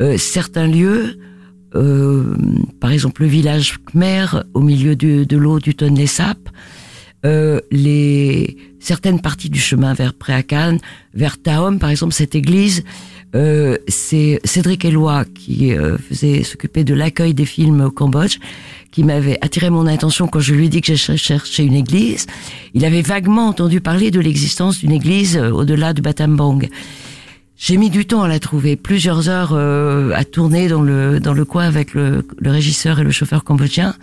euh, 0.00 0.16
certains 0.18 0.66
lieux, 0.66 1.18
euh, 1.74 2.34
par 2.80 2.90
exemple 2.90 3.22
le 3.22 3.28
village 3.28 3.78
Khmer 3.92 4.26
au 4.54 4.60
milieu 4.60 4.96
de 4.96 5.36
l'eau 5.36 5.58
du 5.58 5.74
Tonlé 5.74 6.06
Sap, 6.06 6.38
euh, 7.26 7.60
les 7.70 8.56
certaines 8.78 9.20
parties 9.20 9.50
du 9.50 9.60
chemin 9.60 9.92
vers 9.92 10.14
Préacan, 10.14 10.78
vers 11.12 11.40
Taom, 11.40 11.78
par 11.78 11.90
exemple 11.90 12.14
cette 12.14 12.34
église, 12.34 12.82
euh, 13.34 13.76
c'est 13.88 14.40
Cédric 14.44 14.86
Eloi 14.86 15.26
qui 15.26 15.74
euh, 15.74 15.98
faisait 15.98 16.42
s'occuper 16.44 16.82
de 16.82 16.94
l'accueil 16.94 17.34
des 17.34 17.44
films 17.44 17.82
au 17.82 17.90
Cambodge, 17.90 18.38
qui 18.90 19.04
m'avait 19.04 19.38
attiré 19.40 19.70
mon 19.70 19.86
attention 19.86 20.26
quand 20.26 20.40
je 20.40 20.54
lui 20.54 20.66
ai 20.66 20.68
dit 20.68 20.80
que 20.80 20.94
je 20.94 21.16
cherchais 21.16 21.64
une 21.64 21.74
église. 21.74 22.26
Il 22.74 22.84
avait 22.84 23.02
vaguement 23.02 23.46
entendu 23.46 23.80
parler 23.80 24.10
de 24.10 24.20
l'existence 24.20 24.78
d'une 24.78 24.92
église 24.92 25.36
euh, 25.36 25.50
au-delà 25.50 25.92
du 25.92 26.02
Batambang. 26.02 26.68
J'ai 27.56 27.76
mis 27.76 27.90
du 27.90 28.06
temps 28.06 28.22
à 28.22 28.28
la 28.28 28.38
trouver, 28.38 28.76
plusieurs 28.76 29.28
heures 29.28 29.52
euh, 29.52 30.12
à 30.14 30.24
tourner 30.24 30.68
dans 30.68 30.82
le 30.82 31.20
dans 31.20 31.34
le 31.34 31.44
coin 31.44 31.64
avec 31.64 31.92
le, 31.94 32.26
le 32.38 32.50
régisseur 32.50 32.98
et 33.00 33.04
le 33.04 33.10
chauffeur 33.10 33.44
cambodgien. 33.44 33.94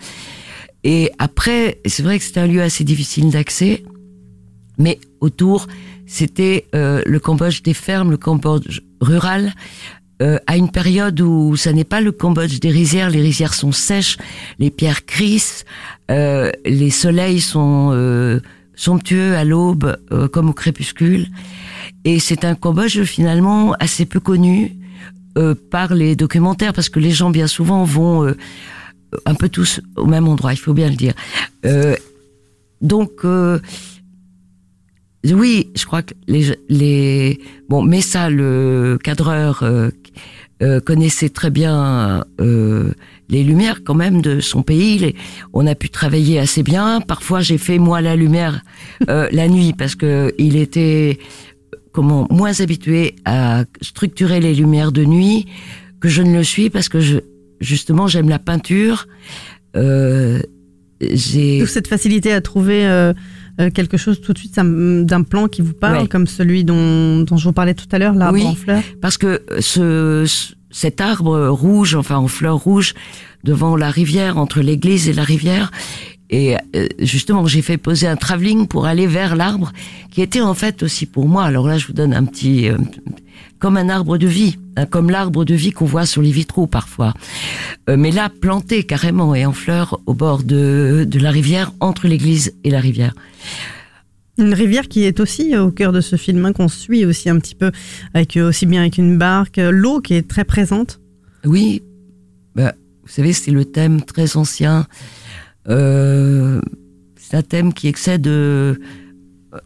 Et 0.84 1.10
après, 1.18 1.80
c'est 1.84 2.02
vrai 2.02 2.18
que 2.18 2.24
c'était 2.24 2.40
un 2.40 2.46
lieu 2.46 2.62
assez 2.62 2.84
difficile 2.84 3.30
d'accès, 3.30 3.82
mais 4.78 5.00
autour, 5.20 5.66
c'était 6.06 6.66
euh, 6.74 7.02
le 7.04 7.20
Cambodge 7.20 7.62
des 7.62 7.74
fermes, 7.74 8.10
le 8.10 8.16
Cambodge 8.16 8.80
rural, 9.00 9.52
euh, 10.20 10.38
à 10.46 10.56
une 10.56 10.70
période 10.70 11.20
où 11.20 11.56
ça 11.56 11.72
n'est 11.72 11.84
pas 11.84 12.00
le 12.00 12.12
Cambodge 12.12 12.58
des 12.60 12.70
rizières, 12.70 13.10
les 13.10 13.20
rizières 13.20 13.54
sont 13.54 13.72
sèches, 13.72 14.16
les 14.58 14.70
pierres 14.70 15.06
crissent, 15.06 15.64
euh, 16.10 16.50
les 16.64 16.90
soleils 16.90 17.40
sont 17.40 17.90
euh, 17.92 18.40
somptueux 18.74 19.36
à 19.36 19.44
l'aube 19.44 19.96
euh, 20.12 20.28
comme 20.28 20.48
au 20.48 20.52
crépuscule. 20.52 21.28
Et 22.04 22.18
c'est 22.20 22.44
un 22.44 22.54
Cambodge 22.54 23.02
finalement 23.02 23.74
assez 23.80 24.06
peu 24.06 24.20
connu 24.20 24.76
euh, 25.36 25.54
par 25.70 25.94
les 25.94 26.16
documentaires 26.16 26.72
parce 26.72 26.88
que 26.88 27.00
les 27.00 27.10
gens 27.10 27.30
bien 27.30 27.46
souvent 27.46 27.84
vont 27.84 28.24
euh, 28.24 28.36
un 29.26 29.34
peu 29.34 29.48
tous 29.48 29.80
au 29.96 30.06
même 30.06 30.28
endroit, 30.28 30.52
il 30.52 30.58
faut 30.58 30.74
bien 30.74 30.88
le 30.88 30.96
dire. 30.96 31.14
Donc 32.80 33.24
oui, 35.24 35.70
je 35.74 35.84
crois 35.84 36.02
que 36.02 36.14
les, 36.26 36.56
les 36.68 37.40
bon, 37.68 37.82
mais 37.82 38.00
ça, 38.00 38.30
le 38.30 38.98
cadreur 39.02 39.62
euh, 39.62 39.90
euh, 40.60 40.80
connaissait 40.80 41.28
très 41.28 41.50
bien 41.50 42.24
euh, 42.40 42.92
les 43.28 43.44
lumières 43.44 43.84
quand 43.84 43.94
même 43.94 44.22
de 44.22 44.40
son 44.40 44.62
pays. 44.62 45.14
On 45.52 45.68
a 45.68 45.76
pu 45.76 45.88
travailler 45.88 46.40
assez 46.40 46.64
bien. 46.64 47.00
Parfois, 47.00 47.40
j'ai 47.40 47.58
fait 47.58 47.78
moi 47.78 48.00
la 48.00 48.16
lumière 48.16 48.62
euh, 49.08 49.28
la 49.32 49.48
nuit 49.48 49.72
parce 49.72 49.94
que 49.94 50.34
il 50.36 50.56
était 50.56 51.18
comment 51.92 52.26
moins 52.30 52.60
habitué 52.60 53.14
à 53.24 53.64
structurer 53.82 54.40
les 54.40 54.54
lumières 54.54 54.90
de 54.90 55.04
nuit 55.04 55.46
que 56.00 56.08
je 56.08 56.22
ne 56.22 56.32
le 56.32 56.42
suis 56.42 56.70
parce 56.70 56.88
que 56.88 56.98
je 56.98 57.18
justement 57.60 58.08
j'aime 58.08 58.28
la 58.28 58.40
peinture. 58.40 59.06
Euh, 59.76 60.40
j'ai 61.00 61.60
D'où 61.60 61.66
cette 61.66 61.86
facilité 61.86 62.32
à 62.32 62.40
trouver 62.40 63.12
euh, 63.60 63.66
euh, 63.66 63.70
quelque 63.70 63.96
chose 63.96 64.20
tout 64.20 64.32
de 64.32 64.38
suite 64.38 64.54
d'un 64.56 65.22
plan 65.22 65.48
qui 65.48 65.62
vous 65.62 65.72
parle, 65.74 66.08
comme 66.08 66.26
celui 66.26 66.64
dont, 66.64 67.20
dont 67.22 67.36
je 67.36 67.44
vous 67.44 67.52
parlais 67.52 67.74
tout 67.74 67.86
à 67.92 67.98
l'heure, 67.98 68.14
l'arbre 68.14 68.34
Oui. 68.38 68.44
en 68.44 68.54
fleurs. 68.54 68.82
parce 69.00 69.18
que 69.18 69.42
ce, 69.60 70.24
ce- 70.26 70.54
cet 70.70 71.00
arbre 71.00 71.48
rouge, 71.48 71.94
enfin 71.94 72.16
en 72.16 72.28
fleurs 72.28 72.56
rouges, 72.58 72.94
devant 73.42 73.74
la 73.76 73.90
rivière, 73.90 74.36
entre 74.38 74.60
l'église 74.60 75.08
et 75.08 75.12
la 75.14 75.22
rivière, 75.24 75.70
et 76.30 76.56
euh, 76.76 76.86
justement 76.98 77.46
j'ai 77.46 77.62
fait 77.62 77.78
poser 77.78 78.06
un 78.06 78.16
travelling 78.16 78.66
pour 78.66 78.86
aller 78.86 79.06
vers 79.06 79.36
l'arbre, 79.36 79.72
qui 80.10 80.22
était 80.22 80.40
en 80.40 80.54
fait 80.54 80.82
aussi 80.82 81.06
pour 81.06 81.28
moi. 81.28 81.44
Alors 81.44 81.66
là, 81.66 81.78
je 81.78 81.86
vous 81.86 81.92
donne 81.92 82.12
un 82.12 82.24
petit, 82.24 82.68
euh, 82.68 82.76
comme 83.58 83.76
un 83.76 83.88
arbre 83.88 84.18
de 84.18 84.26
vie, 84.26 84.56
hein, 84.76 84.86
comme 84.86 85.10
l'arbre 85.10 85.44
de 85.44 85.54
vie 85.54 85.72
qu'on 85.72 85.86
voit 85.86 86.06
sur 86.06 86.22
les 86.22 86.32
vitraux 86.32 86.66
parfois, 86.66 87.14
Euh, 87.88 87.96
mais 87.96 88.10
là 88.10 88.28
planté 88.28 88.84
carrément 88.84 89.34
et 89.34 89.46
en 89.46 89.52
fleurs 89.52 89.98
au 90.06 90.12
bord 90.12 90.42
de, 90.42 91.06
de 91.08 91.18
la 91.18 91.30
rivière, 91.30 91.72
entre 91.80 92.06
l'église 92.06 92.52
et 92.62 92.70
la 92.70 92.80
rivière. 92.80 93.14
Une 94.36 94.52
rivière 94.52 94.88
qui 94.88 95.04
est 95.04 95.18
aussi 95.20 95.56
au 95.56 95.70
cœur 95.72 95.92
de 95.92 96.00
ce 96.00 96.16
film, 96.16 96.44
hein, 96.44 96.52
qu'on 96.52 96.68
suit 96.68 97.06
aussi 97.06 97.30
un 97.30 97.38
petit 97.38 97.54
peu, 97.54 97.72
avec 98.14 98.36
euh, 98.36 98.50
aussi 98.50 98.66
bien 98.66 98.82
avec 98.82 98.98
une 98.98 99.16
barque, 99.16 99.56
l'eau 99.56 100.00
qui 100.00 100.14
est 100.14 100.28
très 100.28 100.44
présente. 100.44 101.00
Oui, 101.44 101.82
bah, 102.54 102.74
vous 103.02 103.08
savez, 103.08 103.32
c'est 103.32 103.50
le 103.50 103.64
thème 103.64 104.02
très 104.02 104.36
ancien. 104.36 104.86
Euh, 105.68 106.60
c'est 107.16 107.36
un 107.36 107.42
thème 107.42 107.72
qui 107.72 107.88
excède, 107.88 108.26
euh, 108.26 108.74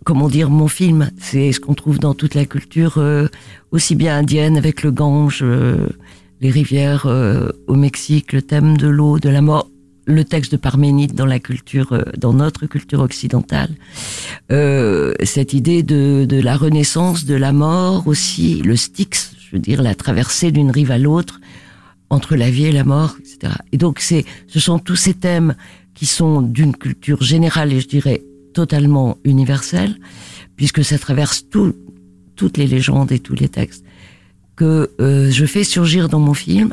comment 0.05 0.29
dire, 0.29 0.51
mon 0.51 0.69
film. 0.69 1.11
C'est 1.19 1.53
ce 1.53 1.61
qu'on 1.61 1.75
trouve 1.75 1.99
dans 1.99 2.15
toute 2.15 2.35
la 2.35 2.45
culture, 2.45 2.95
euh, 2.99 3.29
aussi 3.71 3.95
bien 3.95 4.17
indienne 4.17 4.57
avec 4.57 4.83
le 4.83 4.91
Gange, 4.91 5.45
les 6.41 6.51
rivières 6.51 7.07
au 7.69 7.75
Mexique, 7.75 8.33
le 8.33 8.43
thème 8.43 8.77
de 8.77 8.89
l'eau, 8.89 9.19
de 9.19 9.29
la 9.29 9.43
mort, 9.43 9.71
le 10.07 10.25
texte 10.25 10.53
de 10.53 10.57
Parménide 10.57 11.15
dans 11.15 11.27
la 11.27 11.39
culture, 11.39 12.05
dans 12.19 12.33
notre 12.33 12.67
culture 12.67 13.01
occidentale. 13.01 13.71
Euh, 14.51 15.15
cette 15.23 15.53
idée 15.53 15.83
de, 15.83 16.25
de 16.29 16.41
la 16.41 16.57
renaissance, 16.57 17.25
de 17.25 17.35
la 17.35 17.53
mort 17.53 18.07
aussi, 18.09 18.61
le 18.63 18.77
Styx, 18.77 19.35
je 19.39 19.57
veux 19.57 19.63
dire 19.63 19.83
la 19.83 19.95
traversée 19.95 20.51
d'une 20.51 20.71
rive 20.71 20.91
à 20.91 20.99
l'autre 20.99 21.41
entre 22.11 22.37
la 22.37 22.51
vie 22.51 22.67
et 22.67 22.73
la 22.73 22.85
mort, 22.85 23.17
etc. 23.21 23.55
Et 23.73 23.79
donc 23.79 24.01
c'est, 24.01 24.25
ce 24.47 24.61
sont 24.61 24.79
tous 24.79 24.97
ces 24.97 25.15
thèmes 25.15 25.55
qui 25.95 26.07
sont 26.07 26.43
d'une 26.43 26.77
culture 26.77 27.23
générale 27.23 27.73
et 27.73 27.81
je 27.81 27.89
dirais 27.89 28.23
totalement 28.55 29.19
universelle, 29.25 29.97
puisque 30.57 30.85
ça 30.85 30.99
traverse 30.99 31.49
tout, 31.49 31.75
toutes 32.37 32.59
les 32.59 32.67
légendes 32.67 33.13
et 33.13 33.19
tous 33.19 33.35
les 33.35 33.49
textes 33.49 33.85
que 34.57 34.91
euh, 35.01 35.31
je 35.31 35.47
fais 35.47 35.65
surgir 35.65 36.09
dans 36.09 36.21
mon 36.21 36.35
film 36.35 36.73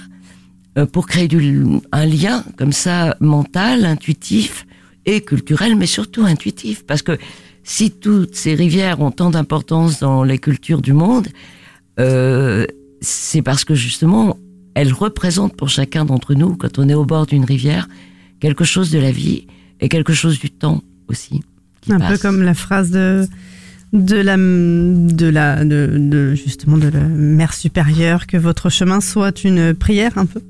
euh, 0.78 0.86
pour 0.86 1.08
créer 1.08 1.28
du, 1.28 1.66
un 1.92 2.06
lien 2.06 2.44
comme 2.58 2.72
ça 2.72 3.16
mental, 3.20 3.86
intuitif 3.86 4.66
et 5.06 5.22
culturel, 5.22 5.76
mais 5.76 5.86
surtout 5.86 6.24
intuitif, 6.24 6.86
parce 6.86 7.02
que 7.02 7.18
si 7.64 7.92
toutes 7.92 8.36
ces 8.36 8.54
rivières 8.54 9.00
ont 9.02 9.12
tant 9.12 9.30
d'importance 9.30 10.00
dans 10.00 10.24
les 10.24 10.38
cultures 10.38 10.82
du 10.82 10.94
monde, 10.94 11.28
euh, 12.00 12.66
c'est 13.02 13.42
parce 13.42 13.64
que 13.64 13.76
justement 13.76 14.38
elles 14.76 14.94
représentent 14.94 15.56
pour 15.56 15.70
chacun 15.70 16.06
d'entre 16.06 16.36
nous, 16.36 16.56
quand 16.56 16.80
on 16.80 16.88
est 16.90 16.94
au 16.94 17.06
bord 17.06 17.26
d'une 17.26 17.46
rivière, 17.46 17.88
quelque 18.40 18.64
chose 18.64 18.92
de 18.92 19.00
la 19.00 19.12
vie 19.12 19.48
et 19.80 19.90
quelque 19.90 20.14
chose 20.14 20.40
du 20.40 20.50
temps 20.50 20.82
aussi. 21.08 21.42
qui 21.82 21.94
Un 21.94 22.00
passe. 22.00 22.12
peu 22.14 22.18
comme 22.28 22.42
la 22.42 22.54
phrase 22.54 22.92
de 22.92 23.28
de 23.92 24.18
la 24.18 24.38
de 24.38 25.26
la 25.28 25.66
de, 25.66 25.98
de- 26.00 26.36
justement 26.36 26.78
de 26.78 26.90
la 26.90 27.00
mère 27.02 27.54
supérieure 27.54 28.28
que 28.28 28.38
votre 28.38 28.70
chemin 28.70 29.02
soit 29.02 29.44
une 29.44 29.74
prière 29.74 30.18
un 30.18 30.26
peu? 30.28 30.42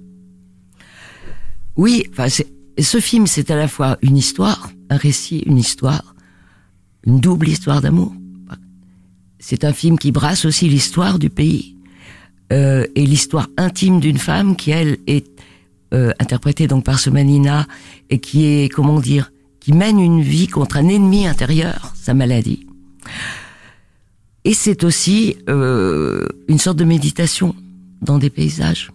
Oui, 1.77 2.03
enfin, 2.11 2.27
ce 2.77 2.99
film, 2.99 3.27
c'est 3.27 3.51
à 3.51 3.55
la 3.55 3.67
fois 3.67 3.97
une 4.01 4.17
histoire, 4.17 4.71
un 4.89 4.97
récit, 4.97 5.39
une 5.45 5.57
histoire, 5.57 6.15
une 7.05 7.19
double 7.21 7.47
histoire 7.47 7.81
d'amour. 7.81 8.13
C'est 9.39 9.63
un 9.63 9.71
film 9.71 9.97
qui 9.97 10.11
brasse 10.11 10.43
aussi 10.43 10.67
l'histoire 10.67 11.17
du 11.17 11.29
pays 11.29 11.77
euh, 12.51 12.85
et 12.95 13.05
l'histoire 13.05 13.47
intime 13.57 14.01
d'une 14.01 14.17
femme 14.17 14.57
qui, 14.57 14.71
elle, 14.71 14.97
est 15.07 15.25
euh, 15.93 16.11
interprétée 16.19 16.67
donc 16.67 16.83
par 16.85 16.99
Somanina 16.99 17.67
et 18.09 18.19
qui 18.19 18.45
est, 18.45 18.69
comment 18.69 18.99
dire, 18.99 19.31
qui 19.59 19.73
mène 19.73 19.99
une 19.99 20.21
vie 20.21 20.47
contre 20.47 20.77
un 20.77 20.87
ennemi 20.87 21.27
intérieur, 21.27 21.93
sa 21.95 22.13
maladie. 22.13 22.65
Et 24.45 24.53
c'est 24.53 24.83
aussi 24.83 25.37
euh, 25.49 26.27
une 26.47 26.59
sorte 26.59 26.77
de 26.77 26.85
méditation 26.85 27.55
dans 28.01 28.17
des 28.17 28.29
paysages. 28.29 28.91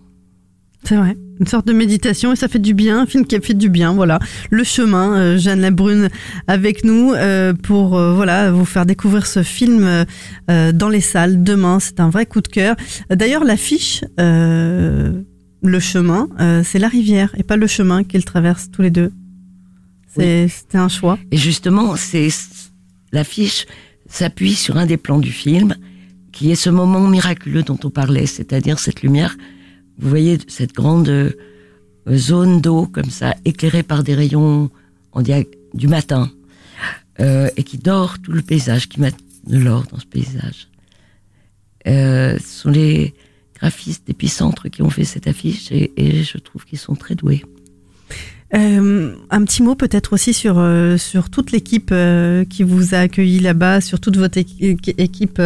C'est 0.84 0.96
vrai, 0.96 1.16
une 1.40 1.46
sorte 1.46 1.66
de 1.66 1.72
méditation 1.72 2.32
et 2.32 2.36
ça 2.36 2.46
fait 2.46 2.58
du 2.58 2.74
bien, 2.74 3.00
un 3.00 3.06
film 3.06 3.24
qui 3.24 3.36
a 3.36 3.40
fait 3.40 3.54
du 3.54 3.70
bien, 3.70 3.94
voilà. 3.94 4.18
Le 4.50 4.64
chemin, 4.64 5.16
euh, 5.16 5.38
Jeanne 5.38 5.60
Labrune 5.60 6.10
avec 6.46 6.84
nous 6.84 7.12
euh, 7.14 7.54
pour 7.54 7.96
euh, 7.96 8.12
voilà 8.12 8.50
vous 8.50 8.66
faire 8.66 8.84
découvrir 8.84 9.26
ce 9.26 9.42
film 9.42 9.84
euh, 9.84 10.04
euh, 10.50 10.72
dans 10.72 10.90
les 10.90 11.00
salles 11.00 11.42
demain. 11.42 11.80
C'est 11.80 12.00
un 12.00 12.10
vrai 12.10 12.26
coup 12.26 12.42
de 12.42 12.48
cœur. 12.48 12.76
D'ailleurs, 13.10 13.44
l'affiche, 13.44 14.04
euh, 14.20 15.22
le 15.64 15.80
chemin, 15.80 16.28
euh, 16.40 16.62
c'est 16.64 16.78
la 16.78 16.88
rivière 16.88 17.34
et 17.38 17.42
pas 17.42 17.56
le 17.56 17.66
chemin 17.66 18.04
qu'ils 18.04 18.24
traversent 18.24 18.70
tous 18.70 18.82
les 18.82 18.90
deux. 18.90 19.12
C'est- 20.14 20.48
C'était 20.48 20.78
un 20.78 20.88
choix. 20.88 21.18
Et 21.32 21.36
justement, 21.36 21.96
c'est 21.96 22.28
l'affiche 23.12 23.66
s'appuie 24.08 24.54
sur 24.54 24.76
un 24.76 24.86
des 24.86 24.96
plans 24.98 25.18
du 25.18 25.32
film, 25.32 25.74
qui 26.32 26.50
est 26.50 26.54
ce 26.56 26.70
moment 26.70 27.06
miraculeux 27.08 27.62
dont 27.62 27.78
on 27.84 27.90
parlait, 27.90 28.26
c'est-à-dire 28.26 28.78
cette 28.78 29.02
lumière. 29.02 29.36
Vous 29.98 30.08
voyez 30.08 30.38
cette 30.48 30.74
grande 30.74 31.08
euh, 31.08 31.30
zone 32.10 32.60
d'eau 32.60 32.86
comme 32.86 33.10
ça, 33.10 33.34
éclairée 33.44 33.82
par 33.82 34.02
des 34.04 34.14
rayons 34.14 34.70
en 35.12 35.22
du 35.22 35.88
matin, 35.88 36.30
euh, 37.20 37.48
et 37.56 37.62
qui 37.64 37.78
dort 37.78 38.18
tout 38.18 38.32
le 38.32 38.42
paysage, 38.42 38.88
qui 38.88 39.00
met 39.00 39.12
de 39.46 39.58
l'or 39.58 39.84
dans 39.90 39.98
ce 39.98 40.06
paysage. 40.06 40.68
Ce 41.86 42.36
sont 42.40 42.70
les 42.70 43.14
graphistes 43.64 44.06
d'Épicentre 44.06 44.68
qui 44.68 44.82
ont 44.82 44.90
fait 44.90 45.04
cette 45.04 45.26
affiche, 45.26 45.72
et, 45.72 45.92
et 45.96 46.22
je 46.22 46.36
trouve 46.38 46.64
qu'ils 46.66 46.78
sont 46.78 46.94
très 46.94 47.14
doués. 47.14 47.42
Euh, 48.54 49.14
un 49.30 49.44
petit 49.44 49.62
mot 49.64 49.74
peut-être 49.74 50.12
aussi 50.12 50.32
sur 50.32 50.58
euh, 50.58 50.96
sur 50.96 51.28
toute 51.28 51.50
l'équipe 51.50 51.88
euh, 51.90 52.44
qui 52.44 52.62
vous 52.62 52.94
a 52.94 52.98
accueilli 52.98 53.40
là-bas, 53.40 53.80
sur 53.80 53.98
toute 53.98 54.16
votre 54.16 54.38
équi- 54.38 54.94
équipe 54.98 55.40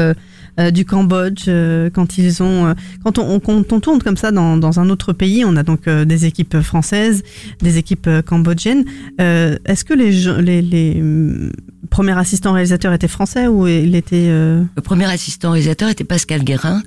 du 0.74 0.84
Cambodge 0.84 1.48
quand 1.94 2.18
ils 2.18 2.42
ont 2.42 2.74
quand 3.04 3.18
on, 3.18 3.34
on- 3.36 3.40
quand 3.40 3.72
on 3.72 3.80
tourne 3.80 4.02
comme 4.02 4.16
ça 4.16 4.30
dans, 4.32 4.56
dans 4.58 4.80
un 4.80 4.90
autre 4.90 5.12
pays, 5.12 5.44
on 5.44 5.56
a 5.56 5.62
donc 5.62 5.88
des 5.88 6.26
équipes 6.26 6.60
françaises, 6.60 7.22
des 7.62 7.78
équipes 7.78 8.10
cambodgiennes. 8.26 8.84
Est-ce 9.18 9.84
que 9.84 9.94
les, 9.94 10.12
gens- 10.12 10.36
les 10.38 10.60
les 10.60 10.96
hum, 11.00 11.52
premiers 11.90 12.18
assistants 12.18 12.52
réalisateurs 12.52 12.92
étaient 12.92 13.08
français 13.08 13.46
ou 13.46 13.68
il 13.68 13.94
était 13.94 14.26
Le 14.28 14.82
premier 14.82 15.06
assistant 15.06 15.52
réalisateur 15.52 15.88
était 15.88 16.04
Pascal 16.04 16.42
Guérin, 16.42 16.82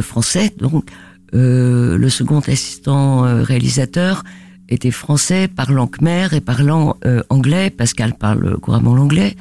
français, 0.00 0.52
donc 0.58 0.90
euh, 1.34 1.96
le 1.96 2.08
second 2.08 2.40
assistant 2.40 3.24
euh, 3.24 3.42
réalisateur 3.42 4.22
était 4.68 4.90
français, 4.90 5.48
parlant 5.48 5.86
khmer 5.86 6.28
et 6.32 6.40
parlant 6.40 6.96
euh, 7.04 7.22
anglais. 7.30 7.68
Pascal 7.70 8.14
parle 8.14 8.58
couramment 8.58 8.94
l'anglais. 8.94 9.36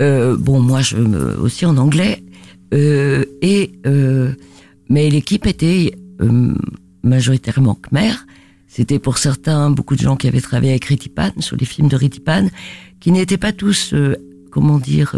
Euh, 0.00 0.36
bon, 0.36 0.60
moi, 0.60 0.80
je 0.82 0.96
me- 0.96 1.36
aussi 1.38 1.64
en 1.66 1.76
anglais. 1.78 2.22
Euh, 2.74 3.24
et 3.40 3.72
euh, 3.86 4.32
mais 4.88 5.10
l'équipe 5.10 5.46
était 5.46 5.94
euh, 6.20 6.54
majoritairement 7.02 7.74
khmer. 7.74 8.12
C'était 8.68 8.98
pour 8.98 9.18
certains 9.18 9.70
beaucoup 9.70 9.96
de 9.96 10.00
gens 10.00 10.16
qui 10.16 10.28
avaient 10.28 10.40
travaillé 10.40 10.72
avec 10.72 10.84
Ritipan 10.86 11.30
sur 11.40 11.56
les 11.56 11.66
films 11.66 11.88
de 11.88 11.96
Ritipan, 11.96 12.46
qui 13.00 13.10
n'étaient 13.12 13.36
pas 13.36 13.52
tous, 13.52 13.92
euh, 13.94 14.16
comment 14.50 14.78
dire. 14.78 15.14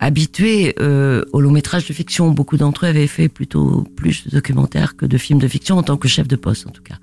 Habitués 0.00 0.74
euh, 0.80 1.24
au 1.32 1.40
long 1.40 1.50
métrage 1.50 1.86
de 1.86 1.92
fiction. 1.92 2.30
Beaucoup 2.30 2.56
d'entre 2.56 2.86
eux 2.86 2.88
avaient 2.88 3.06
fait 3.06 3.28
plutôt 3.28 3.84
plus 3.96 4.24
de 4.26 4.30
documentaires 4.30 4.96
que 4.96 5.06
de 5.06 5.18
films 5.18 5.38
de 5.38 5.48
fiction 5.48 5.76
en 5.76 5.82
tant 5.82 5.96
que 5.96 6.08
chef 6.08 6.28
de 6.28 6.36
poste 6.36 6.66
en 6.66 6.70
tout 6.70 6.82
cas. 6.82 6.96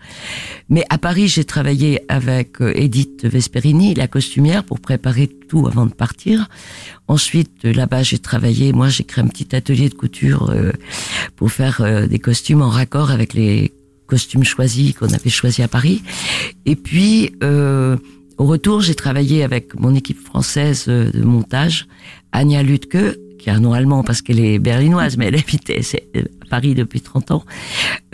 Mais 0.70 0.86
à 0.90 0.98
Paris, 0.98 1.28
j'ai 1.28 1.44
travaillé 1.44 2.02
avec 2.08 2.62
euh, 2.62 2.72
Edith 2.76 3.26
Vesperini, 3.26 3.94
la 3.94 4.08
costumière, 4.08 4.64
pour 4.64 4.80
préparer 4.80 5.28
tout 5.28 5.68
avant 5.68 5.86
de 5.86 5.94
partir. 5.94 6.48
Ensuite, 7.08 7.66
euh, 7.66 7.74
là-bas, 7.74 8.04
j'ai 8.04 8.20
travaillé. 8.20 8.74
Moi, 8.74 8.90
j'ai 8.90 9.04
créé 9.04 9.24
un 9.24 9.28
petit 9.28 9.56
atelier 9.56 9.90
de 9.90 9.94
couture 9.94 10.50
euh, 10.50 10.72
pour 11.36 11.52
faire 11.52 11.82
euh, 11.82 12.08
des 12.08 12.20
costumes 12.20 12.62
en 12.62 12.70
raccord 12.70 13.12
avec 13.12 13.34
les 13.34 13.74
costumes 14.08 14.44
choisis 14.44 14.94
qu'on 14.94 15.14
avait 15.14 15.30
choisis 15.30 15.64
à 15.64 15.68
Paris. 15.68 16.02
Et 16.66 16.76
puis, 16.76 17.36
euh, 17.44 17.98
au 18.38 18.46
retour, 18.46 18.82
j'ai 18.82 18.96
travaillé 18.96 19.44
avec 19.44 19.80
mon 19.80 19.96
équipe 19.96 20.20
française 20.20 20.88
de 20.88 21.22
montage, 21.22 21.88
Anya 22.36 22.64
Lutke, 22.64 23.18
qui 23.40 23.50
a 23.50 23.56
un 23.56 23.60
nom 23.60 23.72
allemand 23.72 24.04
parce 24.04 24.22
qu'elle 24.22 24.40
est 24.40 24.60
berlinoise, 24.60 25.18
mais 25.18 25.28
elle 25.28 25.36
euh, 25.36 26.22
à 26.42 26.46
Paris 26.50 26.76
depuis 26.76 27.00
30 27.00 27.32
ans. 27.32 27.46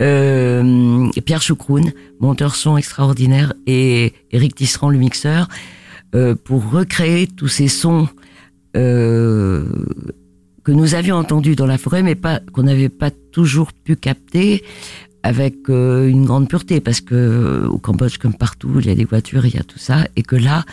Euh, 0.00 1.08
Pierre 1.24 1.42
Choucroune, 1.42 1.92
monteur 2.20 2.54
son 2.54 2.76
extraordinaire, 2.76 3.52
et 3.66 4.12
Eric 4.30 4.54
Tisserand, 4.54 4.90
le 4.90 4.98
mixeur, 4.98 5.48
euh, 6.14 6.36
pour 6.36 6.70
recréer 6.70 7.26
tous 7.26 7.48
ces 7.48 7.66
sons 7.66 8.08
euh, 8.76 9.66
que 10.62 10.70
nous 10.70 10.94
avions 10.94 11.16
entendus 11.16 11.56
dans 11.56 11.66
la 11.66 11.78
forêt, 11.78 12.02
mais 12.02 12.14
pas 12.14 12.40
qu'on 12.52 12.62
n'avait 12.62 12.88
pas 12.88 13.10
toujours 13.10 13.72
pu 13.72 13.96
capter 13.96 14.62
avec 15.24 15.68
euh, 15.68 16.08
une 16.08 16.24
grande 16.24 16.48
pureté, 16.48 16.80
parce 16.80 17.00
que 17.00 17.66
au 17.68 17.78
Cambodge, 17.78 18.18
comme 18.18 18.34
partout, 18.34 18.78
il 18.78 18.86
y 18.86 18.90
a 18.90 18.94
des 18.94 19.04
voitures, 19.04 19.46
il 19.46 19.54
y 19.54 19.58
a 19.58 19.64
tout 19.64 19.78
ça, 19.80 20.06
et 20.14 20.22
que 20.22 20.36
là, 20.36 20.64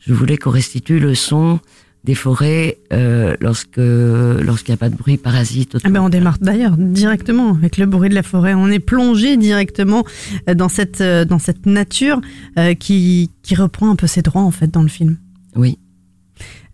je 0.00 0.14
voulais 0.14 0.38
qu'on 0.38 0.50
restitue 0.50 0.98
le 0.98 1.14
son 1.14 1.60
des 2.06 2.14
forêts 2.14 2.78
euh, 2.92 3.36
lorsque 3.40 3.76
lorsqu'il 3.76 4.70
n'y 4.72 4.74
a 4.74 4.78
pas 4.78 4.88
de 4.88 4.96
bruit 4.96 5.16
parasite. 5.18 5.76
Ah 5.84 5.90
ben 5.90 6.00
on 6.00 6.08
démarre 6.08 6.38
d'ailleurs 6.40 6.76
directement 6.78 7.50
avec 7.54 7.76
le 7.76 7.84
bruit 7.86 8.08
de 8.08 8.14
la 8.14 8.22
forêt. 8.22 8.54
On 8.54 8.68
est 8.68 8.78
plongé 8.78 9.36
directement 9.36 10.04
euh, 10.48 10.54
dans 10.54 10.68
cette 10.70 11.00
euh, 11.00 11.24
dans 11.24 11.38
cette 11.40 11.66
nature 11.66 12.20
euh, 12.58 12.74
qui 12.74 13.30
qui 13.42 13.54
reprend 13.56 13.90
un 13.90 13.96
peu 13.96 14.06
ses 14.06 14.22
droits 14.22 14.42
en 14.42 14.50
fait 14.52 14.70
dans 14.70 14.82
le 14.82 14.88
film. 14.88 15.16
Oui. 15.56 15.78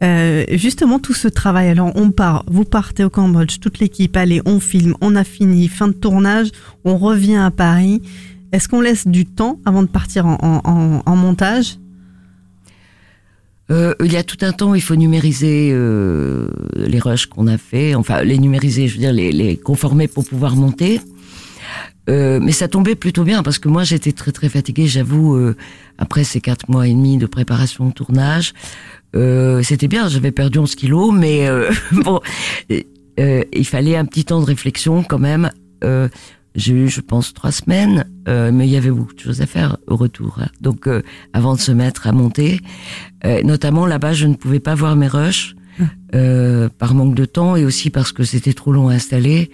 Euh, 0.03 0.45
justement 0.53 0.99
tout 0.99 1.15
ce 1.15 1.29
travail. 1.29 1.69
Alors 1.69 1.93
on 1.95 2.11
part, 2.11 2.45
vous 2.49 2.65
partez 2.65 3.05
au 3.05 3.11
Cambodge, 3.11 3.59
toute 3.61 3.79
l'équipe, 3.79 4.17
allez, 4.17 4.43
on 4.45 4.59
filme, 4.61 4.95
on 5.01 5.15
a 5.17 5.25
fini, 5.25 5.69
fin 5.69 5.89
de 5.89 5.93
tournage, 5.93 6.49
on 6.85 6.97
revient 6.99 7.37
à 7.37 7.51
Paris. 7.51 8.03
Est-ce 8.53 8.69
qu'on 8.69 8.81
laisse 8.81 9.07
du 9.07 9.25
temps 9.25 9.61
avant 9.65 9.83
de 9.83 9.89
partir 9.89 10.27
en- 10.27 10.39
en- 10.43 11.03
en 11.07 11.17
montage? 11.17 11.79
Euh, 13.71 13.95
il 14.05 14.13
y 14.13 14.17
a 14.17 14.23
tout 14.25 14.39
un 14.43 14.53
temps, 14.53 14.75
il 14.75 14.83
faut 14.83 14.97
numériser 14.97 15.71
euh, 15.73 16.49
les 16.75 16.99
rushs 16.99 17.27
qu'on 17.27 17.47
a 17.47 17.59
fait, 17.59 17.95
enfin 17.95 18.23
les 18.23 18.39
numériser, 18.39 18.89
je 18.89 18.95
veux 18.95 19.01
dire 19.01 19.13
les, 19.13 19.33
les 19.33 19.57
conformer 19.57 20.09
pour 20.09 20.25
pouvoir 20.25 20.57
monter. 20.57 21.01
Euh, 22.11 22.41
mais 22.43 22.51
ça 22.51 22.67
tombait 22.67 22.97
plutôt 22.97 23.23
bien 23.23 23.45
parce 23.45 23.61
que 23.61 23.69
moi 23.69 23.85
j'étais 23.85 24.11
très 24.11 24.33
très 24.33 24.49
fatiguée, 24.49 24.89
j'avoue, 24.89 25.37
euh, 25.37 25.57
après 25.99 26.25
ces 26.25 26.41
quatre 26.41 26.69
mois 26.69 26.89
et 26.89 26.93
demi 26.93 27.17
de 27.17 27.27
préparation 27.27 27.87
de 27.87 27.93
tournage. 27.93 28.53
Euh, 29.15 29.63
C'était 29.63 29.89
bien, 29.89 30.09
j'avais 30.09 30.33
perdu 30.33 30.59
11 30.59 30.75
kilos, 30.75 31.15
mais 31.15 31.47
euh, 31.47 31.71
bon, 31.93 32.21
il 32.69 33.67
fallait 33.67 33.97
un 33.97 34.05
petit 34.05 34.25
temps 34.25 34.41
de 34.41 34.47
réflexion 34.47 35.05
quand 35.05 35.21
même. 35.21 35.51
J'ai 36.55 36.75
eu, 36.75 36.89
je 36.89 37.01
pense, 37.01 37.33
trois 37.33 37.53
semaines, 37.53 38.05
euh, 38.29 38.51
mais 38.53 38.67
il 38.67 38.71
y 38.73 38.77
avait 38.77 38.91
beaucoup 38.91 39.15
de 39.15 39.21
choses 39.21 39.41
à 39.41 39.47
faire 39.47 39.79
au 39.87 39.97
retour. 39.97 40.39
hein. 40.41 40.49
Donc, 40.61 40.87
euh, 40.87 41.03
avant 41.33 41.55
de 41.55 41.61
se 41.61 41.73
mettre 41.73 42.07
à 42.07 42.13
monter, 42.13 42.61
euh, 43.25 43.43
notamment 43.43 43.87
là-bas, 43.87 44.13
je 44.13 44.27
ne 44.27 44.35
pouvais 44.35 44.61
pas 44.61 44.75
voir 44.75 44.95
mes 44.97 45.09
rushs 45.09 45.57
euh, 46.15 46.69
par 46.69 46.95
manque 46.95 47.15
de 47.15 47.25
temps 47.25 47.57
et 47.57 47.65
aussi 47.65 47.89
parce 47.91 48.13
que 48.13 48.25
c'était 48.25 48.53
trop 48.53 48.73
long 48.73 48.89
à 48.89 48.95
installer. 48.95 49.51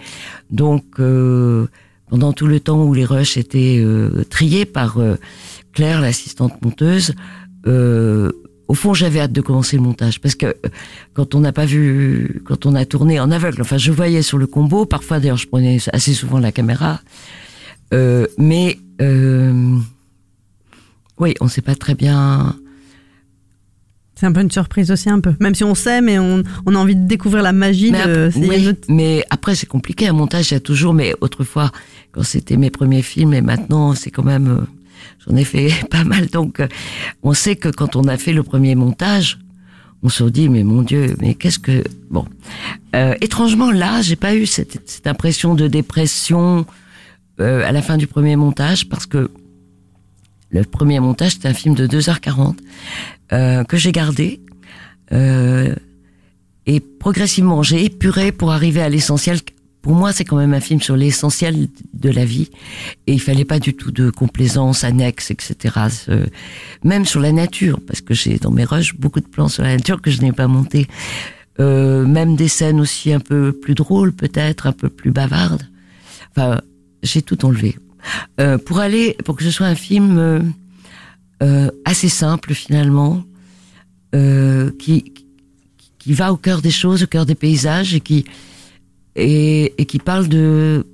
Donc, 0.51 0.83
euh, 0.99 1.67
pendant 2.09 2.33
tout 2.33 2.47
le 2.47 2.59
temps 2.59 2.83
où 2.83 2.93
les 2.93 3.05
rushs 3.05 3.37
étaient 3.37 3.79
euh, 3.79 4.23
triés 4.29 4.65
par 4.65 4.97
Claire, 5.73 6.01
l'assistante 6.01 6.61
monteuse, 6.63 7.13
euh, 7.67 8.31
au 8.69 8.75
fond, 8.75 8.93
j'avais 8.93 9.19
hâte 9.19 9.33
de 9.33 9.41
commencer 9.41 9.77
le 9.77 9.81
montage 9.83 10.21
parce 10.21 10.35
que 10.35 10.45
euh, 10.45 10.53
quand 11.15 11.33
on 11.33 11.39
n'a 11.39 11.51
pas 11.51 11.65
vu, 11.65 12.41
quand 12.45 12.67
on 12.67 12.75
a 12.75 12.85
tourné 12.85 13.19
en 13.19 13.31
aveugle, 13.31 13.61
enfin, 13.61 13.77
je 13.77 13.91
voyais 13.91 14.21
sur 14.21 14.37
le 14.37 14.45
combo. 14.45 14.85
Parfois, 14.85 15.19
d'ailleurs, 15.19 15.37
je 15.37 15.47
prenais 15.47 15.79
assez 15.91 16.13
souvent 16.13 16.39
la 16.39 16.51
caméra, 16.51 17.01
euh, 17.95 18.27
mais 18.37 18.77
euh, 19.01 19.75
oui, 21.17 21.33
on 21.41 21.47
sait 21.47 21.63
pas 21.63 21.73
très 21.75 21.95
bien. 21.95 22.55
C'est 24.13 24.27
un 24.27 24.33
peu 24.33 24.41
une 24.41 24.51
surprise 24.51 24.91
aussi 24.91 25.09
un 25.09 25.19
peu. 25.19 25.33
Même 25.39 25.55
si 25.55 25.63
on 25.63 25.73
sait, 25.73 26.01
mais 26.01 26.19
on, 26.19 26.43
on 26.65 26.75
a 26.75 26.77
envie 26.77 26.95
de 26.95 27.07
découvrir 27.07 27.41
la 27.41 27.53
magie 27.53 27.91
Mais, 27.91 28.05
de. 28.05 28.29
oui, 28.35 28.69
mais 28.87 29.23
après, 29.31 29.55
c'est 29.55 29.65
compliqué. 29.65 30.09
Un 30.09 30.13
montage, 30.13 30.51
il 30.51 30.53
y 30.53 30.57
a 30.57 30.59
toujours, 30.59 30.93
mais 30.93 31.15
autrefois, 31.21 31.71
quand 32.11 32.23
c'était 32.23 32.57
mes 32.57 32.69
premiers 32.69 33.01
films, 33.01 33.33
et 33.33 33.41
maintenant, 33.41 33.95
c'est 33.95 34.11
quand 34.11 34.23
même, 34.23 34.47
euh, 34.47 34.61
j'en 35.25 35.35
ai 35.35 35.43
fait 35.43 35.71
pas 35.89 36.03
mal. 36.03 36.27
Donc, 36.27 36.59
euh, 36.59 36.67
on 37.23 37.33
sait 37.33 37.55
que 37.55 37.69
quand 37.69 37.95
on 37.95 38.03
a 38.03 38.17
fait 38.17 38.33
le 38.33 38.43
premier 38.43 38.75
montage, 38.75 39.39
on 40.01 40.09
se 40.09 40.23
dit, 40.23 40.47
mais 40.47 40.63
mon 40.63 40.81
Dieu, 40.81 41.15
mais 41.19 41.35
qu'est-ce 41.35 41.59
que, 41.59 41.83
bon. 42.09 42.25
Euh, 42.95 43.15
étrangement, 43.21 43.71
là, 43.71 44.01
j'ai 44.01 44.15
pas 44.15 44.35
eu 44.35 44.45
cette, 44.45 44.89
cette 44.89 45.07
impression 45.07 45.55
de 45.55 45.67
dépression 45.67 46.65
euh, 47.39 47.67
à 47.67 47.71
la 47.71 47.81
fin 47.81 47.97
du 47.97 48.07
premier 48.07 48.35
montage, 48.35 48.87
parce 48.87 49.05
que 49.05 49.29
le 50.49 50.63
premier 50.63 50.99
montage, 50.99 51.33
c'était 51.33 51.47
un 51.47 51.53
film 51.53 51.75
de 51.75 51.85
2h40 51.85 52.55
euh, 53.33 53.63
que 53.63 53.77
j'ai 53.77 53.91
gardé. 53.91 54.41
Euh, 55.11 55.75
et 56.65 56.79
progressivement, 56.79 57.61
j'ai 57.63 57.85
épuré 57.85 58.31
pour 58.31 58.51
arriver 58.51 58.81
à 58.81 58.89
l'essentiel. 58.89 59.39
Pour 59.89 59.97
moi, 59.97 60.13
c'est 60.13 60.23
quand 60.23 60.37
même 60.37 60.53
un 60.53 60.59
film 60.59 60.79
sur 60.83 60.95
l'essentiel 60.95 61.67
de 61.95 62.09
la 62.11 62.23
vie. 62.23 62.51
Et 63.07 63.13
il 63.13 63.19
fallait 63.19 63.43
pas 63.43 63.57
du 63.57 63.73
tout 63.73 63.89
de 63.89 64.11
complaisance 64.11 64.83
annexe, 64.83 65.31
etc. 65.31 65.79
Même 66.83 67.07
sur 67.07 67.19
la 67.19 67.31
nature, 67.31 67.79
parce 67.87 67.99
que 67.99 68.13
j'ai 68.13 68.37
dans 68.37 68.51
mes 68.51 68.65
rushs 68.65 68.93
beaucoup 68.93 69.19
de 69.19 69.25
plans 69.25 69.47
sur 69.47 69.63
la 69.63 69.75
nature 69.75 69.99
que 69.99 70.11
je 70.11 70.21
n'ai 70.21 70.31
pas 70.31 70.45
monté. 70.45 70.87
Euh, 71.59 72.05
même 72.05 72.35
des 72.35 72.49
scènes 72.49 72.79
aussi 72.79 73.11
un 73.11 73.19
peu 73.19 73.51
plus 73.51 73.73
drôles, 73.73 74.13
peut-être, 74.13 74.67
un 74.67 74.73
peu 74.73 74.89
plus 74.89 75.09
bavardes. 75.09 75.67
Enfin, 76.35 76.61
j'ai 77.01 77.23
tout 77.23 77.43
enlevé. 77.43 77.75
Euh, 78.39 78.59
pour 78.59 78.77
aller, 78.77 79.17
pour 79.25 79.35
que 79.37 79.43
ce 79.43 79.49
soit 79.49 79.65
un 79.65 79.73
film 79.73 80.53
euh, 81.41 81.71
assez 81.83 82.09
simple 82.09 82.53
finalement, 82.53 83.23
qui, 84.13 85.13
qui 85.97 86.13
va 86.13 86.31
au 86.31 86.37
cœur 86.37 86.61
des 86.61 86.69
choses, 86.69 87.01
au 87.01 87.07
cœur 87.07 87.25
des 87.25 87.33
paysages 87.33 87.95
et 87.95 88.01
qui 88.01 88.25
et, 89.19 89.73
et 89.81 89.85
qui 89.85 89.99
parle 89.99 90.27
de 90.27 90.85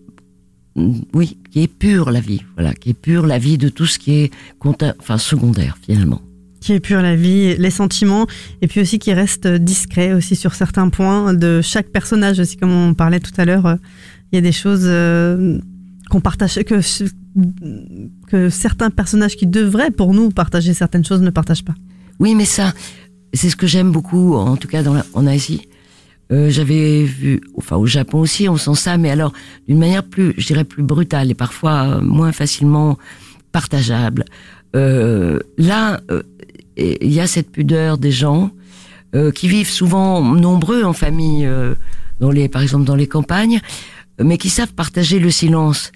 oui, 1.13 1.37
qui 1.51 1.63
est 1.63 1.67
pure 1.67 2.11
la 2.11 2.19
vie, 2.19 2.41
voilà, 2.55 2.73
qui 2.73 2.89
est 2.89 2.93
pure 2.93 3.25
la 3.25 3.37
vie 3.39 3.57
de 3.57 3.69
tout 3.69 3.85
ce 3.85 3.97
qui 3.97 4.11
est 4.13 4.31
enfin 4.59 5.17
secondaire 5.17 5.77
finalement. 5.85 6.21
qui 6.59 6.73
épure 6.73 7.01
la 7.01 7.15
vie, 7.15 7.55
les 7.57 7.69
sentiments, 7.69 8.25
et 8.61 8.67
puis 8.67 8.81
aussi 8.81 8.99
qui 8.99 9.13
reste 9.13 9.47
discret 9.47 10.13
aussi 10.13 10.35
sur 10.35 10.53
certains 10.53 10.89
points 10.89 11.33
de 11.33 11.61
chaque 11.61 11.89
personnage 11.89 12.39
aussi, 12.39 12.57
comme 12.57 12.71
on 12.71 12.93
parlait 12.93 13.19
tout 13.21 13.31
à 13.37 13.45
l'heure. 13.45 13.65
euh, 13.67 13.75
Il 14.31 14.35
y 14.35 14.39
a 14.39 14.41
des 14.41 14.51
choses 14.51 14.81
euh, 14.85 15.59
qu'on 16.09 16.19
partage, 16.21 16.55
que, 16.63 16.81
que 18.27 18.49
certains 18.49 18.89
personnages 18.89 19.35
qui 19.37 19.47
devraient 19.47 19.91
pour 19.91 20.13
nous 20.13 20.29
partager 20.29 20.73
certaines 20.73 21.05
choses 21.05 21.21
ne 21.21 21.29
partagent 21.29 21.63
pas. 21.65 21.75
Oui, 22.19 22.35
mais 22.35 22.45
ça, 22.45 22.73
c'est 23.33 23.49
ce 23.49 23.55
que 23.55 23.67
j'aime 23.67 23.91
beaucoup, 23.91 24.33
en 24.35 24.57
tout 24.57 24.67
cas 24.67 24.83
dans 24.83 24.93
la- 24.93 25.05
en 25.13 25.25
Asie. 25.27 25.61
Euh, 26.31 26.49
J'avais 26.49 27.03
vu, 27.03 27.41
enfin 27.55 27.75
au 27.75 27.85
Japon 27.85 28.19
aussi, 28.19 28.49
on 28.49 28.57
sent 28.57 28.75
ça, 28.75 28.97
mais 28.97 29.11
alors 29.11 29.31
d'une 29.67 29.77
manière 29.77 30.03
plus, 30.03 30.33
je 30.37 30.47
dirais 30.47 30.63
plus 30.63 30.83
brutale 30.83 31.29
et 31.31 31.35
parfois 31.35 31.83
euh, 31.83 32.01
moins 32.01 32.31
facilement 32.31 32.97
partageable. 33.51 34.25
Euh, 34.75 35.39
là, 35.57 36.01
euh, 36.11 36.23
il 36.77 37.13
y 37.13 37.21
a 37.21 37.27
cette 37.27 37.51
pudeur 37.51 37.97
des 37.97 38.11
gens 38.11 38.51
euh, 39.15 39.31
qui 39.31 39.47
vivent 39.47 39.69
souvent 39.69 40.21
nombreux 40.21 40.83
en 40.83 40.91
famille, 40.91 41.47
dans 42.19 42.31
les, 42.31 42.49
par 42.49 42.61
exemple 42.61 42.83
dans 42.83 42.95
les 42.95 43.07
campagnes, 43.07 43.61
mais 44.21 44.37
qui 44.37 44.49
savent 44.49 44.73
partager 44.73 45.19
le 45.19 45.31
silence 45.31 45.91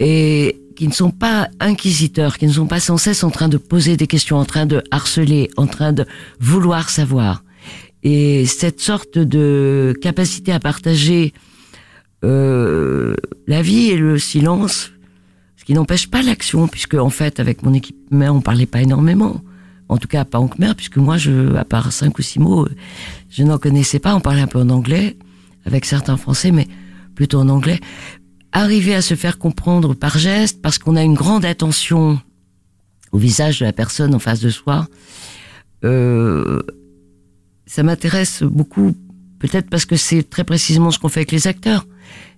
et 0.00 0.60
qui 0.74 0.88
ne 0.88 0.92
sont 0.92 1.12
pas 1.12 1.48
inquisiteurs, 1.60 2.36
qui 2.36 2.48
ne 2.48 2.52
sont 2.52 2.66
pas 2.66 2.80
sans 2.80 2.96
cesse 2.96 3.22
en 3.22 3.30
train 3.30 3.48
de 3.48 3.58
poser 3.58 3.96
des 3.96 4.08
questions, 4.08 4.38
en 4.38 4.44
train 4.44 4.66
de 4.66 4.82
harceler, 4.90 5.50
en 5.56 5.68
train 5.68 5.92
de 5.92 6.04
vouloir 6.40 6.90
savoir. 6.90 7.43
Et 8.04 8.44
cette 8.44 8.80
sorte 8.80 9.18
de 9.18 9.94
capacité 10.00 10.52
à 10.52 10.60
partager 10.60 11.32
euh, 12.22 13.14
la 13.46 13.62
vie 13.62 13.90
et 13.90 13.96
le 13.96 14.18
silence, 14.18 14.92
ce 15.56 15.64
qui 15.64 15.72
n'empêche 15.72 16.10
pas 16.10 16.22
l'action, 16.22 16.68
puisque 16.68 16.94
en 16.94 17.08
fait, 17.08 17.40
avec 17.40 17.62
mon 17.62 17.72
équipe 17.72 17.96
mère, 18.10 18.34
on 18.34 18.42
parlait 18.42 18.66
pas 18.66 18.82
énormément. 18.82 19.40
En 19.88 19.96
tout 19.96 20.08
cas, 20.08 20.24
pas 20.24 20.38
en 20.38 20.48
khmer, 20.48 20.74
puisque 20.74 20.98
moi, 20.98 21.16
je, 21.16 21.54
à 21.56 21.64
part 21.64 21.92
cinq 21.92 22.18
ou 22.18 22.22
six 22.22 22.38
mots, 22.38 22.68
je 23.30 23.42
n'en 23.42 23.58
connaissais 23.58 23.98
pas. 23.98 24.14
On 24.14 24.20
parlait 24.20 24.42
un 24.42 24.46
peu 24.46 24.58
en 24.58 24.68
anglais, 24.68 25.16
avec 25.64 25.86
certains 25.86 26.18
français, 26.18 26.50
mais 26.50 26.68
plutôt 27.14 27.38
en 27.38 27.48
anglais. 27.48 27.80
Arriver 28.52 28.94
à 28.94 29.02
se 29.02 29.14
faire 29.14 29.38
comprendre 29.38 29.94
par 29.94 30.18
geste, 30.18 30.60
parce 30.60 30.78
qu'on 30.78 30.96
a 30.96 31.02
une 31.02 31.14
grande 31.14 31.44
attention 31.44 32.20
au 33.12 33.18
visage 33.18 33.60
de 33.60 33.64
la 33.64 33.72
personne 33.72 34.14
en 34.14 34.18
face 34.18 34.40
de 34.40 34.50
soi, 34.50 34.88
euh, 35.84 36.60
ça 37.66 37.82
m'intéresse 37.82 38.42
beaucoup 38.42 38.94
peut-être 39.38 39.68
parce 39.68 39.84
que 39.84 39.96
c'est 39.96 40.22
très 40.28 40.44
précisément 40.44 40.90
ce 40.90 40.98
qu'on 40.98 41.08
fait 41.08 41.20
avec 41.20 41.32
les 41.32 41.46
acteurs. 41.46 41.86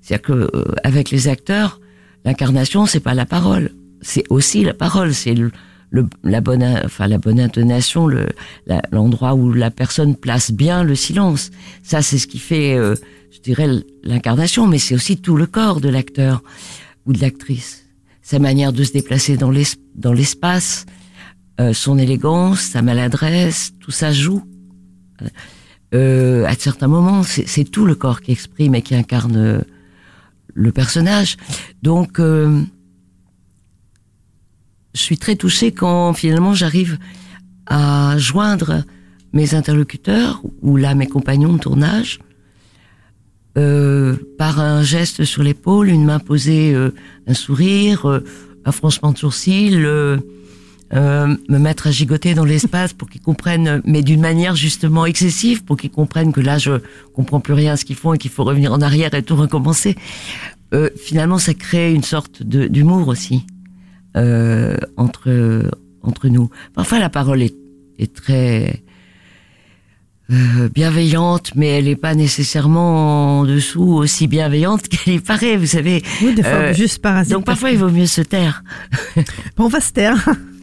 C'est-à-dire 0.01 0.23
que 0.23 0.33
euh, 0.33 0.65
avec 0.85 1.11
les 1.11 1.29
acteurs, 1.29 1.81
l'incarnation 2.25 2.87
c'est 2.87 3.01
pas 3.01 3.15
la 3.15 3.27
parole, 3.27 3.71
c'est 4.03 4.25
aussi 4.31 4.63
la 4.65 4.75
parole, 4.75 5.15
c'est 5.15 5.35
le, 5.35 5.51
le- 5.91 6.09
la 6.25 6.41
bonne, 6.41 6.65
enfin 6.85 7.07
la 7.07 7.19
bonne 7.19 7.41
intonation, 7.41 8.07
le 8.07 8.29
l'endroit 8.93 9.35
où 9.35 9.53
la 9.53 9.71
personne 9.71 10.17
place 10.17 10.51
bien 10.53 10.85
le 10.85 10.95
silence. 10.95 11.51
Ça 11.83 12.03
c'est 12.03 12.19
ce 12.19 12.27
qui 12.27 12.39
fait, 12.39 12.77
euh, 12.77 12.95
je 13.33 13.41
dirais, 13.41 13.69
l'incarnation, 14.05 14.67
mais 14.67 14.79
c'est 14.79 14.95
aussi 14.95 15.17
tout 15.17 15.37
le 15.37 15.47
corps 15.47 15.81
de 15.81 15.89
l'acteur 15.89 16.43
ou 17.05 17.13
de 17.13 17.21
l'actrice, 17.21 17.85
sa 18.23 18.39
manière 18.39 18.73
de 18.73 18.83
se 18.85 18.93
déplacer 18.93 19.37
dans 19.37 19.53
dans 19.95 20.13
l'espace, 20.13 20.87
euh, 21.61 21.73
son 21.73 21.99
élégance, 21.99 22.61
sa 22.61 22.83
maladresse, 22.83 23.73
tout 23.81 23.93
ça 23.93 24.13
joue. 24.13 24.43
Euh, 25.95 26.45
à 26.47 26.55
certains 26.55 26.89
moments, 26.89 27.23
c'est 27.23 27.65
tout 27.65 27.87
le 27.87 27.95
corps 27.95 28.21
qui 28.21 28.33
exprime 28.33 28.75
et 28.75 28.83
qui 28.83 28.95
incarne 28.95 29.37
euh, 29.37 29.61
le 30.55 30.73
personnage. 30.73 31.37
Donc, 31.83 32.19
euh, 32.19 32.61
je 34.95 35.01
suis 35.01 35.19
très 35.19 35.37
touchée 35.37 35.73
quand 35.73 36.13
finalement 36.15 36.55
j'arrive 36.55 36.99
à 37.67 38.17
joindre 38.19 38.83
mes 39.33 39.55
interlocuteurs 39.55 40.43
ou 40.63 40.77
là 40.77 40.95
mes 40.95 41.07
compagnons 41.07 41.53
de 41.53 41.59
tournage 41.59 42.19
euh, 43.57 44.17
par 44.39 44.61
un 44.61 44.83
geste 44.83 45.25
sur 45.25 45.43
l'épaule, 45.43 45.89
une 45.89 46.05
main 46.05 46.19
posée, 46.19 46.75
euh, 46.75 46.91
un 47.27 47.33
sourire, 47.35 48.07
euh, 48.07 48.25
un 48.67 48.73
froncement 48.73 49.13
de 49.13 49.19
sourcils, 49.19 49.83
euh, 50.95 51.37
me 51.49 51.59
mettre 51.59 51.89
à 51.89 51.91
gigoter 51.91 52.35
dans 52.35 52.45
l'espace 52.45 52.93
pour 52.93 53.09
qu'ils 53.11 53.21
comprennent, 53.21 53.83
mais 53.85 54.03
d'une 54.03 54.21
manière 54.21 54.55
justement 54.55 55.05
excessive, 55.07 55.65
pour 55.65 55.77
qu'ils 55.77 55.91
comprennent 55.91 56.33
que 56.33 56.41
là 56.41 56.59
je 56.59 56.81
comprends 57.15 57.41
plus 57.41 57.55
rien 57.55 57.73
à 57.73 57.77
ce 57.77 57.85
qu'ils 57.85 57.97
font 57.97 58.15
et 58.15 58.19
qu'il 58.19 58.31
faut 58.31 58.45
revenir 58.45 58.73
en 58.73 58.81
arrière 58.81 59.13
et 59.15 59.23
tout 59.23 59.37
recommencer. 59.37 59.97
Euh, 60.75 60.91
finalement, 60.97 61.39
ça 61.39 61.55
crée 61.55 61.93
une 61.93 62.03
sorte 62.03 62.43
d'humour 62.43 63.09
aussi 63.09 63.47
euh, 64.17 64.77
entre 64.97 65.71
entre 66.03 66.29
nous. 66.29 66.51
Parfois, 66.75 66.99
la 67.01 67.09
parole 67.09 67.43
est, 67.43 67.55
est 67.99 68.15
très 68.15 68.85
euh, 70.33 70.69
bienveillante, 70.75 71.53
mais 71.55 71.69
elle 71.69 71.85
n'est 71.85 71.97
pas 71.97 72.15
nécessairement 72.17 73.41
en 73.41 73.45
dessous 73.45 73.93
aussi 73.93 74.27
bienveillante 74.27 74.89
qu'elle 74.89 75.15
y 75.15 75.21
paraît, 75.21 75.57
vous 75.57 75.67
savez. 75.67 76.03
Oui, 76.23 76.35
des 76.35 76.43
fois, 76.43 76.53
Euh, 76.53 76.75
juste 76.75 77.01
parasite. 77.01 77.33
Donc 77.33 77.45
parfois, 77.45 77.71
il 77.71 77.79
vaut 77.79 77.91
mieux 77.91 78.07
se 78.07 78.23
taire. 78.23 78.65
Bon, 79.57 79.65
on 79.65 79.69
va 79.69 79.81
se 79.81 79.93
taire. 79.93 80.29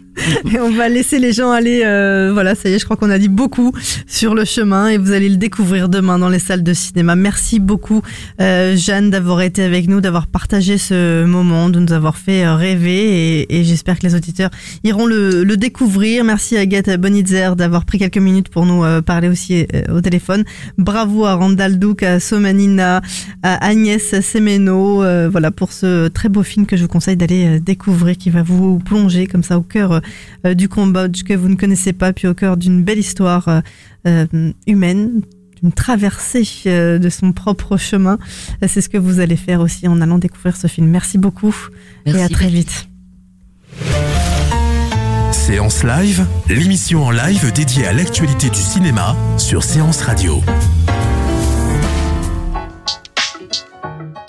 Et 0.52 0.60
on 0.60 0.72
va 0.72 0.90
laisser 0.90 1.20
les 1.20 1.34
gens 1.34 1.52
aller. 1.52 1.82
euh, 1.86 2.32
voilà, 2.34 2.56
ça 2.56 2.70
y 2.70 2.74
est, 2.74 2.80
je 2.80 2.86
crois 2.86 2.98
qu'on 2.98 3.10
a 3.10 3.18
dit 3.18 3.30
beaucoup 3.30 3.72
sur 4.08 4.36
le 4.36 4.46
chemin 4.46 4.90
et 4.90 4.98
vous 4.98 5.12
allez 5.12 5.30
le 5.30 5.38
découvrir 5.38 5.90
demain 5.90 6.20
dans 6.20 6.30
les 6.30 6.40
salles 6.40 6.64
de 6.64 6.74
cinéma. 6.74 7.16
Merci 7.16 7.60
beaucoup, 7.60 8.02
euh, 8.40 8.76
Jeanne, 8.76 9.10
d'avoir 9.10 9.42
été 9.42 9.64
avec 9.64 9.88
nous, 9.88 10.02
d'avoir 10.02 10.28
partagé 10.28 10.78
ce 10.78 11.26
moment, 11.26 11.70
de 11.70 11.80
nous 11.80 11.94
avoir 11.94 12.18
fait 12.18 12.46
euh, 12.46 12.56
rêver 12.56 13.40
et, 13.42 13.60
et 13.60 13.64
j'espère 13.64 13.98
que 14.00 14.06
les 14.06 14.16
auditeurs 14.16 14.50
iront 14.84 15.06
le, 15.06 15.44
le 15.44 15.58
découvrir. 15.58 16.24
Merci 16.24 16.58
Agathe 16.58 16.90
Bonitzer 17.00 17.56
d'avoir 17.58 17.86
pris 17.86 17.98
quelques 17.98 18.18
minutes 18.18 18.50
pour 18.50 18.66
nous 18.66 18.84
euh, 18.84 19.02
parler 19.02 19.30
aussi 19.30 19.66
euh, 19.74 19.96
au 19.98 20.02
téléphone. 20.02 20.44
Bravo 20.78 21.26
à 21.26 21.34
Randall 21.34 21.80
Douk, 21.80 22.04
à 22.04 22.20
Somanina, 22.20 23.02
à 23.42 23.66
Agnès 23.66 24.20
Semeno, 24.22 25.04
euh, 25.04 25.30
voilà 25.32 25.52
pour 25.52 25.74
ce 25.74 26.08
très 26.08 26.30
beau 26.30 26.44
film 26.44 26.66
que 26.66 26.78
je 26.78 26.84
vous 26.84 26.88
conseille 26.88 27.18
d'aller 27.18 27.60
découvrir, 27.60 28.18
qui 28.18 28.30
va 28.30 28.44
vous 28.44 28.80
plonger 28.80 29.28
comme 29.28 29.44
ça 29.44 29.58
au 29.58 29.62
cœur 29.62 30.02
du 30.56 30.70
Cambodge 30.70 31.24
que 31.24 31.34
vous 31.34 31.50
ne 31.50 31.56
connaissez 31.56 31.94
pas, 31.94 32.14
puis 32.14 32.28
au 32.28 32.34
cœur 32.34 32.58
d'une 32.58 32.84
belle 32.84 33.00
histoire 33.00 33.48
euh, 33.48 33.62
euh, 34.08 34.52
humaine, 34.68 35.22
d'une 35.62 35.72
traversée 35.72 36.48
euh, 36.66 37.00
de 37.00 37.10
son 37.10 37.32
propre 37.32 37.78
chemin. 37.78 38.18
Euh, 38.62 38.68
C'est 38.70 38.82
ce 38.82 38.90
que 38.90 38.98
vous 38.98 39.20
allez 39.20 39.38
faire 39.38 39.62
aussi 39.62 39.88
en 39.88 40.02
allant 40.02 40.18
découvrir 40.18 40.56
ce 40.56 40.68
film. 40.68 40.88
Merci 40.88 41.18
beaucoup 41.18 41.56
et 42.06 42.22
à 42.22 42.30
très 42.30 42.50
vite. 42.50 42.90
Séance 45.32 45.84
Live, 45.84 46.26
l'émission 46.48 47.04
en 47.06 47.12
live 47.12 47.52
dédiée 47.54 47.86
à 47.88 47.94
l'actualité 47.94 48.50
du 48.50 48.60
cinéma 48.60 49.16
sur 49.38 49.64
Séance 49.64 50.02
Radio. 50.02 50.42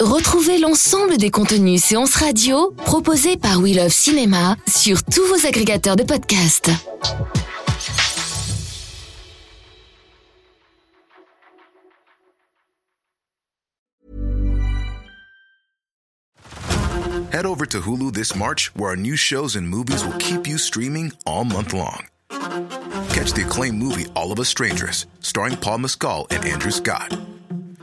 Retrouvez 0.01 0.59
l'ensemble 0.59 1.17
des 1.17 1.31
contenus 1.31 1.83
séances 1.83 2.17
radio 2.17 2.73
proposés 2.85 3.37
par 3.37 3.61
We 3.61 3.77
Love 3.77 3.93
Cinéma 3.93 4.57
sur 4.67 5.03
tous 5.05 5.25
vos 5.27 5.47
agrégateurs 5.47 5.97
de 5.97 6.03
podcasts. 6.03 6.71
Head 17.33 17.47
over 17.47 17.67
to 17.67 17.81
Hulu 17.81 18.13
this 18.13 18.35
March, 18.37 18.71
where 18.77 18.91
our 18.91 18.97
new 18.97 19.17
shows 19.17 19.57
and 19.57 19.69
movies 19.69 20.05
will 20.05 20.17
keep 20.19 20.47
you 20.47 20.57
streaming 20.57 21.13
all 21.27 21.45
month 21.45 21.73
long. 21.73 22.07
Catch 23.11 23.33
the 23.33 23.43
acclaimed 23.45 23.79
movie 23.79 24.07
All 24.15 24.31
of 24.31 24.39
Us 24.39 24.49
Strangers, 24.49 25.07
starring 25.21 25.57
Paul 25.57 25.79
Mescal 25.79 26.27
and 26.31 26.45
Andrew 26.45 26.71
Scott. 26.71 27.13